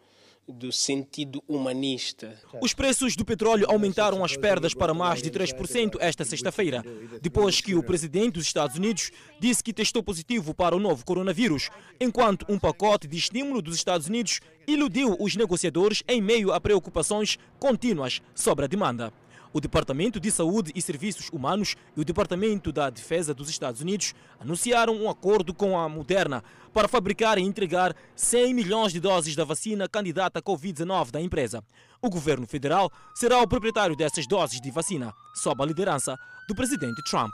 do 0.51 0.71
sentido 0.71 1.43
humanista. 1.47 2.37
Os 2.61 2.73
preços 2.73 3.15
do 3.15 3.25
petróleo 3.25 3.65
aumentaram 3.69 4.23
as 4.23 4.35
perdas 4.35 4.73
para 4.73 4.93
mais 4.93 5.21
de 5.21 5.31
3% 5.31 5.97
esta 5.99 6.25
sexta-feira, 6.25 6.83
depois 7.21 7.61
que 7.61 7.73
o 7.75 7.83
presidente 7.83 8.33
dos 8.33 8.45
Estados 8.45 8.75
Unidos 8.75 9.11
disse 9.39 9.63
que 9.63 9.73
testou 9.73 10.03
positivo 10.03 10.53
para 10.53 10.75
o 10.75 10.79
novo 10.79 11.05
coronavírus, 11.05 11.69
enquanto 11.99 12.45
um 12.49 12.59
pacote 12.59 13.07
de 13.07 13.17
estímulo 13.17 13.61
dos 13.61 13.75
Estados 13.75 14.07
Unidos 14.07 14.39
iludiu 14.67 15.15
os 15.19 15.35
negociadores 15.35 16.03
em 16.07 16.21
meio 16.21 16.51
a 16.51 16.61
preocupações 16.61 17.37
contínuas 17.59 18.21
sobre 18.35 18.65
a 18.65 18.67
demanda. 18.67 19.13
O 19.53 19.59
Departamento 19.59 20.19
de 20.19 20.31
Saúde 20.31 20.71
e 20.73 20.81
Serviços 20.81 21.29
Humanos 21.29 21.75
e 21.95 21.99
o 21.99 22.05
Departamento 22.05 22.71
da 22.71 22.89
Defesa 22.89 23.33
dos 23.33 23.49
Estados 23.49 23.81
Unidos 23.81 24.15
anunciaram 24.39 24.95
um 24.95 25.09
acordo 25.09 25.53
com 25.53 25.77
a 25.77 25.89
Moderna 25.89 26.41
para 26.73 26.87
fabricar 26.87 27.37
e 27.37 27.41
entregar 27.41 27.93
100 28.15 28.53
milhões 28.53 28.93
de 28.93 28.99
doses 29.01 29.35
da 29.35 29.43
vacina 29.43 29.89
candidata 29.89 30.39
à 30.39 30.41
Covid-19 30.41 31.11
da 31.11 31.19
empresa. 31.19 31.61
O 32.01 32.09
governo 32.09 32.47
federal 32.47 32.89
será 33.13 33.41
o 33.41 33.47
proprietário 33.47 33.95
dessas 33.95 34.25
doses 34.25 34.61
de 34.61 34.71
vacina, 34.71 35.13
sob 35.35 35.61
a 35.61 35.65
liderança 35.65 36.17
do 36.47 36.55
presidente 36.55 37.03
Trump. 37.03 37.31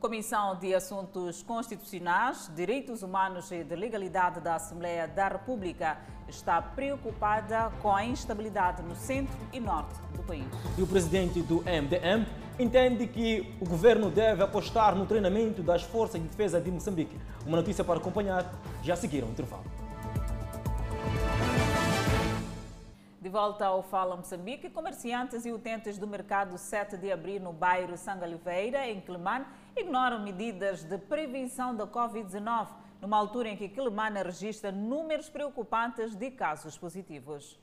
Comissão 0.00 0.54
de 0.54 0.72
Assuntos 0.72 1.42
Constitucionais, 1.42 2.48
Direitos 2.54 3.02
Humanos 3.02 3.50
e 3.50 3.64
de 3.64 3.74
Legalidade 3.74 4.40
da 4.40 4.54
Assembleia 4.54 5.08
da 5.08 5.26
República 5.26 5.98
está 6.28 6.62
preocupada 6.62 7.72
com 7.82 7.92
a 7.92 8.04
instabilidade 8.04 8.80
no 8.80 8.94
centro 8.94 9.36
e 9.52 9.58
norte 9.58 10.00
do 10.14 10.22
país. 10.22 10.46
E 10.76 10.82
o 10.82 10.86
presidente 10.86 11.42
do 11.42 11.62
MDM 11.62 12.24
entende 12.60 13.08
que 13.08 13.52
o 13.60 13.68
governo 13.68 14.08
deve 14.08 14.40
apostar 14.40 14.94
no 14.94 15.04
treinamento 15.04 15.64
das 15.64 15.82
forças 15.82 16.22
de 16.22 16.28
defesa 16.28 16.60
de 16.60 16.70
Moçambique. 16.70 17.18
Uma 17.44 17.56
notícia 17.56 17.82
para 17.82 17.98
acompanhar, 17.98 18.48
já 18.84 18.94
seguiram 18.94 19.26
o 19.26 19.30
intervalo. 19.32 19.64
De 23.20 23.28
volta 23.28 23.66
ao 23.66 23.82
Fala 23.82 24.16
Moçambique, 24.16 24.70
comerciantes 24.70 25.44
e 25.44 25.52
utentes 25.52 25.98
do 25.98 26.06
mercado 26.06 26.56
7 26.56 26.96
de 26.96 27.10
abril 27.10 27.40
no 27.40 27.52
bairro 27.52 27.94
Sangaliveira, 27.98 28.88
em 28.88 29.00
Quelimane, 29.00 29.44
ignoram 29.80 30.22
medidas 30.22 30.82
de 30.82 30.98
prevenção 30.98 31.74
da 31.74 31.86
Covid-19, 31.86 32.68
numa 33.00 33.16
altura 33.16 33.48
em 33.48 33.56
que 33.56 33.68
Quelimane 33.68 34.22
registra 34.22 34.72
números 34.72 35.28
preocupantes 35.28 36.14
de 36.16 36.30
casos 36.30 36.76
positivos. 36.76 37.58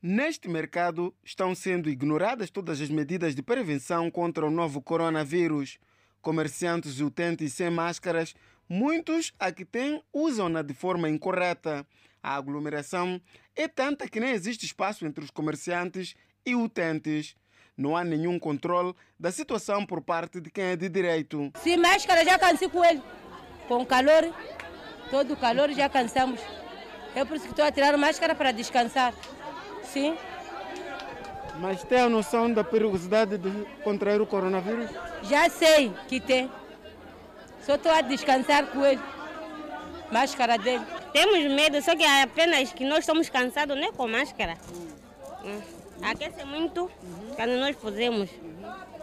Neste 0.00 0.48
mercado 0.48 1.14
estão 1.22 1.54
sendo 1.54 1.88
ignoradas 1.88 2.50
todas 2.50 2.80
as 2.80 2.88
medidas 2.88 3.34
de 3.34 3.42
prevenção 3.42 4.10
contra 4.10 4.46
o 4.46 4.50
novo 4.50 4.80
coronavírus. 4.80 5.78
Comerciantes 6.20 6.98
e 6.98 7.04
utentes 7.04 7.52
sem 7.52 7.70
máscaras, 7.70 8.34
muitos 8.68 9.32
a 9.38 9.52
que 9.52 9.64
têm 9.64 10.02
usam-na 10.12 10.62
de 10.62 10.72
forma 10.72 11.08
incorreta. 11.08 11.86
A 12.22 12.36
aglomeração 12.36 13.20
é 13.54 13.68
tanta 13.68 14.08
que 14.08 14.18
nem 14.18 14.30
existe 14.30 14.64
espaço 14.64 15.04
entre 15.04 15.24
os 15.24 15.30
comerciantes 15.30 16.14
e 16.46 16.54
utentes. 16.54 17.36
Não 17.76 17.96
há 17.96 18.04
nenhum 18.04 18.38
controle 18.38 18.94
da 19.18 19.32
situação 19.32 19.86
por 19.86 20.02
parte 20.02 20.40
de 20.40 20.50
quem 20.50 20.64
é 20.64 20.76
de 20.76 20.88
direito. 20.88 21.50
Sem 21.62 21.76
máscara 21.76 22.24
já 22.24 22.38
cansei 22.38 22.68
com 22.68 22.84
ele. 22.84 23.02
Com 23.66 23.84
calor, 23.86 24.32
todo 25.10 25.32
o 25.32 25.36
calor 25.36 25.70
já 25.70 25.88
cansamos. 25.88 26.40
É 27.14 27.24
por 27.24 27.36
isso 27.36 27.46
que 27.46 27.52
estou 27.52 27.64
a 27.64 27.72
tirar 27.72 27.96
máscara 27.96 28.34
para 28.34 28.52
descansar. 28.52 29.14
Sim. 29.84 30.16
Mas 31.60 31.82
tem 31.84 32.00
a 32.00 32.08
noção 32.08 32.52
da 32.52 32.64
perigosidade 32.64 33.38
de 33.38 33.50
contrair 33.82 34.20
o 34.20 34.26
coronavírus? 34.26 34.90
Já 35.22 35.48
sei 35.48 35.92
que 36.08 36.20
tem. 36.20 36.50
Só 37.62 37.76
estou 37.76 37.92
a 37.92 38.00
descansar 38.00 38.66
com 38.66 38.84
ele. 38.84 39.00
Máscara 40.10 40.58
dele. 40.58 40.84
Temos 41.12 41.38
medo, 41.54 41.80
só 41.82 41.94
que 41.96 42.02
é 42.02 42.22
apenas 42.22 42.72
que 42.72 42.84
nós 42.84 43.00
estamos 43.00 43.28
cansados, 43.28 43.76
né, 43.76 43.90
com 43.96 44.08
máscara. 44.08 44.58
Hum. 45.44 45.81
Aquece 46.02 46.44
muito 46.44 46.90
quando 47.36 47.58
nós 47.58 47.76
fazemos. 47.76 48.28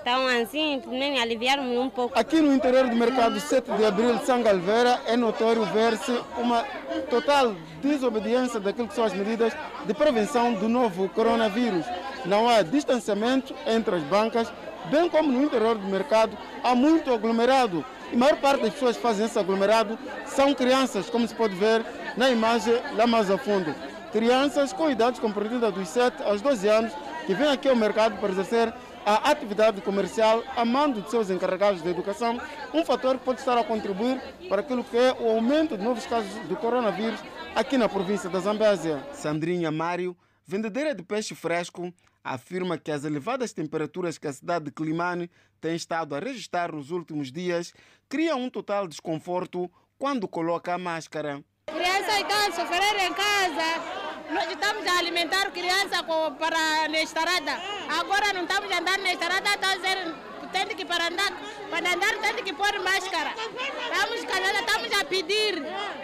Então, 0.02 0.28
assim, 0.28 0.82
nem 0.88 1.20
aliviar-me 1.20 1.78
um 1.78 1.90
pouco. 1.90 2.18
Aqui 2.18 2.40
no 2.40 2.54
interior 2.54 2.88
do 2.88 2.96
mercado 2.96 3.40
7 3.40 3.72
de 3.74 3.86
abril 3.86 4.18
de 4.18 4.26
Sangalveira 4.26 5.02
é 5.06 5.16
notório 5.18 5.64
ver-se 5.66 6.12
uma 6.38 6.64
total 7.10 7.54
desobediência 7.82 8.60
daquilo 8.60 8.88
que 8.88 8.96
são 8.96 9.04
as 9.04 9.14
medidas 9.14 9.54
de 9.86 9.94
prevenção 9.94 10.54
do 10.54 10.70
novo 10.70 11.10
coronavírus. 11.10 11.86
Não 12.26 12.48
há 12.48 12.62
distanciamento 12.62 13.54
entre 13.68 13.96
as 13.96 14.04
bancas, 14.04 14.52
bem 14.90 15.10
como 15.10 15.32
no 15.32 15.44
interior 15.44 15.78
do 15.78 15.88
mercado 15.88 16.38
há 16.64 16.74
muito 16.74 17.14
aglomerado. 17.14 17.84
E 18.12 18.16
a 18.16 18.18
maior 18.18 18.38
parte 18.38 18.62
das 18.62 18.74
pessoas 18.74 18.96
que 18.96 19.02
fazem 19.02 19.26
esse 19.26 19.38
aglomerado 19.38 19.98
são 20.26 20.54
crianças, 20.54 21.10
como 21.10 21.28
se 21.28 21.36
pode 21.36 21.56
ver 21.56 21.86
na 22.18 22.30
imagem 22.30 22.74
lá 22.96 23.06
mais 23.06 23.30
a 23.30 23.38
fundo. 23.38 23.76
Crianças 24.12 24.74
com 24.74 24.90
idades 24.90 25.20
compreendidas 25.20 25.72
dos 25.72 25.88
7 25.90 26.24
aos 26.24 26.42
12 26.42 26.68
anos 26.68 26.94
que 27.28 27.34
vêm 27.36 27.50
aqui 27.50 27.70
ao 27.70 27.76
mercado 27.76 28.20
para 28.20 28.32
exercer 28.32 28.74
a 29.06 29.30
atividade 29.30 29.82
comercial 29.82 30.44
a 30.56 30.66
mando 30.66 31.02
de 31.02 31.10
seus 31.10 31.30
encarregados 31.30 31.82
de 31.82 31.90
educação, 31.90 32.40
um 32.74 32.84
fator 32.84 33.18
que 33.18 33.24
pode 33.24 33.40
estar 33.40 33.58
a 33.58 33.64
contribuir 33.64 34.20
para 34.50 34.62
aquilo 34.62 34.84
que 34.84 34.98
é 34.98 35.14
o 35.14 35.30
aumento 35.30 35.78
de 35.78 35.84
novos 35.84 36.06
casos 36.08 36.34
do 36.48 36.56
coronavírus 36.56 37.20
aqui 37.56 37.78
na 37.78 37.88
província 37.88 38.30
da 38.30 38.40
Zambésia. 38.40 39.04
Sandrinha 39.14 39.72
Mário, 39.72 40.18
vendedeira 40.46 40.96
de 40.96 41.04
peixe 41.04 41.36
fresco, 41.36 41.94
afirma 42.24 42.78
que 42.78 42.92
as 42.92 43.04
elevadas 43.04 43.54
temperaturas 43.54 44.18
que 44.18 44.28
a 44.28 44.34
cidade 44.34 44.66
de 44.66 44.72
Climane 44.72 45.30
tem 45.62 45.76
estado 45.76 46.16
a 46.16 46.20
registrar 46.20 46.72
nos 46.72 46.90
últimos 46.90 47.32
dias 47.32 47.74
criam 48.08 48.42
um 48.42 48.50
total 48.50 48.88
desconforto 48.88 49.72
quando 50.00 50.28
coloca 50.28 50.74
a 50.74 50.78
máscara. 50.78 51.44
Crianças 51.72 52.20
estão 52.20 52.48
a 52.48 52.52
sofrer 52.52 53.06
em 53.06 53.14
casa. 53.14 54.00
Nós 54.32 54.50
estamos 54.52 54.86
a 54.88 55.00
alimentar 55.00 55.52
criança 55.52 56.04
para 56.04 56.88
na 56.88 57.02
estrada. 57.02 57.62
Agora 58.00 58.34
não 58.34 58.44
estamos 58.44 58.72
a 58.72 58.80
andar 58.80 58.98
na 59.00 59.14
estrada, 59.14 59.50
a 59.52 59.76
dizer, 59.76 60.16
tem 60.52 60.68
que 60.76 60.86
para 60.86 61.08
andar, 61.08 61.32
para 61.70 61.94
andar 61.94 62.18
tem 62.22 62.44
que 62.44 62.54
pôr 62.54 62.80
máscara. 62.80 63.34
Estamos 63.38 64.20
estamos 64.22 65.00
a 65.00 65.06
pedir 65.06 65.64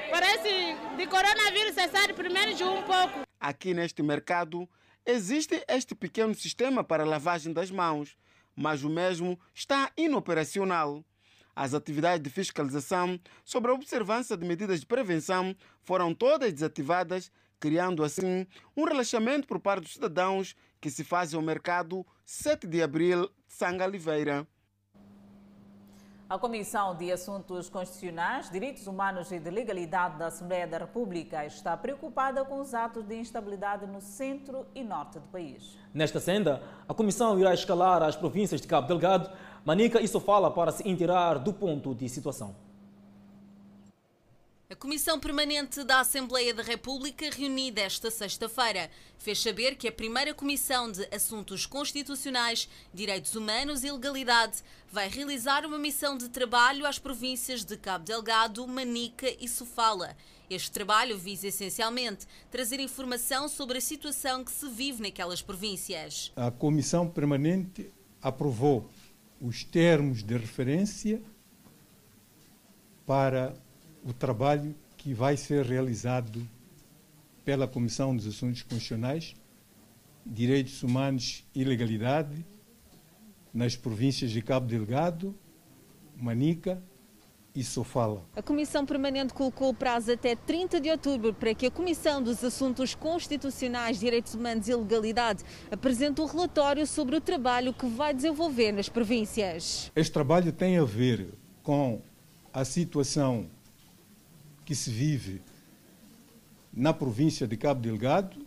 para 0.09 0.35
esse 0.35 0.75
de 0.97 1.07
coronavírus 1.07 1.73
cessar 1.73 2.13
primeiro 2.13 2.53
de 2.53 2.63
um 2.63 2.83
pouco. 2.83 3.21
Aqui 3.39 3.73
neste 3.73 4.01
mercado 4.03 4.67
existe 5.05 5.63
este 5.67 5.95
pequeno 5.95 6.33
sistema 6.33 6.83
para 6.83 7.05
lavagem 7.05 7.53
das 7.53 7.71
mãos, 7.71 8.15
mas 8.55 8.83
o 8.83 8.89
mesmo 8.89 9.39
está 9.53 9.91
inoperacional. 9.97 11.03
As 11.55 11.73
atividades 11.73 12.21
de 12.21 12.29
fiscalização 12.29 13.17
sobre 13.45 13.71
a 13.71 13.73
observância 13.73 14.35
de 14.35 14.45
medidas 14.45 14.81
de 14.81 14.85
prevenção 14.85 15.55
foram 15.83 16.13
todas 16.13 16.51
desativadas 16.51 17.31
criando 17.61 18.03
assim 18.03 18.45
um 18.75 18.83
relaxamento 18.83 19.47
por 19.47 19.59
parte 19.59 19.83
dos 19.83 19.93
cidadãos 19.93 20.53
que 20.81 20.89
se 20.89 21.03
fazem 21.03 21.37
ao 21.37 21.45
mercado 21.45 22.05
7 22.25 22.67
de 22.67 22.83
abril 22.83 23.27
de 23.47 23.53
Sangaliveira. 23.53 24.45
A 26.27 26.39
Comissão 26.39 26.95
de 26.95 27.11
Assuntos 27.11 27.69
Constitucionais, 27.69 28.49
Direitos 28.49 28.87
Humanos 28.87 29.31
e 29.31 29.39
de 29.39 29.51
Legalidade 29.51 30.17
da 30.17 30.25
Assembleia 30.25 30.65
da 30.65 30.79
República 30.79 31.45
está 31.45 31.77
preocupada 31.77 32.43
com 32.43 32.59
os 32.59 32.73
atos 32.73 33.05
de 33.05 33.15
instabilidade 33.15 33.85
no 33.85 34.01
centro 34.01 34.65
e 34.73 34.83
norte 34.83 35.19
do 35.19 35.27
país. 35.27 35.77
Nesta 35.93 36.19
senda, 36.19 36.63
a 36.89 36.93
Comissão 36.95 37.39
irá 37.39 37.53
escalar 37.53 38.01
as 38.01 38.15
províncias 38.15 38.59
de 38.59 38.67
Cabo 38.67 38.87
Delgado, 38.87 39.29
Manica 39.65 39.99
e 39.99 40.07
Sofala 40.07 40.51
para 40.51 40.71
se 40.71 40.87
inteirar 40.87 41.39
do 41.39 41.51
ponto 41.51 41.95
de 41.95 42.07
situação. 42.07 42.55
A 44.69 44.75
Comissão 44.75 45.19
Permanente 45.19 45.83
da 45.83 46.01
Assembleia 46.01 46.53
da 46.53 46.61
República, 46.61 47.31
reunida 47.31 47.81
esta 47.81 48.11
sexta-feira, 48.11 48.91
fez 49.17 49.41
saber 49.41 49.75
que 49.75 49.87
a 49.87 49.91
primeira 49.91 50.35
Comissão 50.35 50.91
de 50.91 51.07
Assuntos 51.11 51.65
Constitucionais, 51.65 52.69
Direitos 52.93 53.35
Humanos 53.35 53.83
e 53.83 53.91
Legalidade 53.91 54.61
vai 54.91 55.09
realizar 55.09 55.65
uma 55.65 55.79
missão 55.79 56.15
de 56.15 56.29
trabalho 56.29 56.85
às 56.85 56.99
províncias 56.99 57.65
de 57.65 57.75
Cabo 57.75 58.05
Delgado, 58.05 58.67
Manica 58.67 59.27
e 59.39 59.47
Sofala. 59.47 60.15
Este 60.47 60.69
trabalho 60.69 61.17
visa 61.17 61.47
essencialmente 61.47 62.27
trazer 62.51 62.79
informação 62.79 63.47
sobre 63.47 63.79
a 63.79 63.81
situação 63.81 64.43
que 64.43 64.51
se 64.51 64.69
vive 64.69 65.01
naquelas 65.01 65.41
províncias. 65.41 66.31
A 66.35 66.51
Comissão 66.51 67.09
Permanente 67.09 67.91
aprovou 68.21 68.89
os 69.45 69.63
termos 69.63 70.23
de 70.23 70.35
referência 70.35 71.21
para 73.05 73.55
o 74.03 74.11
trabalho 74.11 74.73
que 74.97 75.13
vai 75.13 75.37
ser 75.37 75.63
realizado 75.63 76.47
pela 77.43 77.67
Comissão 77.67 78.15
dos 78.15 78.25
Assuntos 78.25 78.63
Constitucionais, 78.63 79.35
Direitos 80.25 80.81
Humanos 80.81 81.45
e 81.53 81.63
Legalidade 81.63 82.43
nas 83.53 83.75
províncias 83.75 84.31
de 84.31 84.41
Cabo 84.41 84.65
Delgado, 84.65 85.35
Manica 86.17 86.81
e 87.55 87.63
Sofala. 87.63 88.21
A 88.35 88.41
Comissão 88.41 88.85
Permanente 88.85 89.33
colocou 89.33 89.69
o 89.69 89.73
prazo 89.73 90.11
até 90.11 90.35
30 90.35 90.81
de 90.81 90.89
outubro 90.89 91.33
para 91.33 91.53
que 91.55 91.67
a 91.67 91.71
Comissão 91.71 92.21
dos 92.21 92.43
Assuntos 92.43 92.93
Constitucionais, 92.93 93.99
Direitos 93.99 94.33
Humanos 94.33 94.67
e 94.67 94.75
Legalidade 94.75 95.43
apresente 95.71 96.19
um 96.19 96.25
relatório 96.25 96.85
sobre 96.85 97.15
o 97.15 97.21
trabalho 97.21 97.73
que 97.73 97.87
vai 97.87 98.13
desenvolver 98.13 98.73
nas 98.73 98.89
províncias. 98.89 99.89
Este 99.95 100.11
trabalho 100.11 100.51
tem 100.51 100.77
a 100.77 100.83
ver 100.83 101.29
com 101.63 102.01
a 102.53 102.65
situação 102.65 103.49
que 104.65 104.75
se 104.75 104.89
vive 104.89 105.41
na 106.73 106.93
província 106.93 107.47
de 107.47 107.55
Cabo 107.55 107.79
Delgado, 107.79 108.45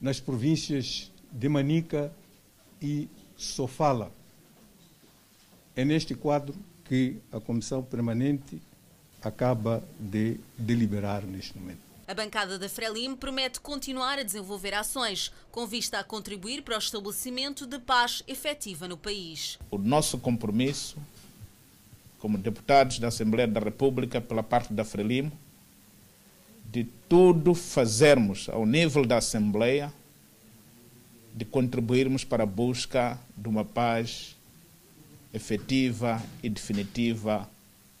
nas 0.00 0.20
províncias 0.20 1.10
de 1.32 1.48
Manica 1.48 2.12
e 2.80 3.08
Sofala. 3.36 4.12
É 5.74 5.84
neste 5.84 6.14
quadro 6.14 6.54
que 6.88 7.18
a 7.32 7.40
Comissão 7.40 7.82
Permanente 7.82 8.60
acaba 9.22 9.82
de 9.98 10.38
deliberar 10.56 11.22
neste 11.22 11.58
momento. 11.58 11.80
A 12.06 12.14
bancada 12.14 12.56
da 12.58 12.68
Frelimo 12.68 13.16
promete 13.16 13.60
continuar 13.60 14.18
a 14.18 14.22
desenvolver 14.22 14.72
ações 14.74 15.32
com 15.50 15.66
vista 15.66 15.98
a 15.98 16.04
contribuir 16.04 16.62
para 16.62 16.76
o 16.76 16.78
estabelecimento 16.78 17.66
de 17.66 17.80
paz 17.80 18.22
efetiva 18.28 18.86
no 18.86 18.96
país. 18.96 19.58
O 19.70 19.78
nosso 19.78 20.16
compromisso 20.16 20.96
como 22.18 22.38
deputados 22.38 22.98
da 22.98 23.08
Assembleia 23.08 23.46
da 23.46 23.60
República 23.60 24.20
pela 24.20 24.42
parte 24.42 24.72
da 24.72 24.84
Frelimo, 24.84 25.32
de 26.70 26.84
tudo 27.08 27.54
fazermos 27.54 28.48
ao 28.48 28.66
nível 28.66 29.04
da 29.06 29.18
Assembleia, 29.18 29.92
de 31.34 31.44
contribuirmos 31.44 32.24
para 32.24 32.44
a 32.44 32.46
busca 32.46 33.18
de 33.36 33.48
uma 33.48 33.64
paz 33.64 34.35
efetiva 35.36 36.22
e 36.42 36.48
definitiva 36.48 37.48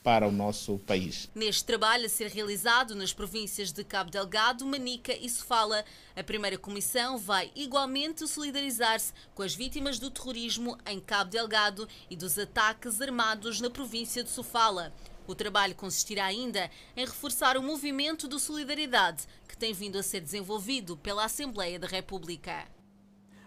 para 0.02 0.26
o 0.26 0.30
nosso 0.30 0.78
país. 0.78 1.28
Neste 1.34 1.64
trabalho 1.64 2.06
a 2.06 2.08
ser 2.08 2.30
realizado 2.30 2.94
nas 2.94 3.12
províncias 3.12 3.72
de 3.72 3.82
Cabo 3.82 4.08
Delgado, 4.08 4.64
Manica 4.64 5.12
e 5.12 5.28
Sofala, 5.28 5.84
a 6.14 6.22
primeira 6.22 6.56
comissão 6.56 7.18
vai 7.18 7.50
igualmente 7.56 8.26
solidarizar-se 8.28 9.12
com 9.34 9.42
as 9.42 9.52
vítimas 9.52 9.98
do 9.98 10.08
terrorismo 10.08 10.78
em 10.86 11.00
Cabo 11.00 11.32
Delgado 11.32 11.88
e 12.08 12.14
dos 12.14 12.38
ataques 12.38 13.00
armados 13.00 13.60
na 13.60 13.68
província 13.68 14.22
de 14.22 14.30
Sofala. 14.30 14.92
O 15.26 15.34
trabalho 15.34 15.74
consistirá 15.74 16.26
ainda 16.26 16.70
em 16.96 17.04
reforçar 17.04 17.56
o 17.56 17.62
movimento 17.62 18.28
de 18.28 18.38
solidariedade 18.38 19.24
que 19.48 19.56
tem 19.56 19.72
vindo 19.72 19.98
a 19.98 20.04
ser 20.04 20.20
desenvolvido 20.20 20.96
pela 20.96 21.24
Assembleia 21.24 21.80
da 21.80 21.88
República. 21.88 22.64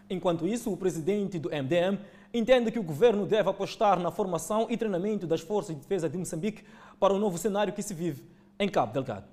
Enquanto 0.10 0.46
isso, 0.46 0.70
o 0.74 0.76
presidente 0.76 1.40
do 1.40 1.50
MDM 1.50 1.98
entende 2.34 2.72
que 2.72 2.80
o 2.80 2.84
governo 2.84 3.26
deve 3.26 3.50
apostar 3.50 4.00
na 4.00 4.12
formação 4.12 4.68
e 4.70 4.78
treinamento 4.78 5.26
das 5.26 5.42
forças 5.42 5.76
de 5.76 5.82
defesa 5.82 6.08
de 6.08 6.18
Moçambique 6.18 6.64
para 7.00 7.14
o 7.14 7.20
novo 7.20 7.38
cenário 7.38 7.74
que 7.74 7.82
se 7.82 7.94
vive 7.94 8.24
em 8.60 8.70
Cabo 8.70 8.94
Delgado. 8.94 9.26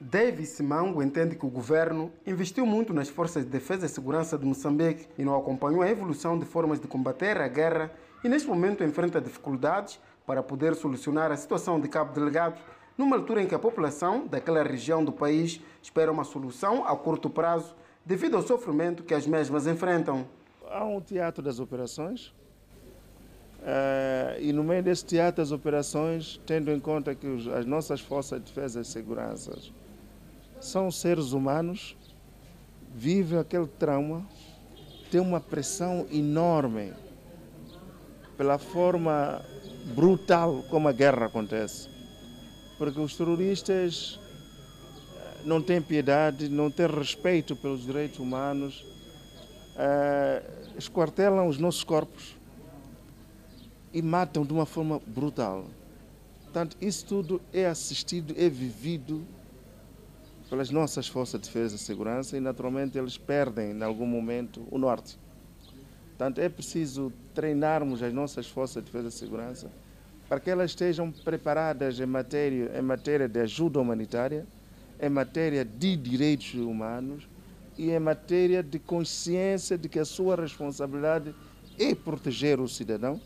Davis 0.00 0.48
Simango 0.50 1.00
entende 1.00 1.36
que 1.36 1.46
o 1.46 1.50
governo 1.50 2.10
investiu 2.26 2.66
muito 2.66 2.92
nas 2.92 3.08
forças 3.08 3.44
de 3.44 3.50
defesa 3.50 3.86
e 3.86 3.88
segurança 3.88 4.36
de 4.36 4.44
Moçambique 4.44 5.06
e 5.16 5.24
não 5.24 5.36
acompanhou 5.36 5.82
a 5.82 5.88
evolução 5.88 6.36
de 6.36 6.44
formas 6.44 6.80
de 6.80 6.88
combater 6.88 7.40
a 7.40 7.46
guerra 7.46 7.92
e 8.24 8.28
neste 8.28 8.48
momento 8.48 8.82
enfrenta 8.82 9.20
dificuldades 9.20 10.00
para 10.26 10.42
poder 10.42 10.74
solucionar 10.74 11.30
a 11.30 11.36
situação 11.36 11.80
de 11.80 11.88
Cabo 11.88 12.12
Delgado 12.12 12.58
numa 12.98 13.16
altura 13.16 13.42
em 13.42 13.46
que 13.46 13.54
a 13.54 13.60
população 13.60 14.26
daquela 14.26 14.62
região 14.64 15.04
do 15.04 15.12
país 15.12 15.60
espera 15.80 16.10
uma 16.10 16.24
solução 16.24 16.84
a 16.84 16.96
curto 16.96 17.30
prazo 17.30 17.74
devido 18.04 18.36
ao 18.36 18.42
sofrimento 18.42 19.04
que 19.04 19.14
as 19.14 19.26
mesmas 19.26 19.68
enfrentam 19.68 20.26
há 20.72 20.84
um 20.84 21.00
teatro 21.00 21.42
das 21.42 21.60
operações 21.60 22.32
uh, 23.60 24.40
e 24.40 24.52
no 24.52 24.64
meio 24.64 24.82
desse 24.82 25.04
teatro 25.04 25.42
das 25.42 25.52
operações, 25.52 26.40
tendo 26.46 26.70
em 26.70 26.80
conta 26.80 27.14
que 27.14 27.26
os, 27.26 27.46
as 27.48 27.66
nossas 27.66 28.00
forças 28.00 28.40
de 28.40 28.46
defesa 28.46 28.80
e 28.80 28.84
segurança 28.84 29.56
são 30.60 30.90
seres 30.90 31.32
humanos, 31.32 31.96
vivem 32.94 33.38
aquele 33.38 33.66
trauma, 33.66 34.26
tem 35.10 35.20
uma 35.20 35.40
pressão 35.40 36.06
enorme 36.10 36.92
pela 38.36 38.58
forma 38.58 39.44
brutal 39.94 40.64
como 40.70 40.88
a 40.88 40.92
guerra 40.92 41.26
acontece. 41.26 41.88
Porque 42.78 42.98
os 42.98 43.16
terroristas 43.16 44.18
eh, 45.16 45.40
não 45.44 45.60
têm 45.60 45.82
piedade, 45.82 46.48
não 46.48 46.70
têm 46.70 46.86
respeito 46.86 47.54
pelos 47.54 47.82
direitos 47.82 48.18
humanos 48.18 48.84
uh, 49.76 50.61
esquartelam 50.82 51.46
os 51.46 51.58
nossos 51.58 51.84
corpos 51.84 52.36
e 53.92 54.00
matam 54.00 54.44
de 54.44 54.52
uma 54.52 54.66
forma 54.66 55.00
brutal. 55.06 55.66
Portanto, 56.44 56.76
isso 56.80 57.06
tudo 57.06 57.40
é 57.52 57.66
assistido, 57.66 58.34
é 58.36 58.48
vivido 58.48 59.24
pelas 60.50 60.70
nossas 60.70 61.08
forças 61.08 61.40
de 61.40 61.46
defesa 61.46 61.76
e 61.76 61.78
segurança 61.78 62.36
e, 62.36 62.40
naturalmente, 62.40 62.98
eles 62.98 63.16
perdem, 63.16 63.70
em 63.72 63.82
algum 63.82 64.06
momento, 64.06 64.62
o 64.70 64.78
norte. 64.78 65.18
Portanto, 66.08 66.40
é 66.40 66.48
preciso 66.48 67.12
treinarmos 67.34 68.02
as 68.02 68.12
nossas 68.12 68.46
forças 68.46 68.84
de 68.84 68.90
defesa 68.90 69.08
e 69.08 69.12
segurança 69.12 69.70
para 70.28 70.40
que 70.40 70.50
elas 70.50 70.70
estejam 70.70 71.10
preparadas 71.10 72.00
em 72.00 72.06
matéria, 72.06 72.70
em 72.78 72.82
matéria 72.82 73.28
de 73.28 73.40
ajuda 73.40 73.80
humanitária, 73.80 74.46
em 75.00 75.10
matéria 75.10 75.64
de 75.64 75.96
direitos 75.96 76.54
humanos 76.54 77.28
e 77.76 77.90
em 77.90 77.98
matéria 77.98 78.62
de 78.62 78.78
consciência 78.78 79.76
de 79.76 79.88
que 79.88 79.98
a 79.98 80.04
sua 80.04 80.36
responsabilidade 80.36 81.34
é 81.78 81.94
proteger 81.94 82.60
o 82.60 82.68
cidadão. 82.68 83.20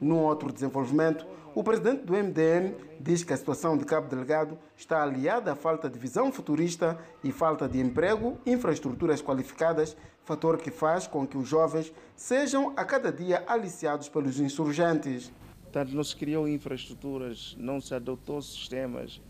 Num 0.00 0.18
outro 0.18 0.52
desenvolvimento, 0.52 1.26
o 1.54 1.64
presidente 1.64 2.04
do 2.04 2.12
MDM 2.12 2.74
diz 3.00 3.24
que 3.24 3.32
a 3.32 3.36
situação 3.36 3.78
de 3.78 3.84
Cabo 3.86 4.08
Delgado 4.08 4.58
está 4.76 5.02
aliada 5.02 5.52
à 5.52 5.56
falta 5.56 5.88
de 5.88 5.98
visão 5.98 6.30
futurista 6.30 6.98
e 7.24 7.32
falta 7.32 7.66
de 7.66 7.80
emprego, 7.80 8.38
infraestruturas 8.44 9.22
qualificadas, 9.22 9.96
fator 10.22 10.58
que 10.58 10.70
faz 10.70 11.06
com 11.06 11.26
que 11.26 11.38
os 11.38 11.48
jovens 11.48 11.92
sejam 12.14 12.74
a 12.76 12.84
cada 12.84 13.10
dia 13.10 13.42
aliciados 13.46 14.08
pelos 14.08 14.38
insurgentes. 14.38 15.32
Portanto, 15.62 15.94
não 15.94 16.04
se 16.04 16.14
criou 16.14 16.46
infraestruturas, 16.46 17.56
não 17.58 17.80
se 17.80 17.94
adotou 17.94 18.42
sistemas 18.42 19.20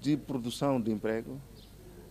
de 0.00 0.16
produção 0.16 0.80
de 0.80 0.92
emprego, 0.92 1.40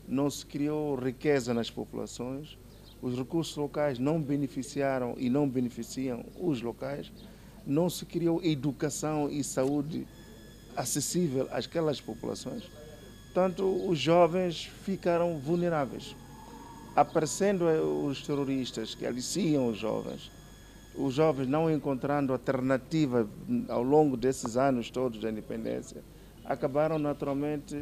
não 0.08 0.30
se 0.30 0.46
criou 0.46 0.96
riqueza 0.96 1.54
nas 1.54 1.70
populações, 1.70 2.58
os 3.02 3.18
recursos 3.18 3.56
locais 3.56 4.00
não 4.00 4.22
beneficiaram 4.22 5.16
e 5.18 5.30
não 5.30 5.48
beneficiam 5.48 6.26
os 6.40 6.62
locais, 6.62 7.12
não 7.66 7.90
se 7.90 8.06
criou 8.06 8.44
educação 8.44 9.30
e 9.30 9.44
saúde 9.44 10.08
acessível 10.76 11.48
àquelas 11.52 12.00
populações. 12.00 12.64
Portanto, 13.26 13.64
os 13.88 14.00
jovens 14.00 14.66
ficaram 14.84 15.38
vulneráveis. 15.40 16.16
Aparecendo 16.96 17.66
os 18.06 18.26
terroristas 18.26 18.96
que 18.96 19.06
aliciam 19.06 19.68
os 19.68 19.78
jovens, 19.78 20.32
os 20.96 21.14
jovens 21.14 21.48
não 21.48 21.70
encontrando 21.70 22.32
alternativa 22.32 23.28
ao 23.68 23.84
longo 23.84 24.16
desses 24.16 24.56
anos 24.56 24.90
todos 24.90 25.20
da 25.20 25.30
independência, 25.30 26.02
acabaram 26.46 26.98
naturalmente 26.98 27.78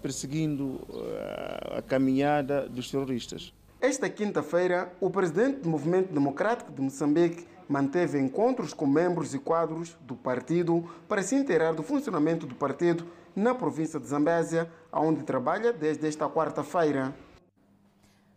perseguindo 0.00 0.80
eh, 0.92 1.78
a 1.78 1.82
caminhada 1.82 2.68
dos 2.68 2.90
terroristas. 2.90 3.52
Esta 3.80 4.10
quinta-feira, 4.10 4.92
o 5.00 5.08
presidente 5.08 5.60
do 5.60 5.68
Movimento 5.68 6.12
Democrático 6.12 6.70
de 6.70 6.82
Moçambique 6.82 7.46
manteve 7.68 8.18
encontros 8.18 8.74
com 8.74 8.86
membros 8.86 9.32
e 9.32 9.38
quadros 9.38 9.96
do 10.00 10.16
partido 10.16 10.84
para 11.08 11.22
se 11.22 11.34
inteirar 11.36 11.72
do 11.72 11.82
funcionamento 11.82 12.46
do 12.46 12.54
partido 12.54 13.06
na 13.34 13.54
província 13.54 14.00
de 14.00 14.06
Zambésia, 14.06 14.70
onde 14.92 15.22
trabalha 15.22 15.72
desde 15.72 16.06
esta 16.06 16.28
quarta-feira. 16.28 17.14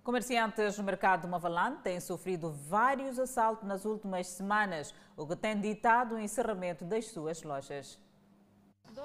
Comerciantes 0.03 0.77
no 0.77 0.83
mercado 0.83 1.21
de 1.21 1.27
Mavalane 1.27 1.77
têm 1.83 1.99
sofrido 1.99 2.51
vários 2.51 3.17
assaltos 3.17 3.67
nas 3.67 3.85
últimas 3.85 4.27
semanas, 4.27 4.93
o 5.17 5.25
que 5.25 5.35
tem 5.35 5.59
ditado 5.59 6.15
o 6.15 6.19
encerramento 6.19 6.85
das 6.85 7.05
suas 7.05 7.41
lojas. 7.41 7.97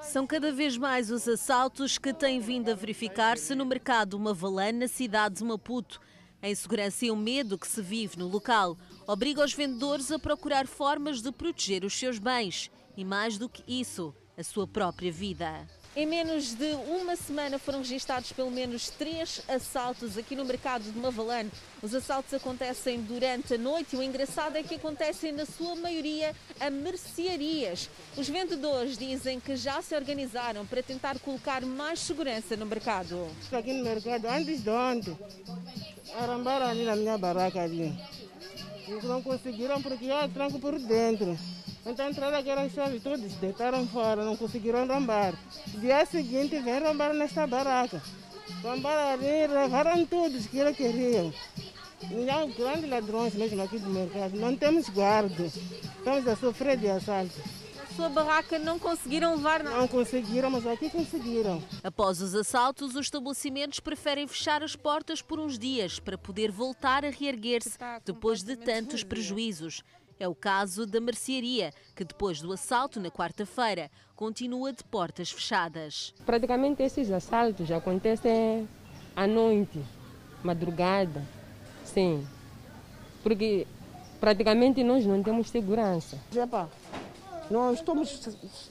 São 0.03 0.27
cada 0.27 0.53
vez 0.53 0.77
mais 0.77 1.11
os 1.11 1.27
assaltos 1.29 1.99
que 1.99 2.13
têm 2.13 2.41
vindo 2.41 2.71
a 2.71 2.75
verificar-se 2.75 3.55
no 3.55 3.65
mercado 3.65 4.19
Mavalane, 4.19 4.79
na 4.79 4.89
cidade 4.89 5.37
de 5.37 5.45
Maputo. 5.45 6.01
A 6.41 6.49
insegurança 6.49 7.07
e 7.07 7.11
o 7.11 7.17
medo 7.17 7.59
que 7.59 7.67
se 7.67 7.83
vive 7.83 8.19
no 8.19 8.29
local 8.29 8.77
obriga 9.07 9.45
os 9.45 9.53
vendedores 9.53 10.11
a 10.13 10.19
procurar 10.19 10.67
formas 10.67 11.21
de 11.21 11.33
proteger 11.33 11.85
os 11.85 11.99
seus 11.99 12.19
bens 12.19 12.71
e, 12.97 13.05
mais 13.05 13.39
do 13.39 13.49
que 13.49 13.63
isso, 13.67 14.15
a 14.37 14.43
sua 14.43 14.67
própria 14.67 15.11
vida. 15.11 15.67
Em 15.99 16.07
menos 16.07 16.55
de 16.55 16.75
uma 16.87 17.17
semana 17.17 17.59
foram 17.59 17.81
registados 17.81 18.31
pelo 18.31 18.53
menos 18.53 18.89
três 18.89 19.43
assaltos 19.49 20.17
aqui 20.17 20.37
no 20.37 20.45
mercado 20.45 20.85
de 20.85 20.97
Mavalane. 20.97 21.51
Os 21.83 21.93
assaltos 21.93 22.33
acontecem 22.33 23.01
durante 23.01 23.55
a 23.55 23.59
noite 23.59 23.97
e 23.97 23.99
o 23.99 24.03
engraçado 24.05 24.55
é 24.55 24.63
que 24.63 24.77
acontecem 24.77 25.33
na 25.33 25.45
sua 25.45 25.75
maioria 25.75 26.37
a 26.61 26.71
mercearias. 26.71 27.91
Os 28.17 28.29
vendedores 28.29 28.97
dizem 28.97 29.41
que 29.41 29.57
já 29.57 29.83
se 29.83 29.93
organizaram 29.97 30.65
para 30.65 30.85
tentar 30.85 31.19
colocar 31.19 31.63
mais 31.67 31.99
segurança 31.99 32.57
no 32.57 32.65
mercado. 32.65 33.29
Aqui 33.51 33.73
no 33.73 33.83
mercado, 33.83 34.29
antes 34.29 34.63
de 34.63 34.71
ontem, 34.71 35.19
arrambaram 36.15 36.67
ali 36.67 36.85
na 36.85 36.95
minha 36.95 37.19
barraca 37.19 37.61
ali. 37.61 37.93
Não 39.03 39.21
conseguiram 39.21 39.83
porque 39.83 40.05
eu 40.05 40.29
tranco 40.29 40.61
por 40.61 40.79
dentro. 40.79 41.37
Então 41.87 42.11
entraram 42.11 42.39
aquelas 42.39 42.73
chaves 42.73 43.03
todas, 43.03 43.33
deitaram 43.35 43.87
fora, 43.87 44.25
não 44.25 44.37
conseguiram 44.37 44.87
rombar. 44.87 45.35
Dia 45.67 46.05
seguinte 46.05 46.59
vem 46.59 46.81
rombar 46.81 47.15
nesta 47.15 47.47
barraca. 47.47 48.03
Rombaram 48.63 49.13
ali, 49.13 49.47
levaram 49.47 50.05
tudo 50.07 50.49
que 50.49 50.59
eles 50.59 50.77
queriam. 50.77 51.33
E 52.11 52.31
há 52.31 52.47
grandes 52.47 52.89
ladrões 52.89 53.35
mesmo 53.35 53.63
aqui 53.63 53.79
do 53.79 53.91
mercado. 53.91 54.37
Não 54.37 54.57
temos 54.57 54.89
guarda. 54.89 55.45
Estamos 55.45 56.29
a 56.29 56.37
sofrer 56.37 56.77
de 56.77 56.89
assalto. 56.89 57.41
Sua 57.97 58.09
barraca 58.09 58.61
não 58.61 58.79
conseguiram 58.79 59.35
levar 59.35 59.61
nada? 59.65 59.77
Não 59.77 59.89
conseguiram, 59.89 60.49
mas 60.49 60.65
aqui 60.65 60.89
conseguiram. 60.89 61.61
Após 61.83 62.21
os 62.23 62.33
assaltos, 62.33 62.95
os 62.95 63.07
estabelecimentos 63.07 63.81
preferem 63.81 64.29
fechar 64.29 64.63
as 64.63 64.77
portas 64.77 65.21
por 65.21 65.41
uns 65.41 65.59
dias 65.59 65.99
para 65.99 66.17
poder 66.17 66.53
voltar 66.53 67.05
a 67.05 67.11
reerguer-se 67.11 67.77
depois 68.05 68.45
de 68.45 68.55
tantos 68.55 69.03
prejuízos. 69.03 69.83
É 70.21 70.27
o 70.27 70.35
caso 70.35 70.85
da 70.85 71.01
mercearia, 71.01 71.73
que 71.95 72.05
depois 72.05 72.41
do 72.41 72.53
assalto 72.53 72.99
na 72.99 73.11
quarta-feira 73.11 73.89
continua 74.17 74.73
de 74.73 74.83
portas 74.83 75.31
fechadas. 75.31 76.13
Praticamente 76.27 76.83
esses 76.83 77.11
assaltos 77.13 77.71
acontecem 77.71 78.69
à 79.15 79.27
noite, 79.29 79.81
madrugada, 80.43 81.25
sim. 81.85 82.27
Porque 83.23 83.65
praticamente 84.19 84.83
nós 84.83 85.07
não 85.07 85.23
temos 85.23 85.51
segurança. 85.51 86.19
Epa, 86.35 86.69
nós 87.49 87.79
estamos, 87.79 88.21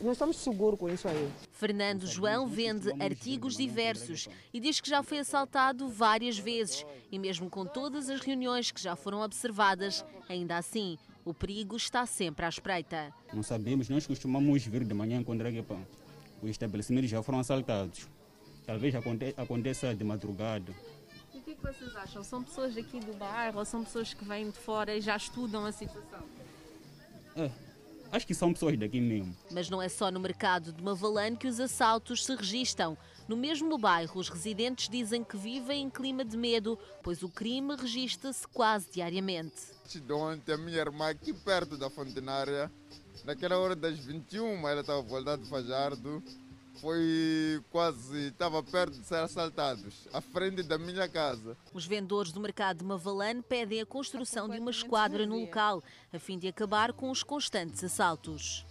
nós 0.01 0.11
estamos 0.11 0.37
seguros 0.37 0.79
com 0.79 0.89
isso 0.89 1.07
aí. 1.07 1.31
Fernando 1.51 2.05
João 2.05 2.45
vende 2.45 2.91
artigos 3.01 3.55
diversos 3.55 4.27
e 4.53 4.59
diz 4.59 4.79
que 4.79 4.89
já 4.89 5.01
foi 5.01 5.19
assaltado 5.19 5.87
várias 5.87 6.37
vezes. 6.37 6.85
E 7.11 7.17
mesmo 7.17 7.49
com 7.49 7.65
todas 7.65 8.09
as 8.09 8.19
reuniões 8.19 8.69
que 8.69 8.81
já 8.81 8.95
foram 8.95 9.21
observadas, 9.21 10.05
ainda 10.29 10.57
assim, 10.57 10.97
o 11.27 11.33
perigo 11.33 11.75
está 11.75 12.05
sempre 12.05 12.45
à 12.45 12.49
espreita. 12.49 13.13
Não 13.33 13.43
sabemos, 13.43 13.89
nós 13.89 14.07
costumamos 14.07 14.65
vir 14.65 14.85
de 14.85 14.93
manhã 14.93 15.19
encontrar 15.19 15.51
que 15.51 15.61
pá, 15.61 15.77
os 16.41 16.49
estabelecimentos 16.49 17.09
já 17.09 17.21
foram 17.21 17.39
assaltados. 17.39 18.07
Talvez 18.65 18.95
aconte 18.95 19.33
aconteça 19.35 19.93
de 19.93 20.05
madrugada. 20.05 20.73
E 21.33 21.39
o 21.39 21.41
que, 21.41 21.51
é 21.51 21.55
que 21.55 21.61
vocês 21.61 21.93
acham? 21.97 22.23
São 22.23 22.41
pessoas 22.41 22.77
aqui 22.77 23.01
do 23.01 23.13
bairro 23.13 23.59
ou 23.59 23.65
são 23.65 23.83
pessoas 23.83 24.13
que 24.13 24.23
vêm 24.23 24.49
de 24.49 24.57
fora 24.57 24.95
e 24.95 25.01
já 25.01 25.17
estudam 25.17 25.65
a 25.65 25.71
situação? 25.73 26.23
É, 27.35 27.51
acho 28.09 28.25
que 28.25 28.33
são 28.33 28.53
pessoas 28.53 28.77
daqui 28.77 29.01
mesmo. 29.01 29.35
Mas 29.51 29.69
não 29.69 29.81
é 29.81 29.89
só 29.89 30.09
no 30.09 30.21
mercado 30.21 30.71
de 30.71 30.81
Mavalane 30.81 31.35
que 31.35 31.47
os 31.47 31.59
assaltos 31.59 32.23
se 32.23 32.33
registram. 32.33 32.97
No 33.27 33.35
mesmo 33.35 33.77
bairro, 33.77 34.17
os 34.17 34.29
residentes 34.29 34.87
dizem 34.87 35.25
que 35.25 35.35
vivem 35.35 35.83
em 35.83 35.89
clima 35.89 36.23
de 36.23 36.37
medo, 36.37 36.79
pois 37.03 37.21
o 37.21 37.27
crime 37.27 37.75
registra-se 37.75 38.47
quase 38.47 38.89
diariamente. 38.89 39.76
De 39.87 40.11
ontem, 40.11 40.51
a 40.51 40.57
minha 40.57 40.79
irmã 40.79 41.09
aqui 41.09 41.31
perto 41.31 41.77
da 41.77 41.89
fontenária, 41.89 42.69
naquela 43.23 43.57
hora 43.57 43.73
das 43.73 43.97
21, 43.97 44.67
ela 44.67 44.81
estava 44.81 45.01
voltando 45.01 45.43
de 45.43 45.49
Fajardo, 45.49 46.21
foi 46.81 47.63
quase, 47.71 48.27
estava 48.27 48.61
perto 48.61 48.99
de 48.99 49.05
ser 49.07 49.19
assaltados, 49.19 50.05
à 50.11 50.19
frente 50.19 50.61
da 50.61 50.77
minha 50.77 51.07
casa. 51.07 51.55
Os 51.73 51.85
vendedores 51.85 52.33
do 52.33 52.41
mercado 52.41 52.79
de 52.79 52.83
Mavalane 52.83 53.41
pedem 53.41 53.79
a 53.79 53.85
construção 53.85 54.49
de 54.49 54.59
uma 54.59 54.71
esquadra 54.71 55.25
no 55.25 55.39
local, 55.39 55.81
a 56.11 56.19
fim 56.19 56.37
de 56.37 56.49
acabar 56.49 56.91
com 56.91 57.09
os 57.09 57.23
constantes 57.23 57.81
assaltos. 57.81 58.65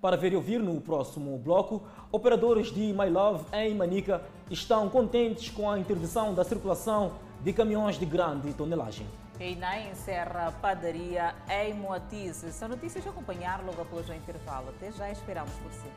Para 0.00 0.16
ver 0.16 0.32
e 0.32 0.36
ouvir 0.36 0.58
no 0.58 0.80
próximo 0.80 1.38
bloco, 1.38 1.86
operadores 2.10 2.72
de 2.72 2.92
My 2.92 3.08
Love 3.08 3.44
em 3.52 3.72
Manica 3.72 4.20
estão 4.50 4.90
contentes 4.90 5.48
com 5.48 5.70
a 5.70 5.78
interdição 5.78 6.34
da 6.34 6.42
circulação 6.42 7.16
de 7.40 7.52
caminhões 7.52 7.96
de 7.96 8.04
grande 8.04 8.52
tonelagem. 8.52 9.06
Reinai 9.40 9.88
encerra 9.90 10.48
a 10.48 10.52
padaria 10.52 11.34
em 11.48 11.72
Moatize. 11.72 12.52
São 12.52 12.68
notícias 12.68 13.06
a 13.06 13.08
acompanhar 13.08 13.64
logo 13.64 13.80
após 13.80 14.06
o 14.06 14.12
intervalo. 14.12 14.68
Até 14.68 14.92
já 14.92 15.10
esperamos 15.10 15.54
por 15.54 15.72
si. 15.72 15.88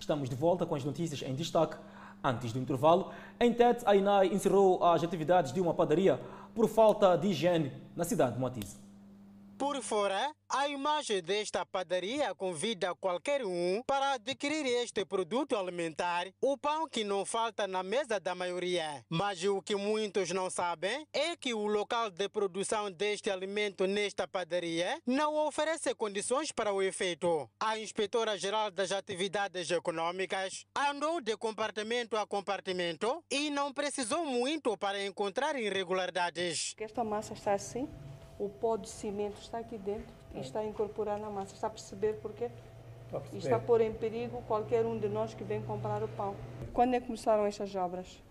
Estamos 0.00 0.28
de 0.28 0.34
volta 0.34 0.66
com 0.66 0.74
as 0.74 0.84
notícias 0.84 1.22
em 1.22 1.32
destaque. 1.32 1.76
Antes 2.24 2.52
do 2.52 2.58
intervalo, 2.58 3.12
em 3.38 3.54
Tete, 3.54 3.84
a 3.86 3.94
INAI 3.94 4.26
encerrou 4.34 4.82
as 4.82 5.04
atividades 5.04 5.52
de 5.52 5.60
uma 5.60 5.72
padaria 5.72 6.20
por 6.56 6.68
falta 6.68 7.16
de 7.16 7.28
higiene 7.28 7.72
na 7.94 8.02
cidade 8.02 8.32
de 8.32 8.40
Moatize. 8.40 8.87
Por 9.58 9.82
fora, 9.82 10.32
a 10.48 10.68
imagem 10.68 11.20
desta 11.20 11.66
padaria 11.66 12.32
convida 12.32 12.94
qualquer 12.94 13.44
um 13.44 13.82
para 13.84 14.12
adquirir 14.12 14.64
este 14.64 15.04
produto 15.04 15.56
alimentar, 15.56 16.28
o 16.40 16.56
pão 16.56 16.88
que 16.88 17.02
não 17.02 17.26
falta 17.26 17.66
na 17.66 17.82
mesa 17.82 18.20
da 18.20 18.36
maioria. 18.36 19.04
Mas 19.10 19.42
o 19.42 19.60
que 19.60 19.74
muitos 19.74 20.30
não 20.30 20.48
sabem 20.48 21.04
é 21.12 21.36
que 21.36 21.52
o 21.54 21.66
local 21.66 22.08
de 22.08 22.28
produção 22.28 22.88
deste 22.88 23.30
alimento 23.30 23.84
nesta 23.84 24.28
padaria 24.28 25.02
não 25.04 25.34
oferece 25.48 25.92
condições 25.92 26.52
para 26.52 26.72
o 26.72 26.80
efeito. 26.80 27.50
A 27.58 27.76
inspetora-geral 27.80 28.70
das 28.70 28.92
atividades 28.92 29.68
econômicas 29.72 30.66
andou 30.88 31.20
de 31.20 31.36
compartimento 31.36 32.16
a 32.16 32.24
compartimento 32.24 33.24
e 33.28 33.50
não 33.50 33.72
precisou 33.72 34.24
muito 34.24 34.78
para 34.78 35.04
encontrar 35.04 35.58
irregularidades. 35.58 36.76
Esta 36.78 37.02
massa 37.02 37.34
está 37.34 37.54
assim, 37.54 37.88
o 38.38 38.48
pó 38.48 38.76
de 38.76 38.88
cimento 38.88 39.40
está 39.40 39.58
aqui 39.58 39.76
dentro 39.76 40.12
e 40.34 40.40
está 40.40 40.60
a 40.60 40.64
incorporar 40.64 41.18
na 41.18 41.30
massa. 41.30 41.54
Está 41.54 41.66
a 41.66 41.70
perceber 41.70 42.14
porquê? 42.20 42.50
E 43.32 43.38
está 43.38 43.56
a 43.56 43.60
pôr 43.60 43.80
em 43.80 43.92
perigo 43.92 44.42
qualquer 44.46 44.84
um 44.84 44.98
de 44.98 45.08
nós 45.08 45.34
que 45.34 45.42
vem 45.42 45.62
comprar 45.62 46.02
o 46.02 46.08
pão. 46.08 46.34
Quando 46.72 46.94
é 46.94 47.00
que 47.00 47.06
começaram 47.06 47.46
estas 47.46 47.74
obras? 47.74 48.22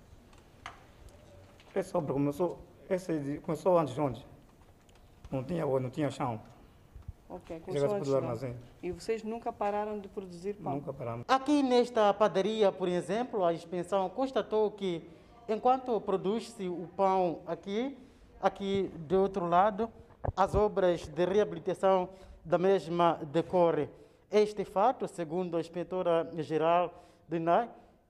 Essa 1.74 1.98
obra 1.98 2.14
começou, 2.14 2.58
essa 2.90 3.14
começou 3.42 3.78
antes 3.78 3.94
de 3.94 4.02
onde? 4.02 4.26
Não 5.32 5.44
tinha 5.44 5.66
não 5.66 5.90
tinha 5.90 6.10
chão. 6.10 6.40
Ok, 7.30 7.60
começou 7.60 7.96
antes 7.96 8.10
do 8.10 8.16
armazém. 8.16 8.56
E 8.82 8.92
vocês 8.92 9.24
nunca 9.24 9.52
pararam 9.52 10.00
de 10.00 10.08
produzir 10.08 10.54
pão? 10.54 10.76
Nunca 10.76 10.94
paramos. 10.94 11.26
Aqui 11.28 11.62
nesta 11.62 12.14
padaria, 12.14 12.72
por 12.72 12.88
exemplo, 12.88 13.44
a 13.44 13.54
inspeção 13.54 14.10
constatou 14.10 14.72
que 14.72 15.04
enquanto 15.50 16.00
produz-se 16.02 16.68
o 16.68 16.88
pão 16.96 17.40
aqui, 17.46 17.98
aqui 18.42 18.92
do 18.96 19.22
outro 19.22 19.48
lado, 19.48 19.90
as 20.36 20.56
obras 20.56 21.08
de 21.08 21.26
reabilitação 21.26 22.10
da 22.44 22.58
mesma 22.58 23.20
decorrem. 23.32 23.90
Este 24.32 24.64
fato, 24.66 25.08
segundo 25.08 25.58
a 25.58 25.60
inspetora-geral 25.60 26.94
de 27.28 27.38
INAI, 27.38 27.70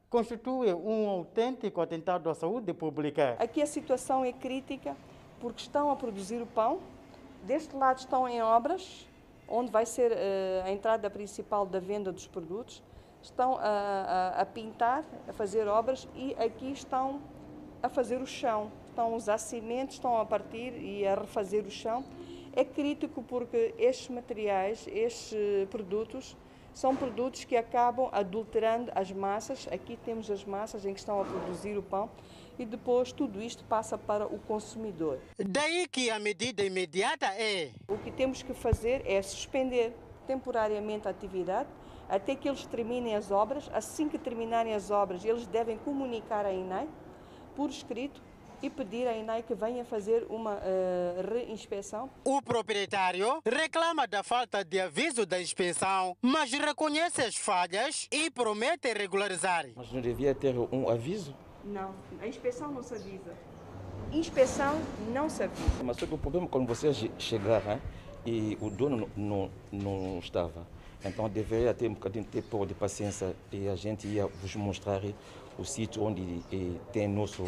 constitui 0.09 0.73
um 0.73 1.09
autêntico 1.09 1.81
atentado 1.81 2.29
à 2.29 2.33
saúde 2.33 2.73
pública. 2.73 3.35
Aqui 3.39 3.61
a 3.61 3.67
situação 3.67 4.23
é 4.23 4.31
crítica 4.31 4.95
porque 5.39 5.61
estão 5.61 5.91
a 5.91 5.95
produzir 5.95 6.41
o 6.41 6.45
pão, 6.45 6.79
deste 7.43 7.75
lado 7.75 7.99
estão 7.99 8.27
em 8.27 8.41
obras, 8.41 9.07
onde 9.47 9.71
vai 9.71 9.85
ser 9.85 10.11
uh, 10.11 10.65
a 10.65 10.71
entrada 10.71 11.09
principal 11.09 11.65
da 11.65 11.79
venda 11.79 12.11
dos 12.11 12.27
produtos, 12.27 12.81
estão 13.21 13.57
a, 13.57 14.33
a, 14.37 14.41
a 14.41 14.45
pintar, 14.45 15.03
a 15.27 15.33
fazer 15.33 15.67
obras 15.67 16.07
e 16.15 16.35
aqui 16.35 16.71
estão 16.71 17.21
a 17.81 17.89
fazer 17.89 18.21
o 18.21 18.25
chão, 18.25 18.71
estão 18.97 19.13
a 19.13 19.15
usar 19.15 19.37
cimento, 19.37 19.91
estão 19.91 20.19
a 20.19 20.25
partir 20.25 20.73
e 20.73 21.05
a 21.05 21.13
refazer 21.13 21.63
o 21.63 21.69
chão. 21.69 22.03
É 22.51 22.65
crítico 22.65 23.21
porque 23.21 23.75
estes 23.77 24.09
materiais, 24.09 24.87
estes 24.87 25.37
produtos, 25.69 26.35
são 26.73 26.95
produtos 26.95 27.43
que 27.43 27.55
acabam 27.55 28.09
adulterando 28.11 28.91
as 28.95 29.11
massas. 29.11 29.67
Aqui 29.71 29.97
temos 30.03 30.31
as 30.31 30.43
massas 30.43 30.83
em 30.83 30.93
que 30.93 30.99
estão 30.99 31.21
a 31.21 31.25
produzir 31.25 31.77
o 31.77 31.83
pão 31.83 32.09
e 32.57 32.65
depois 32.65 33.11
tudo 33.11 33.39
isto 33.39 33.63
passa 33.65 33.99
para 33.99 34.25
o 34.25 34.39
consumidor. 34.39 35.19
Daí 35.37 35.87
que 35.87 36.09
a 36.09 36.17
medida 36.17 36.63
imediata 36.63 37.27
é. 37.27 37.69
O 37.87 37.99
que 37.99 38.11
temos 38.11 38.41
que 38.41 38.53
fazer 38.55 39.03
é 39.05 39.21
suspender 39.21 39.93
temporariamente 40.25 41.07
a 41.07 41.11
atividade 41.11 41.69
até 42.09 42.35
que 42.35 42.49
eles 42.49 42.65
terminem 42.65 43.15
as 43.15 43.29
obras. 43.29 43.69
Assim 43.71 44.09
que 44.09 44.17
terminarem 44.17 44.73
as 44.73 44.89
obras, 44.89 45.23
eles 45.23 45.45
devem 45.45 45.77
comunicar 45.77 46.47
à 46.47 46.51
INAI 46.51 46.87
por 47.55 47.69
escrito 47.69 48.26
e 48.61 48.69
pedir 48.69 49.07
à 49.07 49.15
INAI 49.15 49.43
que 49.43 49.53
venha 49.53 49.85
fazer 49.85 50.25
uma 50.29 50.55
uh, 50.55 51.33
reinspeção. 51.33 52.09
O 52.23 52.41
proprietário 52.41 53.41
reclama 53.45 54.07
da 54.07 54.23
falta 54.23 54.63
de 54.63 54.79
aviso 54.79 55.25
da 55.25 55.41
inspeção, 55.41 56.17
mas 56.21 56.51
reconhece 56.51 57.21
as 57.21 57.35
falhas 57.35 58.07
e 58.11 58.29
promete 58.29 58.93
regularizar. 58.93 59.65
Mas 59.75 59.91
não 59.91 60.01
devia 60.01 60.33
ter 60.33 60.55
um 60.57 60.89
aviso? 60.89 61.35
Não, 61.63 61.93
a 62.21 62.27
inspeção 62.27 62.71
não 62.71 62.81
se 62.81 62.93
avisa. 62.95 63.35
Inspeção 64.11 64.79
não 65.13 65.29
se 65.29 65.43
avisa. 65.43 65.83
Mas 65.83 65.97
só 65.97 66.05
que 66.05 66.13
o 66.13 66.17
problema 66.17 66.45
é 66.45 66.49
quando 66.49 66.67
você 66.67 66.91
chegar 67.19 67.61
né, 67.63 67.81
e 68.25 68.57
o 68.61 68.69
dono 68.69 69.09
não, 69.15 69.51
não, 69.71 69.99
não 69.99 70.19
estava, 70.19 70.65
então 71.03 71.29
deveria 71.29 71.73
ter 71.73 71.87
um 71.89 71.93
bocadinho 71.93 72.25
de 72.25 72.31
tempo 72.41 72.65
de 72.65 72.73
paciência 72.73 73.35
e 73.51 73.67
a 73.67 73.75
gente 73.75 74.07
ia 74.07 74.27
vos 74.27 74.55
mostrar 74.55 75.01
o 75.57 75.65
sítio 75.65 76.03
onde 76.03 76.41
eh, 76.51 76.77
tem 76.91 77.07
nosso 77.07 77.43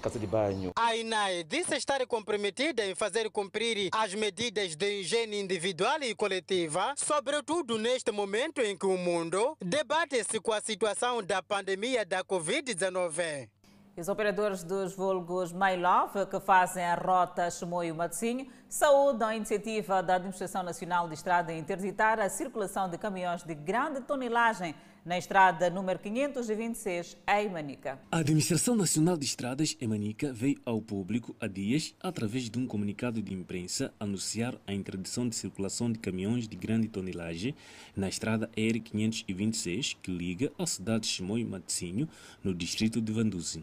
casa 0.00 0.18
de 0.18 0.26
banho. 0.26 0.72
A 0.76 0.96
INAE 0.96 1.44
disse 1.44 1.74
estar 1.76 2.04
comprometida 2.06 2.84
em 2.84 2.94
fazer 2.94 3.30
cumprir 3.30 3.88
as 3.92 4.14
medidas 4.14 4.74
de 4.74 5.00
higiene 5.00 5.40
individual 5.40 6.02
e 6.02 6.14
coletiva, 6.14 6.94
sobretudo 6.96 7.78
neste 7.78 8.10
momento 8.10 8.60
em 8.60 8.76
que 8.76 8.86
o 8.86 8.96
mundo 8.96 9.56
debate-se 9.60 10.40
com 10.40 10.52
a 10.52 10.60
situação 10.60 11.22
da 11.22 11.42
pandemia 11.42 12.04
da 12.04 12.24
Covid-19. 12.24 13.48
Os 13.96 14.08
operadores 14.08 14.64
dos 14.64 14.92
vulgos 14.92 15.52
My 15.52 15.76
Love, 15.76 16.26
que 16.28 16.40
fazem 16.40 16.84
a 16.84 16.96
rota 16.96 17.48
Chimoio-Matosinho, 17.48 18.50
saúdam 18.68 19.28
a 19.28 19.36
iniciativa 19.36 20.02
da 20.02 20.16
Administração 20.16 20.64
Nacional 20.64 21.06
de 21.06 21.14
Estrada 21.14 21.52
em 21.52 21.60
interditar 21.60 22.18
a 22.18 22.28
circulação 22.28 22.88
de 22.88 22.98
caminhões 22.98 23.44
de 23.44 23.54
grande 23.54 24.00
tonelagem 24.00 24.74
na 25.04 25.18
estrada 25.18 25.68
número 25.68 25.98
526, 25.98 27.18
em 27.28 27.48
Manica. 27.50 28.00
A 28.10 28.18
Administração 28.18 28.74
Nacional 28.74 29.18
de 29.18 29.26
Estradas, 29.26 29.76
em 29.78 29.86
Manica, 29.86 30.32
veio 30.32 30.58
ao 30.64 30.80
público 30.80 31.36
há 31.38 31.46
dias, 31.46 31.94
através 32.00 32.48
de 32.48 32.58
um 32.58 32.66
comunicado 32.66 33.20
de 33.20 33.34
imprensa, 33.34 33.92
anunciar 34.00 34.54
a 34.66 34.72
interdição 34.72 35.28
de 35.28 35.36
circulação 35.36 35.92
de 35.92 35.98
caminhões 35.98 36.48
de 36.48 36.56
grande 36.56 36.88
tonelagem 36.88 37.54
na 37.94 38.08
estrada 38.08 38.50
R526, 38.56 39.96
que 40.00 40.10
liga 40.10 40.50
a 40.58 40.66
cidade 40.66 41.00
de 41.00 41.08
Chimoio-Matosinho, 41.08 42.08
no 42.42 42.54
distrito 42.54 42.98
de 43.00 43.12
Vanduzi. 43.12 43.62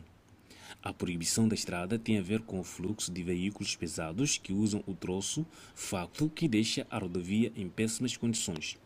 A 0.83 0.93
proibição 0.93 1.47
da 1.47 1.55
estrada 1.55 1.97
tem 1.97 2.19
a 2.19 2.21
ver 2.21 2.41
com 2.41 2.59
o 2.59 2.63
fluxo 2.63 3.11
de 3.11 3.23
veículos 3.23 3.75
pesados 3.75 4.37
que 4.37 4.53
usam 4.53 4.83
o 4.85 4.93
troço, 4.93 5.45
facto 5.73 6.29
que 6.29 6.47
deixa 6.47 6.85
a 6.89 6.99
rodovia 6.99 7.51
em 7.55 7.67
péssimas 7.67 8.15
condições. 8.15 8.77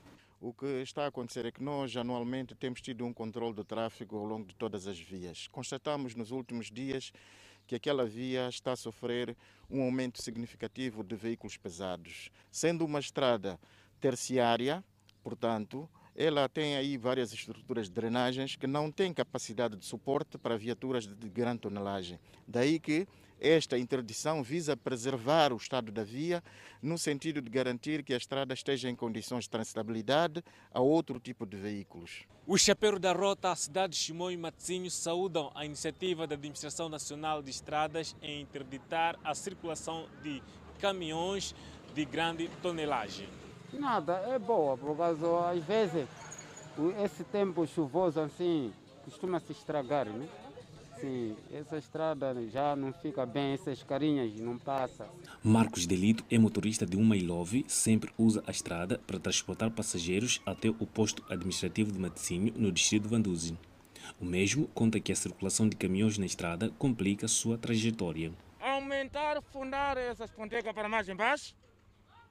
O 0.48 0.54
que 0.54 0.84
está 0.84 1.06
a 1.06 1.08
acontecer 1.08 1.44
é 1.48 1.52
que 1.52 1.64
nós 1.64 1.98
anualmente 1.98 2.54
temos 2.54 2.80
tido 2.80 3.04
um 3.04 3.12
controle 3.12 3.52
do 3.52 3.64
tráfego 3.64 4.16
ao 4.16 4.26
longo 4.26 4.46
de 4.46 4.54
todas 4.54 4.86
as 4.86 5.00
vias. 5.00 5.48
Constatamos 5.48 6.14
nos 6.14 6.30
últimos 6.30 6.70
dias 6.70 7.12
que 7.66 7.74
aquela 7.74 8.06
via 8.06 8.48
está 8.48 8.74
a 8.74 8.76
sofrer 8.76 9.36
um 9.68 9.82
aumento 9.82 10.22
significativo 10.22 11.04
de 11.04 11.16
veículos 11.16 11.58
pesados. 11.58 12.30
Sendo 12.52 12.86
uma 12.86 13.00
estrada 13.00 13.60
terciária, 14.00 14.84
portanto, 15.24 15.90
ela 16.16 16.48
tem 16.48 16.76
aí 16.76 16.96
várias 16.96 17.34
estruturas 17.34 17.88
de 17.88 17.96
drenagens 17.96 18.56
que 18.56 18.68
não 18.68 18.92
têm 18.92 19.12
capacidade 19.12 19.76
de 19.76 19.84
suporte 19.84 20.38
para 20.38 20.60
viaturas 20.60 21.08
de 21.08 21.28
grande 21.28 21.62
tonelagem. 21.62 22.20
Daí 22.48 22.80
que 22.80 23.08
esta 23.40 23.78
interdição 23.78 24.42
visa 24.42 24.78
preservar 24.78 25.52
o 25.52 25.58
estado 25.58 25.92
da 25.92 26.04
via 26.04 26.44
no 26.82 26.98
sentido 26.98 27.42
de 27.42 27.50
garantir 27.50 28.04
que 28.04 28.14
a 28.14 28.18
estrada 28.18 28.54
esteja 28.54 28.90
em 28.90 28.96
condições 28.96 29.46
de 29.46 29.50
transitabilidade 29.50 30.44
a 30.72 30.80
outro 30.80 31.20
tipo 31.20 31.46
de 31.46 31.58
veículos. 31.58 32.24
Os 32.48 32.62
chapeiros 32.62 33.00
da 33.00 33.12
rota, 33.12 33.52
a 33.52 33.56
cidade 33.56 33.94
de 33.94 34.00
Chimão 34.00 34.32
e 34.32 34.38
Matosinhos 34.38 34.94
saúdam 34.94 35.52
a 35.56 35.66
iniciativa 35.66 36.28
da 36.28 36.36
Administração 36.36 36.88
Nacional 36.88 37.42
de 37.42 37.50
Estradas 37.50 38.16
em 38.22 38.42
interditar 38.42 39.18
a 39.24 39.34
circulação 39.34 40.08
de 40.22 40.42
caminhões 40.80 41.56
de 41.94 42.06
grande 42.06 42.50
tonelagem. 42.62 43.28
Nada, 43.74 44.14
é 44.28 44.38
boa, 44.38 44.78
por 44.78 44.96
causa, 44.96 45.50
às 45.50 45.64
vezes, 45.64 46.08
esse 47.04 47.24
tempo 47.26 47.66
chuvoso 47.66 48.20
assim, 48.20 48.72
costuma 49.04 49.40
se 49.40 49.52
estragar, 49.52 50.06
né? 50.06 50.28
Sim, 51.00 51.36
essa 51.52 51.78
estrada 51.78 52.34
já 52.50 52.76
não 52.76 52.94
fica 52.94 53.26
bem, 53.26 53.54
essas 53.54 53.84
carinhas 53.84 54.34
não 54.40 54.58
passam. 54.58 55.08
Marcos 55.44 55.86
Delito 55.86 56.24
é 56.32 56.38
motorista 56.38 56.86
de 56.86 56.96
uma 56.96 57.18
Ilove, 57.18 57.66
sempre 57.68 58.14
usa 58.18 58.44
a 58.48 58.52
estrada 58.52 58.98
para 59.06 59.20
transportar 59.20 59.70
passageiros 59.72 60.42
até 60.46 60.70
o 60.70 60.88
posto 60.88 61.24
administrativo 61.30 61.92
de 61.92 62.00
Matosinho, 62.00 62.54
no 62.56 62.72
distrito 62.72 63.04
de 63.04 63.10
Vanduzi. 63.10 63.58
O 64.22 64.26
mesmo 64.26 64.68
conta 64.70 65.00
que 65.00 65.12
a 65.12 65.16
circulação 65.16 65.68
de 65.68 65.76
caminhões 65.76 66.18
na 66.18 66.26
estrada 66.26 66.70
complica 66.78 67.28
sua 67.28 67.58
trajetória. 67.58 68.32
Aumentar, 68.60 69.42
fundar 69.42 69.98
essas 69.98 70.32
pontecas 70.32 70.74
para 70.74 70.88
mais 70.88 71.10
embaixo, 71.10 71.54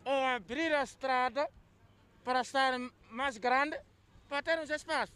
ou 0.04 0.24
abrir 0.24 0.72
a 0.72 0.82
estrada 0.82 1.48
para 2.24 2.40
estar 2.40 2.78
mais 3.10 3.36
grande, 3.36 3.78
para 4.28 4.42
termos 4.42 4.70
espaço. 4.70 5.12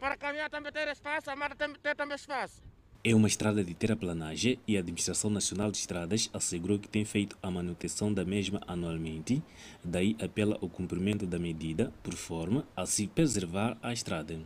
Para 0.00 0.16
caminhar 0.16 0.50
também 0.50 0.72
ter 0.72 0.88
espaço, 0.88 1.30
a 1.30 1.36
mata 1.36 1.54
ter 1.80 1.94
também 1.94 2.16
espaço. 2.16 2.60
É 3.04 3.16
uma 3.16 3.26
estrada 3.26 3.64
de 3.64 3.74
terraplanagem 3.74 4.60
e 4.64 4.76
a 4.76 4.80
Administração 4.80 5.28
Nacional 5.28 5.72
de 5.72 5.78
Estradas 5.78 6.30
assegurou 6.32 6.78
que 6.78 6.88
tem 6.88 7.04
feito 7.04 7.36
a 7.42 7.50
manutenção 7.50 8.14
da 8.14 8.24
mesma 8.24 8.60
anualmente, 8.64 9.42
daí 9.82 10.16
apela 10.22 10.56
ao 10.62 10.68
cumprimento 10.68 11.26
da 11.26 11.36
medida, 11.36 11.92
por 12.00 12.14
forma 12.14 12.64
a 12.76 12.86
se 12.86 13.08
preservar 13.08 13.76
a 13.82 13.92
estrada. 13.92 14.40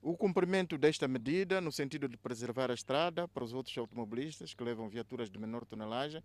O 0.00 0.16
cumprimento 0.16 0.78
desta 0.78 1.08
medida, 1.08 1.60
no 1.60 1.72
sentido 1.72 2.08
de 2.08 2.16
preservar 2.16 2.70
a 2.70 2.74
estrada 2.74 3.26
para 3.26 3.42
os 3.42 3.52
outros 3.52 3.76
automobilistas 3.76 4.54
que 4.54 4.62
levam 4.62 4.88
viaturas 4.88 5.28
de 5.28 5.36
menor 5.36 5.64
tonelagem, 5.64 6.22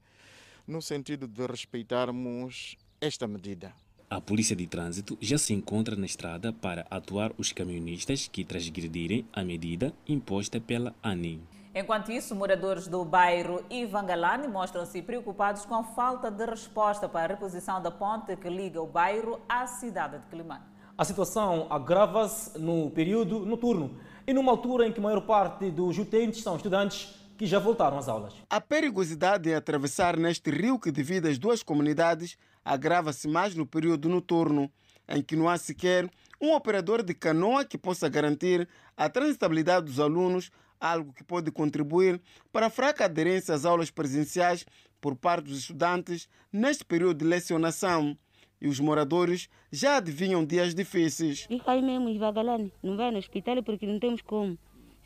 no 0.67 0.83
sentido 0.83 1.27
de 1.27 1.47
respeitarmos 1.47 2.77
esta 3.01 3.27
medida. 3.27 3.73
A 4.13 4.21
Polícia 4.21 4.55
de 4.55 4.67
Trânsito 4.67 5.17
já 5.19 5.39
se 5.39 5.55
encontra 5.55 5.95
na 5.95 6.05
estrada 6.05 6.53
para 6.53 6.85
atuar 6.91 7.31
os 7.35 7.51
caminhonistas 7.51 8.27
que 8.31 8.45
transgredirem 8.45 9.27
a 9.33 9.43
medida 9.43 9.91
imposta 10.07 10.61
pela 10.61 10.93
ANIM. 11.01 11.41
Enquanto 11.73 12.11
isso, 12.11 12.35
moradores 12.35 12.87
do 12.87 13.03
bairro 13.03 13.65
Ivangalani 13.71 14.47
mostram-se 14.47 15.01
preocupados 15.01 15.65
com 15.65 15.73
a 15.73 15.83
falta 15.83 16.29
de 16.29 16.45
resposta 16.45 17.09
para 17.09 17.33
a 17.33 17.35
reposição 17.35 17.81
da 17.81 17.89
ponte 17.89 18.35
que 18.35 18.47
liga 18.47 18.79
o 18.79 18.85
bairro 18.85 19.39
à 19.49 19.65
cidade 19.65 20.19
de 20.19 20.27
Quilimane. 20.27 20.61
A 20.95 21.03
situação 21.03 21.65
agrava-se 21.71 22.59
no 22.59 22.91
período 22.91 23.43
noturno 23.47 23.97
e 24.27 24.31
numa 24.31 24.51
altura 24.51 24.85
em 24.85 24.91
que 24.91 24.99
a 24.99 25.03
maior 25.03 25.21
parte 25.21 25.71
dos 25.71 25.97
utentes 25.97 26.43
são 26.43 26.55
estudantes 26.55 27.15
que 27.35 27.47
já 27.47 27.57
voltaram 27.57 27.97
às 27.97 28.07
aulas. 28.07 28.35
A 28.47 28.61
perigosidade 28.61 29.49
em 29.49 29.55
atravessar 29.55 30.17
neste 30.17 30.51
rio 30.51 30.77
que 30.77 30.91
divide 30.91 31.27
as 31.27 31.39
duas 31.39 31.63
comunidades 31.63 32.37
agrava-se 32.63 33.27
mais 33.27 33.55
no 33.55 33.65
período 33.65 34.09
noturno, 34.09 34.71
em 35.07 35.21
que 35.21 35.35
não 35.35 35.49
há 35.49 35.57
sequer 35.57 36.09
um 36.41 36.53
operador 36.53 37.03
de 37.03 37.13
canoa 37.13 37.65
que 37.65 37.77
possa 37.77 38.09
garantir 38.09 38.67
a 38.97 39.09
transitabilidade 39.09 39.85
dos 39.85 39.99
alunos, 39.99 40.51
algo 40.79 41.13
que 41.13 41.23
pode 41.23 41.51
contribuir 41.51 42.21
para 42.51 42.67
a 42.67 42.69
fraca 42.69 43.05
aderência 43.05 43.55
às 43.55 43.63
aulas 43.65 43.89
presenciais 43.89 44.65
por 44.99 45.15
parte 45.15 45.45
dos 45.45 45.59
estudantes 45.59 46.27
neste 46.51 46.83
período 46.83 47.19
de 47.19 47.25
lecionação. 47.25 48.17
E 48.61 48.67
os 48.67 48.79
moradores 48.79 49.49
já 49.69 49.97
adivinham 49.97 50.45
dias 50.45 50.73
difíceis. 50.73 51.41
Fica 51.41 51.71
aí 51.71 51.81
mesmo, 51.81 52.07
Ivagalane. 52.07 52.71
Não 52.81 52.95
vai 52.95 53.11
no 53.11 53.17
hospital 53.17 53.61
porque 53.61 53.85
não 53.85 53.99
temos 53.99 54.21
como. 54.21 54.57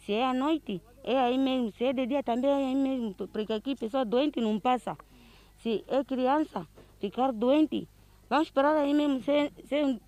Se 0.06 0.14
é 0.14 0.26
à 0.26 0.34
noite, 0.34 0.80
é 1.04 1.18
aí 1.18 1.38
mesmo. 1.40 1.72
Se 1.72 1.86
é 1.86 1.94
de 1.94 2.06
dia, 2.06 2.22
também 2.22 2.50
é 2.50 2.54
aí 2.54 2.76
mesmo. 2.76 3.16
Porque 3.16 3.52
aqui 3.52 3.76
pessoa 3.76 4.06
doente 4.06 4.40
não 4.40 4.60
passa. 4.60 4.96
Se 5.58 5.84
é 5.88 6.04
criança, 6.04 6.68
ficar 7.00 7.32
doente, 7.32 7.88
vamos 8.30 8.48
esperar 8.48 8.76
aí 8.76 8.94
mesmo 8.94 9.22
sem, 9.24 9.52
sem 9.66 10.00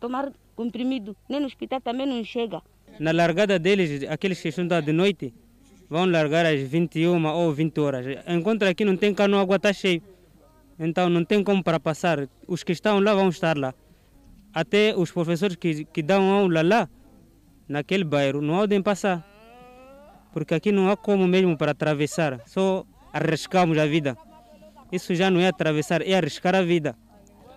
tomar 0.00 0.32
comprimido. 0.54 1.16
Nem 1.28 1.40
no 1.40 1.46
hospital 1.46 1.80
também 1.80 2.06
não 2.06 2.22
chega. 2.24 2.62
Na 2.98 3.12
largada 3.12 3.58
deles, 3.58 4.02
aqueles 4.08 4.40
que 4.40 4.48
estão 4.48 4.66
de 4.66 4.92
noite, 4.92 5.34
vão 5.88 6.06
largar 6.06 6.44
às 6.46 6.60
21 6.60 7.24
ou 7.26 7.52
20 7.52 7.80
horas. 7.80 8.06
Enquanto 8.26 8.64
aqui 8.64 8.84
não 8.84 8.96
tem 8.96 9.14
cano, 9.14 9.36
a 9.36 9.40
água 9.40 9.56
está 9.56 9.72
cheia. 9.72 10.02
Então 10.78 11.08
não 11.08 11.24
tem 11.24 11.42
como 11.42 11.62
para 11.62 11.80
passar. 11.80 12.28
Os 12.46 12.62
que 12.62 12.72
estão 12.72 13.00
lá 13.00 13.14
vão 13.14 13.28
estar 13.28 13.56
lá. 13.56 13.74
Até 14.52 14.94
os 14.96 15.10
professores 15.10 15.56
que, 15.56 15.84
que 15.84 16.02
dão 16.02 16.30
aula 16.32 16.62
lá, 16.62 16.88
naquele 17.68 18.04
bairro, 18.04 18.40
não 18.40 18.58
podem 18.58 18.82
passar. 18.82 19.24
Porque 20.32 20.54
aqui 20.54 20.72
não 20.72 20.90
há 20.90 20.96
como 20.96 21.26
mesmo 21.26 21.56
para 21.56 21.72
atravessar. 21.72 22.40
Só 22.46 22.84
arriscamos 23.12 23.78
a 23.78 23.86
vida. 23.86 24.16
Isso 24.90 25.14
já 25.14 25.30
não 25.30 25.38
é 25.38 25.48
atravessar, 25.48 26.00
é 26.00 26.14
arriscar 26.14 26.54
a 26.54 26.62
vida. 26.62 26.96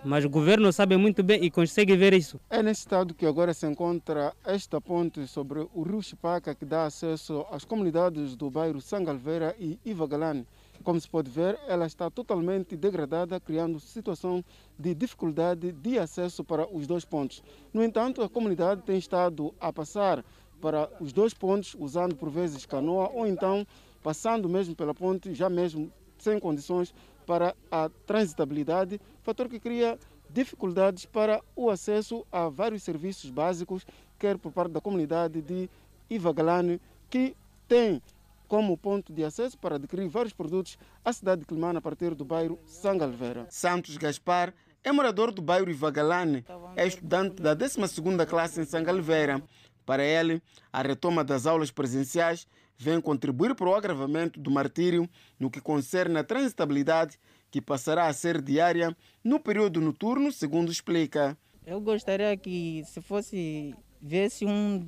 Mas 0.03 0.25
o 0.25 0.29
governo 0.29 0.73
sabe 0.73 0.97
muito 0.97 1.21
bem 1.21 1.43
e 1.43 1.51
consegue 1.51 1.95
ver 1.95 2.13
isso. 2.13 2.39
É 2.49 2.63
nesse 2.63 2.81
estado 2.81 3.13
que 3.13 3.25
agora 3.25 3.53
se 3.53 3.67
encontra 3.67 4.33
esta 4.43 4.81
ponte 4.81 5.25
sobre 5.27 5.59
o 5.73 5.83
rio 5.83 6.01
Chipaca 6.01 6.55
que 6.55 6.65
dá 6.65 6.85
acesso 6.85 7.45
às 7.51 7.63
comunidades 7.63 8.35
do 8.35 8.49
bairro 8.49 8.81
Sangalveira 8.81 9.55
e 9.59 9.79
Ivagalane. 9.85 10.45
Como 10.83 10.99
se 10.99 11.07
pode 11.07 11.29
ver, 11.29 11.57
ela 11.67 11.85
está 11.85 12.09
totalmente 12.09 12.75
degradada, 12.75 13.39
criando 13.39 13.79
situação 13.79 14.43
de 14.77 14.95
dificuldade 14.95 15.71
de 15.71 15.99
acesso 15.99 16.43
para 16.43 16.67
os 16.67 16.87
dois 16.87 17.05
pontos. 17.05 17.43
No 17.71 17.83
entanto, 17.83 18.23
a 18.23 18.29
comunidade 18.29 18.81
tem 18.81 18.97
estado 18.97 19.53
a 19.59 19.71
passar 19.71 20.25
para 20.59 20.89
os 20.99 21.13
dois 21.13 21.33
pontos 21.33 21.75
usando 21.79 22.15
por 22.15 22.29
vezes 22.29 22.65
canoa 22.65 23.09
ou 23.13 23.27
então 23.27 23.65
passando 24.01 24.49
mesmo 24.49 24.75
pela 24.75 24.95
ponte, 24.95 25.33
já 25.35 25.47
mesmo 25.47 25.91
sem 26.17 26.39
condições 26.39 26.93
para 27.25 27.55
a 27.71 27.89
transitabilidade, 28.05 28.99
fator 29.23 29.47
que 29.47 29.59
cria 29.59 29.97
dificuldades 30.29 31.05
para 31.05 31.41
o 31.55 31.69
acesso 31.69 32.25
a 32.31 32.49
vários 32.49 32.83
serviços 32.83 33.29
básicos, 33.29 33.85
quer 34.17 34.37
por 34.37 34.51
parte 34.51 34.71
da 34.71 34.81
comunidade 34.81 35.41
de 35.41 35.69
Ivagalane, 36.09 36.79
que 37.09 37.35
tem 37.67 38.01
como 38.47 38.77
ponto 38.77 39.13
de 39.13 39.23
acesso 39.23 39.57
para 39.57 39.75
adquirir 39.75 40.09
vários 40.09 40.33
produtos 40.33 40.77
à 41.05 41.13
cidade 41.13 41.41
de 41.41 41.47
Climane 41.47 41.77
a 41.77 41.81
partir 41.81 42.13
do 42.13 42.25
bairro 42.25 42.59
Sangalveira. 42.65 43.45
Santos 43.49 43.95
Gaspar 43.95 44.53
é 44.83 44.91
morador 44.91 45.31
do 45.31 45.41
bairro 45.41 45.69
Ivagalane, 45.69 46.43
é 46.75 46.85
estudante 46.85 47.41
da 47.41 47.55
12ª 47.55 48.25
classe 48.25 48.59
em 48.59 48.65
Sangalveira. 48.65 49.41
Para 49.85 50.03
ele, 50.03 50.41
a 50.71 50.81
retoma 50.81 51.23
das 51.23 51.45
aulas 51.45 51.71
presenciais 51.71 52.47
vem 52.77 52.99
contribuir 52.99 53.55
para 53.55 53.69
o 53.69 53.75
agravamento 53.75 54.39
do 54.39 54.51
martírio 54.51 55.09
no 55.39 55.49
que 55.49 55.61
concerne 55.61 56.17
a 56.17 56.23
transitabilidade 56.23 57.19
que 57.51 57.61
passará 57.61 58.07
a 58.07 58.13
ser 58.13 58.41
diária 58.41 58.95
no 59.23 59.39
período 59.39 59.81
noturno, 59.81 60.31
segundo 60.31 60.71
explica. 60.71 61.37
Eu 61.65 61.79
gostaria 61.81 62.35
que 62.37 62.83
se 62.85 63.01
fosse 63.01 63.75
viesse 64.01 64.45
um, 64.45 64.87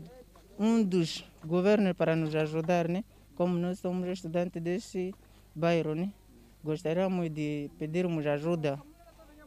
um 0.58 0.84
dos 0.84 1.24
governos 1.46 1.94
para 1.94 2.16
nos 2.16 2.34
ajudar, 2.36 2.88
né? 2.88 3.04
Como 3.36 3.58
nós 3.58 3.80
somos 3.80 4.08
estudantes 4.08 4.62
desse 4.62 5.14
bairro, 5.54 5.94
né? 5.94 6.12
Gostaríamos 6.64 7.30
de 7.30 7.70
pedirmos 7.78 8.26
ajuda 8.26 8.82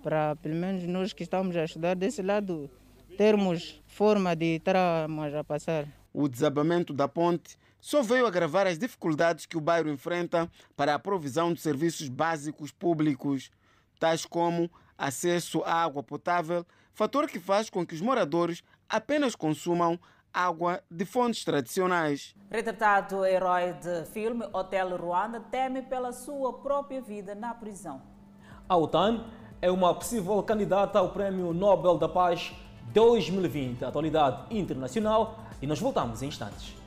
para 0.02 0.36
pelo 0.36 0.54
menos 0.54 0.84
nós 0.84 1.12
que 1.12 1.24
estamos 1.24 1.56
a 1.56 1.64
estudar 1.64 1.96
desse 1.96 2.22
lado 2.22 2.70
termos 3.16 3.82
forma 3.86 4.36
de 4.36 4.56
estarmos 4.56 5.34
a 5.34 5.42
passar. 5.42 5.88
O 6.12 6.28
desabamento 6.28 6.92
da 6.92 7.08
ponte 7.08 7.56
só 7.86 8.02
veio 8.02 8.26
agravar 8.26 8.66
as 8.66 8.80
dificuldades 8.80 9.46
que 9.46 9.56
o 9.56 9.60
bairro 9.60 9.88
enfrenta 9.88 10.50
para 10.74 10.92
a 10.92 10.98
provisão 10.98 11.52
de 11.52 11.60
serviços 11.60 12.08
básicos 12.08 12.72
públicos, 12.72 13.48
tais 14.00 14.26
como 14.26 14.68
acesso 14.98 15.62
à 15.64 15.84
água 15.84 16.02
potável, 16.02 16.66
fator 16.92 17.28
que 17.28 17.38
faz 17.38 17.70
com 17.70 17.86
que 17.86 17.94
os 17.94 18.00
moradores 18.00 18.60
apenas 18.88 19.36
consumam 19.36 20.00
água 20.34 20.82
de 20.90 21.04
fontes 21.04 21.44
tradicionais. 21.44 22.34
Retratado 22.50 23.24
herói 23.24 23.74
de 23.74 24.04
filme 24.06 24.44
Hotel 24.52 24.96
Ruanda 24.96 25.38
teme 25.38 25.80
pela 25.80 26.10
sua 26.10 26.54
própria 26.54 27.00
vida 27.00 27.36
na 27.36 27.54
prisão. 27.54 28.02
A 28.68 28.76
OTAN 28.76 29.26
é 29.62 29.70
uma 29.70 29.94
possível 29.94 30.42
candidata 30.42 30.98
ao 30.98 31.12
Prémio 31.12 31.54
Nobel 31.54 31.98
da 31.98 32.08
Paz 32.08 32.52
2020, 32.92 33.84
atualidade 33.84 34.42
internacional, 34.50 35.38
e 35.62 35.68
nós 35.68 35.78
voltamos 35.78 36.20
em 36.20 36.26
instantes. 36.26 36.85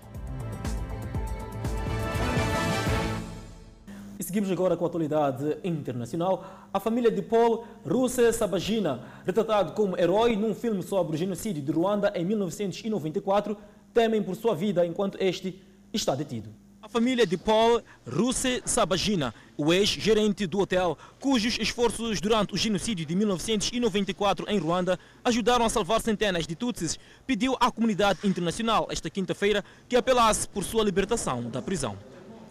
E 4.19 4.23
seguimos 4.23 4.51
agora 4.51 4.75
com 4.75 4.83
a 4.83 4.87
atualidade 4.89 5.57
internacional. 5.63 6.67
A 6.73 6.79
família 6.79 7.09
de 7.09 7.21
Paul 7.21 7.65
Russe 7.85 8.33
Sabagina, 8.33 8.99
retratado 9.25 9.71
como 9.71 9.97
herói 9.97 10.35
num 10.35 10.53
filme 10.53 10.83
sobre 10.83 11.15
o 11.15 11.17
genocídio 11.17 11.63
de 11.63 11.71
Ruanda 11.71 12.11
em 12.13 12.25
1994, 12.25 13.55
temem 13.93 14.21
por 14.21 14.35
sua 14.35 14.53
vida 14.53 14.85
enquanto 14.85 15.17
este 15.21 15.63
está 15.93 16.15
detido. 16.15 16.49
A 16.81 16.89
família 16.89 17.25
de 17.25 17.37
Paul 17.37 17.81
Russe 18.05 18.61
Sabagina, 18.65 19.33
o 19.57 19.71
ex-gerente 19.71 20.45
do 20.45 20.59
hotel, 20.59 20.97
cujos 21.21 21.57
esforços 21.57 22.19
durante 22.19 22.53
o 22.53 22.57
genocídio 22.57 23.05
de 23.05 23.15
1994 23.15 24.49
em 24.49 24.59
Ruanda 24.59 24.99
ajudaram 25.23 25.63
a 25.63 25.69
salvar 25.69 26.01
centenas 26.01 26.45
de 26.45 26.55
Tutsis, 26.55 26.99
pediu 27.25 27.55
à 27.57 27.71
comunidade 27.71 28.19
internacional 28.27 28.85
esta 28.91 29.09
quinta-feira 29.09 29.63
que 29.87 29.95
apelasse 29.95 30.49
por 30.49 30.65
sua 30.65 30.83
libertação 30.83 31.49
da 31.49 31.61
prisão. 31.61 31.97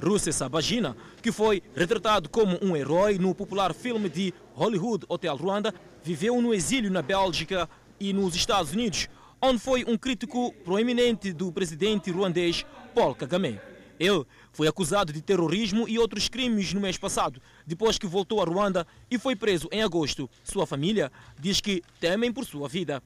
Russe 0.03 0.33
Sabagina, 0.33 0.97
que 1.23 1.33
foi 1.33 1.63
retratado 1.75 2.29
como 2.29 2.59
um 2.63 2.77
herói 2.77 3.19
no 3.19 3.35
popular 3.35 3.75
filme 3.75 4.09
de 4.09 4.33
Hollywood 4.55 5.05
Hotel 5.09 5.37
Ruanda, 5.37 5.75
viveu 6.03 6.41
no 6.41 6.55
exílio 6.55 6.91
na 6.91 7.03
Bélgica 7.03 7.69
e 7.99 8.13
nos 8.13 8.35
Estados 8.35 8.73
Unidos, 8.73 9.09
onde 9.43 9.59
foi 9.59 9.85
um 9.87 9.97
crítico 9.97 10.53
proeminente 10.65 11.33
do 11.33 11.53
presidente 11.53 12.11
ruandês 12.11 12.65
Paul 12.95 13.15
Kagame. 13.15 13.61
Ele 13.99 14.25
foi 14.53 14.69
acusado 14.69 15.13
de 15.13 15.21
terrorismo 15.21 15.89
e 15.89 15.99
outros 15.99 16.29
crimes 16.29 16.73
no 16.73 16.81
mês 16.81 16.97
passado, 16.97 17.43
depois 17.67 17.99
que 17.99 18.07
voltou 18.07 18.41
a 18.41 18.45
Ruanda 18.45 18.87
e 19.11 19.19
foi 19.19 19.35
preso 19.35 19.69
em 19.73 19.83
agosto. 19.83 20.31
Sua 20.45 20.67
família 20.67 21.11
diz 21.39 21.61
que 21.61 21.83
temem 21.99 22.33
por 22.33 22.45
sua 22.45 22.69
vida. 22.69 23.03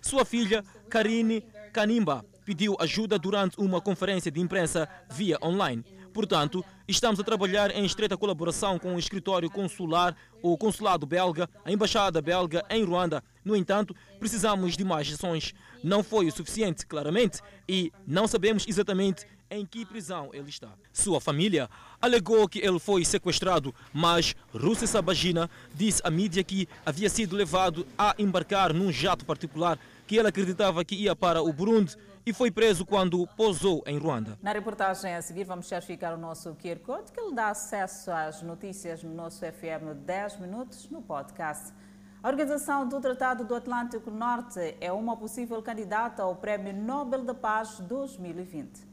Sua 0.00 0.24
filha, 0.24 0.64
Karine 0.88 1.44
Kanimba, 1.74 2.24
pediu 2.44 2.74
ajuda 2.80 3.18
durante 3.18 3.60
uma 3.60 3.80
conferência 3.82 4.30
de 4.30 4.40
imprensa 4.40 4.88
via 5.10 5.38
online. 5.42 5.84
Portanto, 6.20 6.62
estamos 6.86 7.18
a 7.18 7.24
trabalhar 7.24 7.74
em 7.74 7.82
estreita 7.82 8.14
colaboração 8.14 8.78
com 8.78 8.94
o 8.94 8.98
escritório 8.98 9.48
consular, 9.48 10.14
o 10.42 10.54
consulado 10.54 11.06
belga, 11.06 11.48
a 11.64 11.72
embaixada 11.72 12.20
belga 12.20 12.62
em 12.68 12.84
Ruanda. 12.84 13.24
No 13.42 13.56
entanto, 13.56 13.96
precisamos 14.18 14.76
de 14.76 14.84
mais 14.84 15.10
ações. 15.10 15.54
Não 15.82 16.04
foi 16.04 16.26
o 16.26 16.30
suficiente, 16.30 16.84
claramente, 16.84 17.40
e 17.66 17.90
não 18.06 18.28
sabemos 18.28 18.66
exatamente 18.68 19.26
em 19.50 19.64
que 19.64 19.86
prisão 19.86 20.28
ele 20.34 20.50
está. 20.50 20.68
Sua 20.92 21.22
família 21.22 21.70
alegou 22.02 22.46
que 22.46 22.58
ele 22.58 22.78
foi 22.78 23.02
sequestrado, 23.02 23.74
mas 23.90 24.36
Rússia 24.52 24.86
Sabagina 24.86 25.48
disse 25.74 26.02
à 26.04 26.10
mídia 26.10 26.44
que 26.44 26.68
havia 26.84 27.08
sido 27.08 27.34
levado 27.34 27.86
a 27.96 28.14
embarcar 28.18 28.74
num 28.74 28.92
jato 28.92 29.24
particular 29.24 29.78
que 30.10 30.16
ele 30.16 30.26
acreditava 30.26 30.84
que 30.84 30.96
ia 30.96 31.14
para 31.14 31.40
o 31.40 31.52
Burundi 31.52 31.96
e 32.26 32.32
foi 32.32 32.50
preso 32.50 32.84
quando 32.84 33.24
pousou 33.36 33.80
em 33.86 33.96
Ruanda. 33.96 34.36
Na 34.42 34.50
reportagem 34.50 35.14
a 35.14 35.22
seguir 35.22 35.44
vamos 35.44 35.68
certificar 35.68 36.12
o 36.14 36.18
nosso 36.18 36.52
QR 36.56 36.80
Code 36.80 37.12
que 37.12 37.20
lhe 37.20 37.32
dá 37.32 37.50
acesso 37.50 38.10
às 38.10 38.42
notícias 38.42 39.04
no 39.04 39.14
nosso 39.14 39.38
FM 39.38 39.94
10 40.04 40.40
minutos 40.40 40.90
no 40.90 41.00
podcast. 41.00 41.72
A 42.20 42.28
Organização 42.28 42.88
do 42.88 43.00
Tratado 43.00 43.44
do 43.44 43.54
Atlântico 43.54 44.10
Norte 44.10 44.74
é 44.80 44.90
uma 44.90 45.16
possível 45.16 45.62
candidata 45.62 46.24
ao 46.24 46.34
Prémio 46.34 46.74
Nobel 46.74 47.22
da 47.22 47.32
Paz 47.32 47.78
2020. 47.78 48.88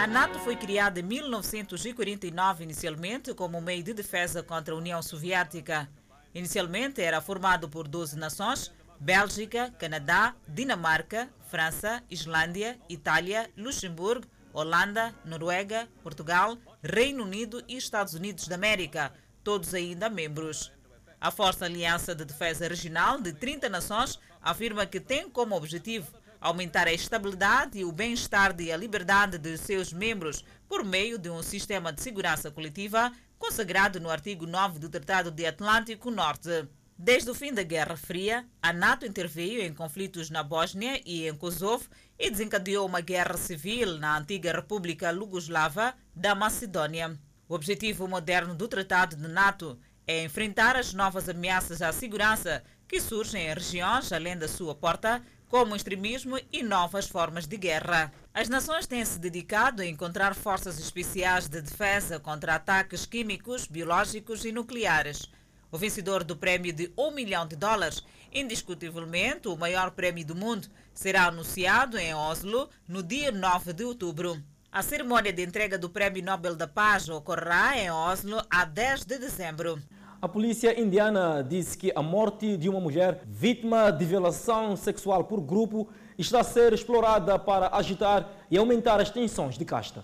A 0.00 0.06
NATO 0.08 0.40
foi 0.40 0.56
criada 0.56 0.98
em 0.98 1.04
1949 1.04 2.64
inicialmente 2.64 3.32
como 3.34 3.60
meio 3.60 3.84
de 3.84 3.94
defesa 3.94 4.42
contra 4.42 4.74
a 4.74 4.76
União 4.76 5.00
Soviética. 5.00 5.88
Inicialmente 6.34 7.00
era 7.00 7.20
formado 7.20 7.68
por 7.68 7.86
12 7.86 8.18
nações: 8.18 8.72
Bélgica, 8.98 9.72
Canadá, 9.78 10.34
Dinamarca, 10.48 11.28
França, 11.48 12.02
Islândia, 12.10 12.78
Itália, 12.88 13.50
Luxemburgo, 13.56 14.26
Holanda, 14.52 15.14
Noruega, 15.24 15.88
Portugal, 16.02 16.58
Reino 16.82 17.24
Unido 17.24 17.62
e 17.68 17.76
Estados 17.76 18.14
Unidos 18.14 18.48
da 18.48 18.56
América, 18.56 19.12
todos 19.42 19.74
ainda 19.74 20.08
membros. 20.08 20.72
A 21.20 21.30
Força 21.30 21.64
Aliança 21.64 22.14
de 22.14 22.24
Defesa 22.24 22.68
Regional 22.68 23.20
de 23.20 23.32
30 23.32 23.68
nações 23.68 24.18
afirma 24.42 24.86
que 24.86 25.00
tem 25.00 25.30
como 25.30 25.56
objetivo 25.56 26.12
aumentar 26.40 26.86
a 26.86 26.92
estabilidade 26.92 27.78
e 27.78 27.84
o 27.84 27.90
bem-estar 27.90 28.54
e 28.60 28.70
a 28.70 28.76
liberdade 28.76 29.38
de 29.38 29.56
seus 29.56 29.92
membros 29.92 30.44
por 30.68 30.84
meio 30.84 31.18
de 31.18 31.30
um 31.30 31.42
sistema 31.42 31.90
de 31.90 32.02
segurança 32.02 32.50
coletiva 32.50 33.10
consagrado 33.38 34.00
no 34.00 34.10
artigo 34.10 34.46
9 34.46 34.78
do 34.78 34.88
Tratado 34.88 35.30
de 35.30 35.46
Atlântico 35.46 36.10
Norte. 36.10 36.68
Desde 36.96 37.30
o 37.30 37.34
fim 37.34 37.52
da 37.52 37.62
Guerra 37.62 37.96
Fria, 37.96 38.46
a 38.62 38.72
NATO 38.72 39.04
interveio 39.04 39.62
em 39.62 39.74
conflitos 39.74 40.30
na 40.30 40.42
Bósnia 40.42 41.00
e 41.04 41.28
em 41.28 41.34
Kosovo 41.34 41.88
e 42.18 42.30
desencadeou 42.30 42.86
uma 42.86 43.00
guerra 43.00 43.36
civil 43.36 43.98
na 43.98 44.16
antiga 44.16 44.52
República 44.52 45.10
Lugoslava 45.10 45.94
da 46.14 46.34
Macedônia. 46.34 47.18
O 47.48 47.54
objetivo 47.54 48.06
moderno 48.06 48.54
do 48.54 48.68
Tratado 48.68 49.16
de 49.16 49.28
NATO 49.28 49.78
é 50.06 50.22
enfrentar 50.22 50.76
as 50.76 50.92
novas 50.92 51.28
ameaças 51.28 51.82
à 51.82 51.92
segurança 51.92 52.62
que 52.86 53.00
surgem 53.00 53.48
em 53.48 53.54
regiões 53.54 54.12
além 54.12 54.36
da 54.36 54.46
sua 54.46 54.74
porta, 54.74 55.22
como 55.54 55.74
o 55.74 55.76
extremismo 55.76 56.36
e 56.52 56.64
novas 56.64 57.06
formas 57.06 57.46
de 57.46 57.56
guerra. 57.56 58.12
As 58.34 58.48
nações 58.48 58.88
têm 58.88 59.04
se 59.04 59.20
dedicado 59.20 59.82
a 59.82 59.86
encontrar 59.86 60.34
forças 60.34 60.80
especiais 60.80 61.46
de 61.46 61.60
defesa 61.60 62.18
contra 62.18 62.56
ataques 62.56 63.06
químicos, 63.06 63.68
biológicos 63.68 64.44
e 64.44 64.50
nucleares. 64.50 65.30
O 65.70 65.78
vencedor 65.78 66.24
do 66.24 66.36
prémio 66.36 66.72
de 66.72 66.92
1 66.98 67.10
milhão 67.12 67.46
de 67.46 67.54
dólares, 67.54 68.02
indiscutivelmente 68.32 69.46
o 69.46 69.56
maior 69.56 69.92
prémio 69.92 70.26
do 70.26 70.34
mundo, 70.34 70.66
será 70.92 71.26
anunciado 71.26 71.96
em 71.98 72.12
Oslo 72.12 72.68
no 72.88 73.00
dia 73.00 73.30
9 73.30 73.72
de 73.74 73.84
outubro. 73.84 74.42
A 74.72 74.82
cerimônia 74.82 75.32
de 75.32 75.44
entrega 75.44 75.78
do 75.78 75.88
Prémio 75.88 76.24
Nobel 76.24 76.56
da 76.56 76.66
Paz 76.66 77.08
ocorrerá 77.08 77.78
em 77.78 77.92
Oslo 77.92 78.44
a 78.50 78.64
10 78.64 79.04
de 79.04 79.18
dezembro. 79.18 79.80
A 80.24 80.28
polícia 80.28 80.80
indiana 80.80 81.42
disse 81.46 81.76
que 81.76 81.92
a 81.94 82.00
morte 82.00 82.56
de 82.56 82.66
uma 82.66 82.80
mulher 82.80 83.20
vítima 83.26 83.90
de 83.90 84.06
violação 84.06 84.74
sexual 84.74 85.24
por 85.24 85.38
grupo 85.38 85.86
está 86.16 86.40
a 86.40 86.42
ser 86.42 86.72
explorada 86.72 87.38
para 87.38 87.68
agitar 87.76 88.32
e 88.50 88.56
aumentar 88.56 88.98
as 89.02 89.10
tensões 89.10 89.58
de 89.58 89.66
casta. 89.66 90.02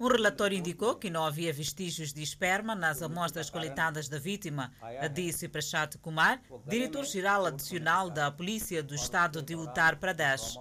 Um 0.00 0.08
relatório 0.08 0.56
indicou 0.56 0.94
que 0.94 1.10
não 1.10 1.26
havia 1.26 1.52
vestígios 1.52 2.10
de 2.10 2.22
esperma 2.22 2.74
nas 2.74 3.02
amostras 3.02 3.50
coletadas 3.50 4.08
da 4.08 4.18
vítima, 4.18 4.72
disse 5.12 5.46
Prashat 5.46 5.98
Kumar, 5.98 6.40
diretor-geral 6.66 7.44
adicional 7.44 8.08
da 8.08 8.30
Polícia 8.30 8.82
do 8.82 8.94
Estado 8.94 9.42
de 9.42 9.54
Uttar 9.54 9.98
Pradesh. 9.98 10.58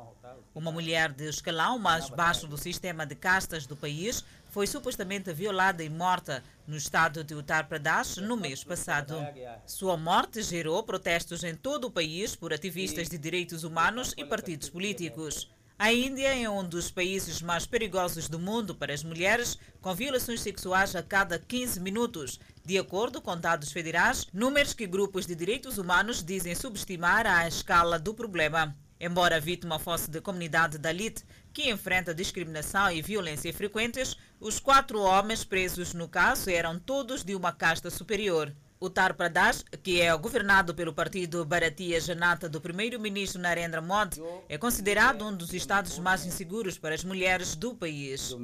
Uma 0.56 0.72
mulher 0.72 1.12
de 1.12 1.28
escalão 1.28 1.78
mais 1.78 2.10
baixo 2.10 2.48
do 2.48 2.58
sistema 2.58 3.06
de 3.06 3.14
castas 3.14 3.68
do 3.68 3.76
país 3.76 4.24
foi 4.48 4.66
supostamente 4.66 5.34
violada 5.34 5.84
e 5.84 5.90
morta 5.90 6.42
no 6.66 6.78
estado 6.78 7.26
de 7.26 7.36
Uttar 7.36 7.68
Pradesh 7.68 8.16
no 8.18 8.38
mês 8.38 8.64
passado. 8.64 9.18
Sua 9.66 9.98
morte 9.98 10.42
gerou 10.42 10.82
protestos 10.82 11.44
em 11.44 11.54
todo 11.54 11.88
o 11.88 11.92
país 11.92 12.38
por 12.38 12.54
ativistas 12.54 13.10
de 13.10 13.18
direitos 13.18 13.66
humanos 13.66 14.14
e 14.16 14.24
partidos 14.24 14.70
políticos. 14.70 15.52
A 15.78 15.92
Índia 15.92 16.34
é 16.34 16.50
um 16.50 16.64
dos 16.64 16.90
países 16.90 17.42
mais 17.42 17.66
perigosos 17.66 18.30
do 18.30 18.40
mundo 18.40 18.74
para 18.74 18.94
as 18.94 19.04
mulheres, 19.04 19.58
com 19.82 19.94
violações 19.94 20.40
sexuais 20.40 20.96
a 20.96 21.04
cada 21.04 21.38
15 21.38 21.82
minutos, 21.82 22.40
de 22.64 22.78
acordo 22.78 23.22
com 23.22 23.38
dados 23.38 23.74
federais, 23.74 24.26
números 24.32 24.74
que 24.74 24.88
grupos 24.88 25.26
de 25.26 25.36
direitos 25.36 25.78
humanos 25.78 26.24
dizem 26.24 26.56
subestimar 26.56 27.28
a 27.28 27.46
escala 27.46 28.00
do 28.00 28.14
problema. 28.14 28.74
Embora 29.00 29.40
vítima 29.40 29.78
fosse 29.78 30.10
de 30.10 30.22
comunidade 30.22 30.78
Dalit, 30.78 31.24
que 31.54 31.70
enfrenta 31.70 32.16
discriminação 32.16 32.90
e 32.92 33.02
violência 33.02 33.54
frequentes, 33.54 34.18
os 34.40 34.60
quatro 34.60 35.02
homens 35.02 35.44
presos 35.44 35.94
no 35.94 36.08
caso 36.08 36.50
eram 36.50 36.80
todos 36.80 37.24
de 37.24 37.36
uma 37.36 37.52
casta 37.52 37.90
superior. 37.90 38.54
Uttar 38.80 39.14
Pradesh, 39.14 39.64
que 39.82 40.02
é 40.02 40.16
governado 40.16 40.74
pelo 40.76 40.94
partido 40.94 41.46
Bharatiya 41.46 42.00
Janata 42.00 42.48
do 42.48 42.62
primeiro-ministro 42.62 43.42
Narendra 43.42 43.82
Modi, 43.82 44.22
é 44.48 44.58
considerado 44.58 45.26
um 45.26 45.36
dos 45.36 45.54
estados 45.54 45.98
mais 46.00 46.26
inseguros 46.26 46.78
para 46.78 46.94
as 46.94 47.04
mulheres 47.04 47.56
do 47.56 47.74
país. 47.74 48.36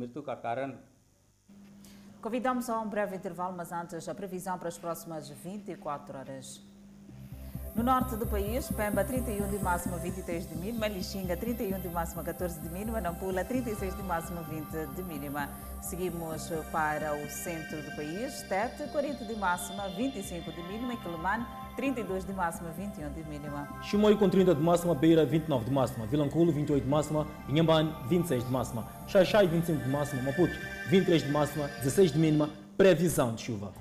Convidamos 2.22 2.70
a 2.70 2.80
um 2.80 2.88
breve 2.88 3.16
intervalo, 3.16 3.56
mas 3.56 3.72
antes 3.72 4.08
a 4.08 4.16
previsão 4.16 4.58
para 4.58 4.70
as 4.70 4.78
próximas 4.78 5.30
24 5.30 6.18
horas. 6.18 6.71
No 7.74 7.84
norte 7.84 8.18
do 8.18 8.28
país, 8.28 8.70
Pemba 8.76 9.02
31 9.02 9.48
de 9.48 9.58
máxima 9.60 9.96
23 9.96 10.46
de 10.46 10.56
mínima, 10.56 10.90
Lixinga 10.90 11.38
31 11.38 11.80
de 11.80 11.88
máxima 11.88 12.22
14 12.22 12.60
de 12.60 12.70
mínima, 12.70 13.00
Nampula 13.00 13.46
36 13.46 13.96
de 13.96 14.04
máxima 14.04 14.42
20 14.42 14.88
de 14.94 15.04
mínima. 15.04 15.50
Seguimos 15.82 16.52
para 16.70 17.14
o 17.14 17.30
centro 17.30 17.82
do 17.82 17.96
país, 17.96 18.44
Tete 18.50 18.84
40 18.92 19.24
de 19.24 19.36
máxima 19.36 19.88
25 19.88 20.52
de 20.52 20.64
mínima. 20.64 20.94
E 20.94 20.98
Quelimane 20.98 21.46
32 21.78 22.26
de 22.26 22.34
máxima 22.34 22.72
21 22.72 23.10
de 23.14 23.24
mínima. 23.24 23.66
Chimoio 23.84 24.18
com 24.18 24.30
30 24.30 24.54
de 24.54 24.62
máxima, 24.62 24.94
Beira 24.94 25.26
29 25.26 25.64
de 25.64 25.72
máxima, 25.72 26.06
Vilanculo 26.06 26.52
28 26.52 26.84
de 26.84 26.90
máxima, 26.90 27.26
Inhambane 27.48 27.96
26 28.10 28.44
de 28.44 28.52
máxima, 28.52 28.86
Xaixai 29.08 29.48
25 29.48 29.82
de 29.82 29.90
máxima, 29.90 30.22
Maputo 30.24 30.54
23 30.90 31.24
de 31.24 31.32
máxima, 31.32 31.68
16 31.78 32.12
de 32.12 32.20
mínima, 32.20 32.50
previsão 32.76 33.34
de 33.34 33.44
chuva. 33.44 33.72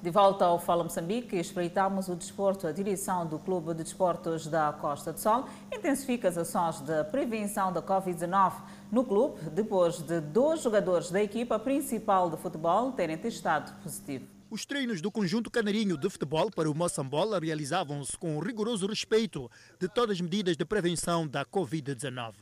De 0.00 0.10
volta 0.10 0.44
ao 0.44 0.60
Fala 0.60 0.84
Moçambique, 0.84 1.34
espreitamos 1.34 2.06
o 2.08 2.14
desporto. 2.14 2.68
A 2.68 2.72
direção 2.72 3.26
do 3.26 3.36
Clube 3.36 3.74
de 3.74 3.82
Desportos 3.82 4.46
da 4.46 4.72
Costa 4.72 5.12
do 5.12 5.18
Sol 5.18 5.48
intensifica 5.74 6.28
as 6.28 6.38
ações 6.38 6.80
de 6.80 7.02
prevenção 7.10 7.72
da 7.72 7.82
Covid-19 7.82 8.52
no 8.92 9.04
clube, 9.04 9.50
depois 9.50 9.98
de 9.98 10.20
dois 10.20 10.62
jogadores 10.62 11.10
da 11.10 11.20
equipa 11.20 11.58
principal 11.58 12.30
de 12.30 12.36
futebol 12.36 12.92
terem 12.92 13.18
testado 13.18 13.72
positivo. 13.82 14.24
Os 14.48 14.64
treinos 14.64 15.00
do 15.00 15.10
conjunto 15.10 15.50
canarinho 15.50 15.98
de 15.98 16.08
futebol 16.08 16.48
para 16.48 16.70
o 16.70 16.74
Moçambola 16.74 17.40
realizavam-se 17.40 18.16
com 18.16 18.38
rigoroso 18.38 18.86
respeito 18.86 19.50
de 19.80 19.88
todas 19.88 20.14
as 20.14 20.20
medidas 20.20 20.56
de 20.56 20.64
prevenção 20.64 21.26
da 21.26 21.44
Covid-19. 21.44 22.34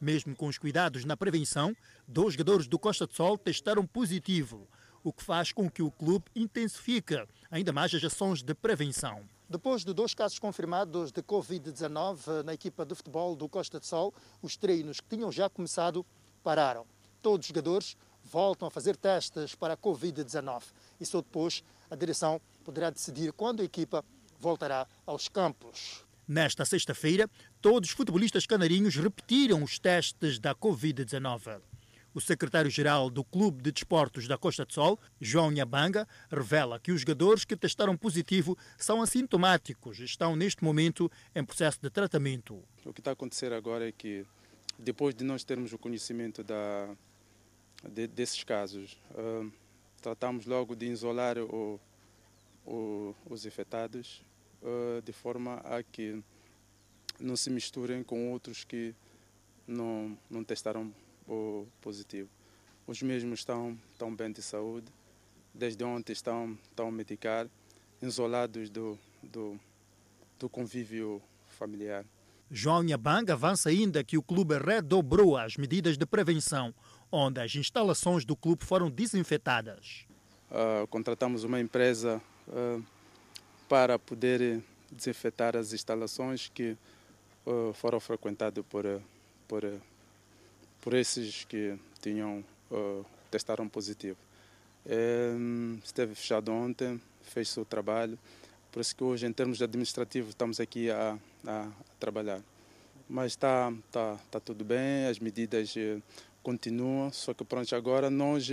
Mesmo 0.00 0.34
com 0.34 0.48
os 0.48 0.58
cuidados 0.58 1.04
na 1.04 1.16
prevenção, 1.16 1.72
dois 2.08 2.34
jogadores 2.34 2.66
do 2.66 2.80
Costa 2.80 3.06
do 3.06 3.14
Sol 3.14 3.38
testaram 3.38 3.86
positivo 3.86 4.66
o 5.02 5.12
que 5.12 5.22
faz 5.22 5.52
com 5.52 5.70
que 5.70 5.82
o 5.82 5.90
clube 5.90 6.24
intensifique 6.34 7.22
ainda 7.50 7.72
mais 7.72 7.94
as 7.94 8.04
ações 8.04 8.42
de 8.42 8.54
prevenção. 8.54 9.22
Depois 9.48 9.84
de 9.84 9.92
dois 9.92 10.14
casos 10.14 10.38
confirmados 10.38 11.10
de 11.10 11.22
Covid-19 11.22 12.44
na 12.44 12.54
equipa 12.54 12.86
de 12.86 12.94
futebol 12.94 13.34
do 13.34 13.48
Costa 13.48 13.80
de 13.80 13.86
Sol, 13.86 14.14
os 14.40 14.56
treinos 14.56 15.00
que 15.00 15.08
tinham 15.08 15.32
já 15.32 15.50
começado 15.50 16.06
pararam. 16.42 16.86
Todos 17.20 17.46
os 17.46 17.48
jogadores 17.48 17.96
voltam 18.22 18.68
a 18.68 18.70
fazer 18.70 18.96
testes 18.96 19.54
para 19.54 19.74
a 19.74 19.76
Covid-19 19.76 20.62
e 21.00 21.06
só 21.06 21.20
depois 21.20 21.64
a 21.90 21.96
direção 21.96 22.40
poderá 22.64 22.90
decidir 22.90 23.32
quando 23.32 23.60
a 23.60 23.64
equipa 23.64 24.04
voltará 24.38 24.86
aos 25.04 25.28
campos. 25.28 26.04
Nesta 26.26 26.64
sexta-feira, 26.64 27.28
todos 27.60 27.90
os 27.90 27.96
futebolistas 27.96 28.46
canarinhos 28.46 28.94
repetiram 28.94 29.64
os 29.64 29.80
testes 29.80 30.38
da 30.38 30.54
Covid-19. 30.54 31.60
O 32.12 32.20
secretário-geral 32.20 33.08
do 33.08 33.22
Clube 33.22 33.62
de 33.62 33.70
Desportos 33.70 34.26
da 34.26 34.36
Costa 34.36 34.64
do 34.64 34.72
Sol, 34.72 34.98
João 35.20 35.50
Nhambanga, 35.50 36.08
revela 36.28 36.80
que 36.80 36.90
os 36.90 37.02
jogadores 37.02 37.44
que 37.44 37.56
testaram 37.56 37.96
positivo 37.96 38.58
são 38.76 39.00
assintomáticos 39.00 40.00
e 40.00 40.04
estão 40.04 40.34
neste 40.34 40.64
momento 40.64 41.10
em 41.34 41.44
processo 41.44 41.78
de 41.80 41.88
tratamento. 41.88 42.62
O 42.84 42.92
que 42.92 43.00
está 43.00 43.10
a 43.10 43.14
acontecer 43.14 43.52
agora 43.52 43.88
é 43.88 43.92
que, 43.92 44.26
depois 44.76 45.14
de 45.14 45.22
nós 45.22 45.44
termos 45.44 45.72
o 45.72 45.78
conhecimento 45.78 46.42
da, 46.42 46.88
de, 47.88 48.08
desses 48.08 48.42
casos, 48.42 48.98
uh, 49.12 49.50
tratamos 50.02 50.46
logo 50.46 50.74
de 50.74 50.86
isolar 50.86 51.38
o, 51.38 51.80
o, 52.66 53.14
os 53.26 53.46
infectados 53.46 54.20
uh, 54.62 55.00
de 55.02 55.12
forma 55.12 55.60
a 55.64 55.80
que 55.82 56.20
não 57.20 57.36
se 57.36 57.50
misturem 57.50 58.02
com 58.02 58.32
outros 58.32 58.64
que 58.64 58.94
não, 59.66 60.18
não 60.28 60.42
testaram 60.42 60.82
o 60.82 61.09
positivo. 61.80 62.28
Os 62.86 63.02
mesmos 63.02 63.40
estão, 63.40 63.78
estão 63.92 64.14
bem 64.14 64.32
de 64.32 64.42
saúde, 64.42 64.86
desde 65.54 65.84
ontem 65.84 66.12
estão, 66.12 66.58
estão 66.70 66.88
a 66.88 66.92
medicar 66.92 67.46
isolados 68.02 68.70
do, 68.70 68.98
do, 69.22 69.58
do 70.38 70.48
convívio 70.48 71.22
familiar. 71.48 72.04
João 72.50 72.82
Nhambanga 72.82 73.34
avança 73.34 73.68
ainda 73.68 74.02
que 74.02 74.18
o 74.18 74.22
clube 74.22 74.58
redobrou 74.58 75.36
as 75.36 75.56
medidas 75.56 75.96
de 75.96 76.04
prevenção, 76.04 76.74
onde 77.12 77.40
as 77.40 77.54
instalações 77.54 78.24
do 78.24 78.34
clube 78.34 78.64
foram 78.64 78.90
desinfetadas. 78.90 80.04
Uh, 80.50 80.84
contratamos 80.88 81.44
uma 81.44 81.60
empresa 81.60 82.20
uh, 82.48 82.84
para 83.68 84.00
poder 84.00 84.60
desinfetar 84.90 85.56
as 85.56 85.72
instalações 85.72 86.50
que 86.52 86.76
uh, 87.46 87.72
foram 87.74 88.00
frequentadas 88.00 88.64
por, 88.68 88.84
por, 89.46 89.62
por 90.80 90.94
esses 90.94 91.44
que 91.44 91.78
tinham 92.00 92.44
testaram 93.30 93.68
positivo. 93.68 94.18
esteve 95.84 96.14
fechado 96.14 96.52
ontem, 96.52 97.00
fez 97.22 97.48
seu 97.48 97.64
trabalho, 97.64 98.18
por 98.70 98.80
isso 98.80 98.94
que 98.94 99.02
hoje, 99.02 99.26
em 99.26 99.32
termos 99.32 99.60
administrativos, 99.60 100.30
estamos 100.30 100.60
aqui 100.60 100.90
a, 100.90 101.18
a, 101.44 101.62
a 101.62 101.70
trabalhar. 101.98 102.40
Mas 103.08 103.32
está 103.32 103.72
tá, 103.90 104.16
tá 104.30 104.38
tudo 104.38 104.64
bem, 104.64 105.06
as 105.06 105.18
medidas 105.18 105.74
eh, 105.76 105.98
continuam, 106.42 107.12
só 107.12 107.34
que 107.34 107.44
pronto, 107.44 107.74
agora 107.74 108.08
nós 108.08 108.48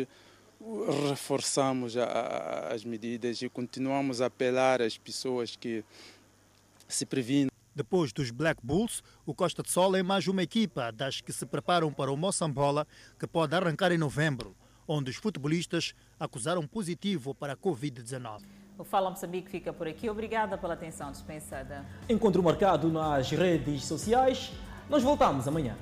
reforçamos 1.10 1.96
a, 1.96 2.06
a, 2.06 2.74
as 2.74 2.84
medidas 2.84 3.40
e 3.44 3.50
continuamos 3.50 4.20
a 4.20 4.26
apelar 4.26 4.82
às 4.82 4.98
pessoas 4.98 5.56
que 5.56 5.84
se 6.88 7.06
previnem. 7.06 7.57
Depois 7.78 8.12
dos 8.12 8.32
Black 8.32 8.60
Bulls, 8.66 9.04
o 9.24 9.36
Costa 9.36 9.62
de 9.62 9.70
Sol 9.70 9.96
é 9.96 10.02
mais 10.02 10.28
uma 10.28 10.42
equipa 10.42 10.92
das 10.92 11.22
que 11.22 11.32
se 11.32 11.46
preparam 11.46 11.94
para 11.94 12.12
o 12.12 12.18
Moçambola, 12.18 12.88
que 13.20 13.28
pode 13.28 13.56
arrancar 13.56 13.92
em 13.92 14.00
novembro, 14.00 14.56
onde 14.88 15.12
os 15.12 15.18
futebolistas 15.18 15.94
acusaram 16.20 16.66
positivo 16.66 17.36
para 17.36 17.54
a 17.54 17.56
Covid-19. 17.56 18.42
O 18.80 18.84
Fala 18.84 19.12
Moçambique 19.12 19.52
fica 19.52 19.72
por 19.72 19.88
aqui. 19.88 20.10
Obrigada 20.10 20.58
pela 20.58 20.74
atenção 20.74 21.12
dispensada. 21.12 21.86
Encontro 22.10 22.42
marcado 22.42 22.92
nas 22.92 23.30
redes 23.30 23.86
sociais. 23.86 24.52
Nós 24.90 25.04
voltamos 25.04 25.48
amanhã. 25.48 25.78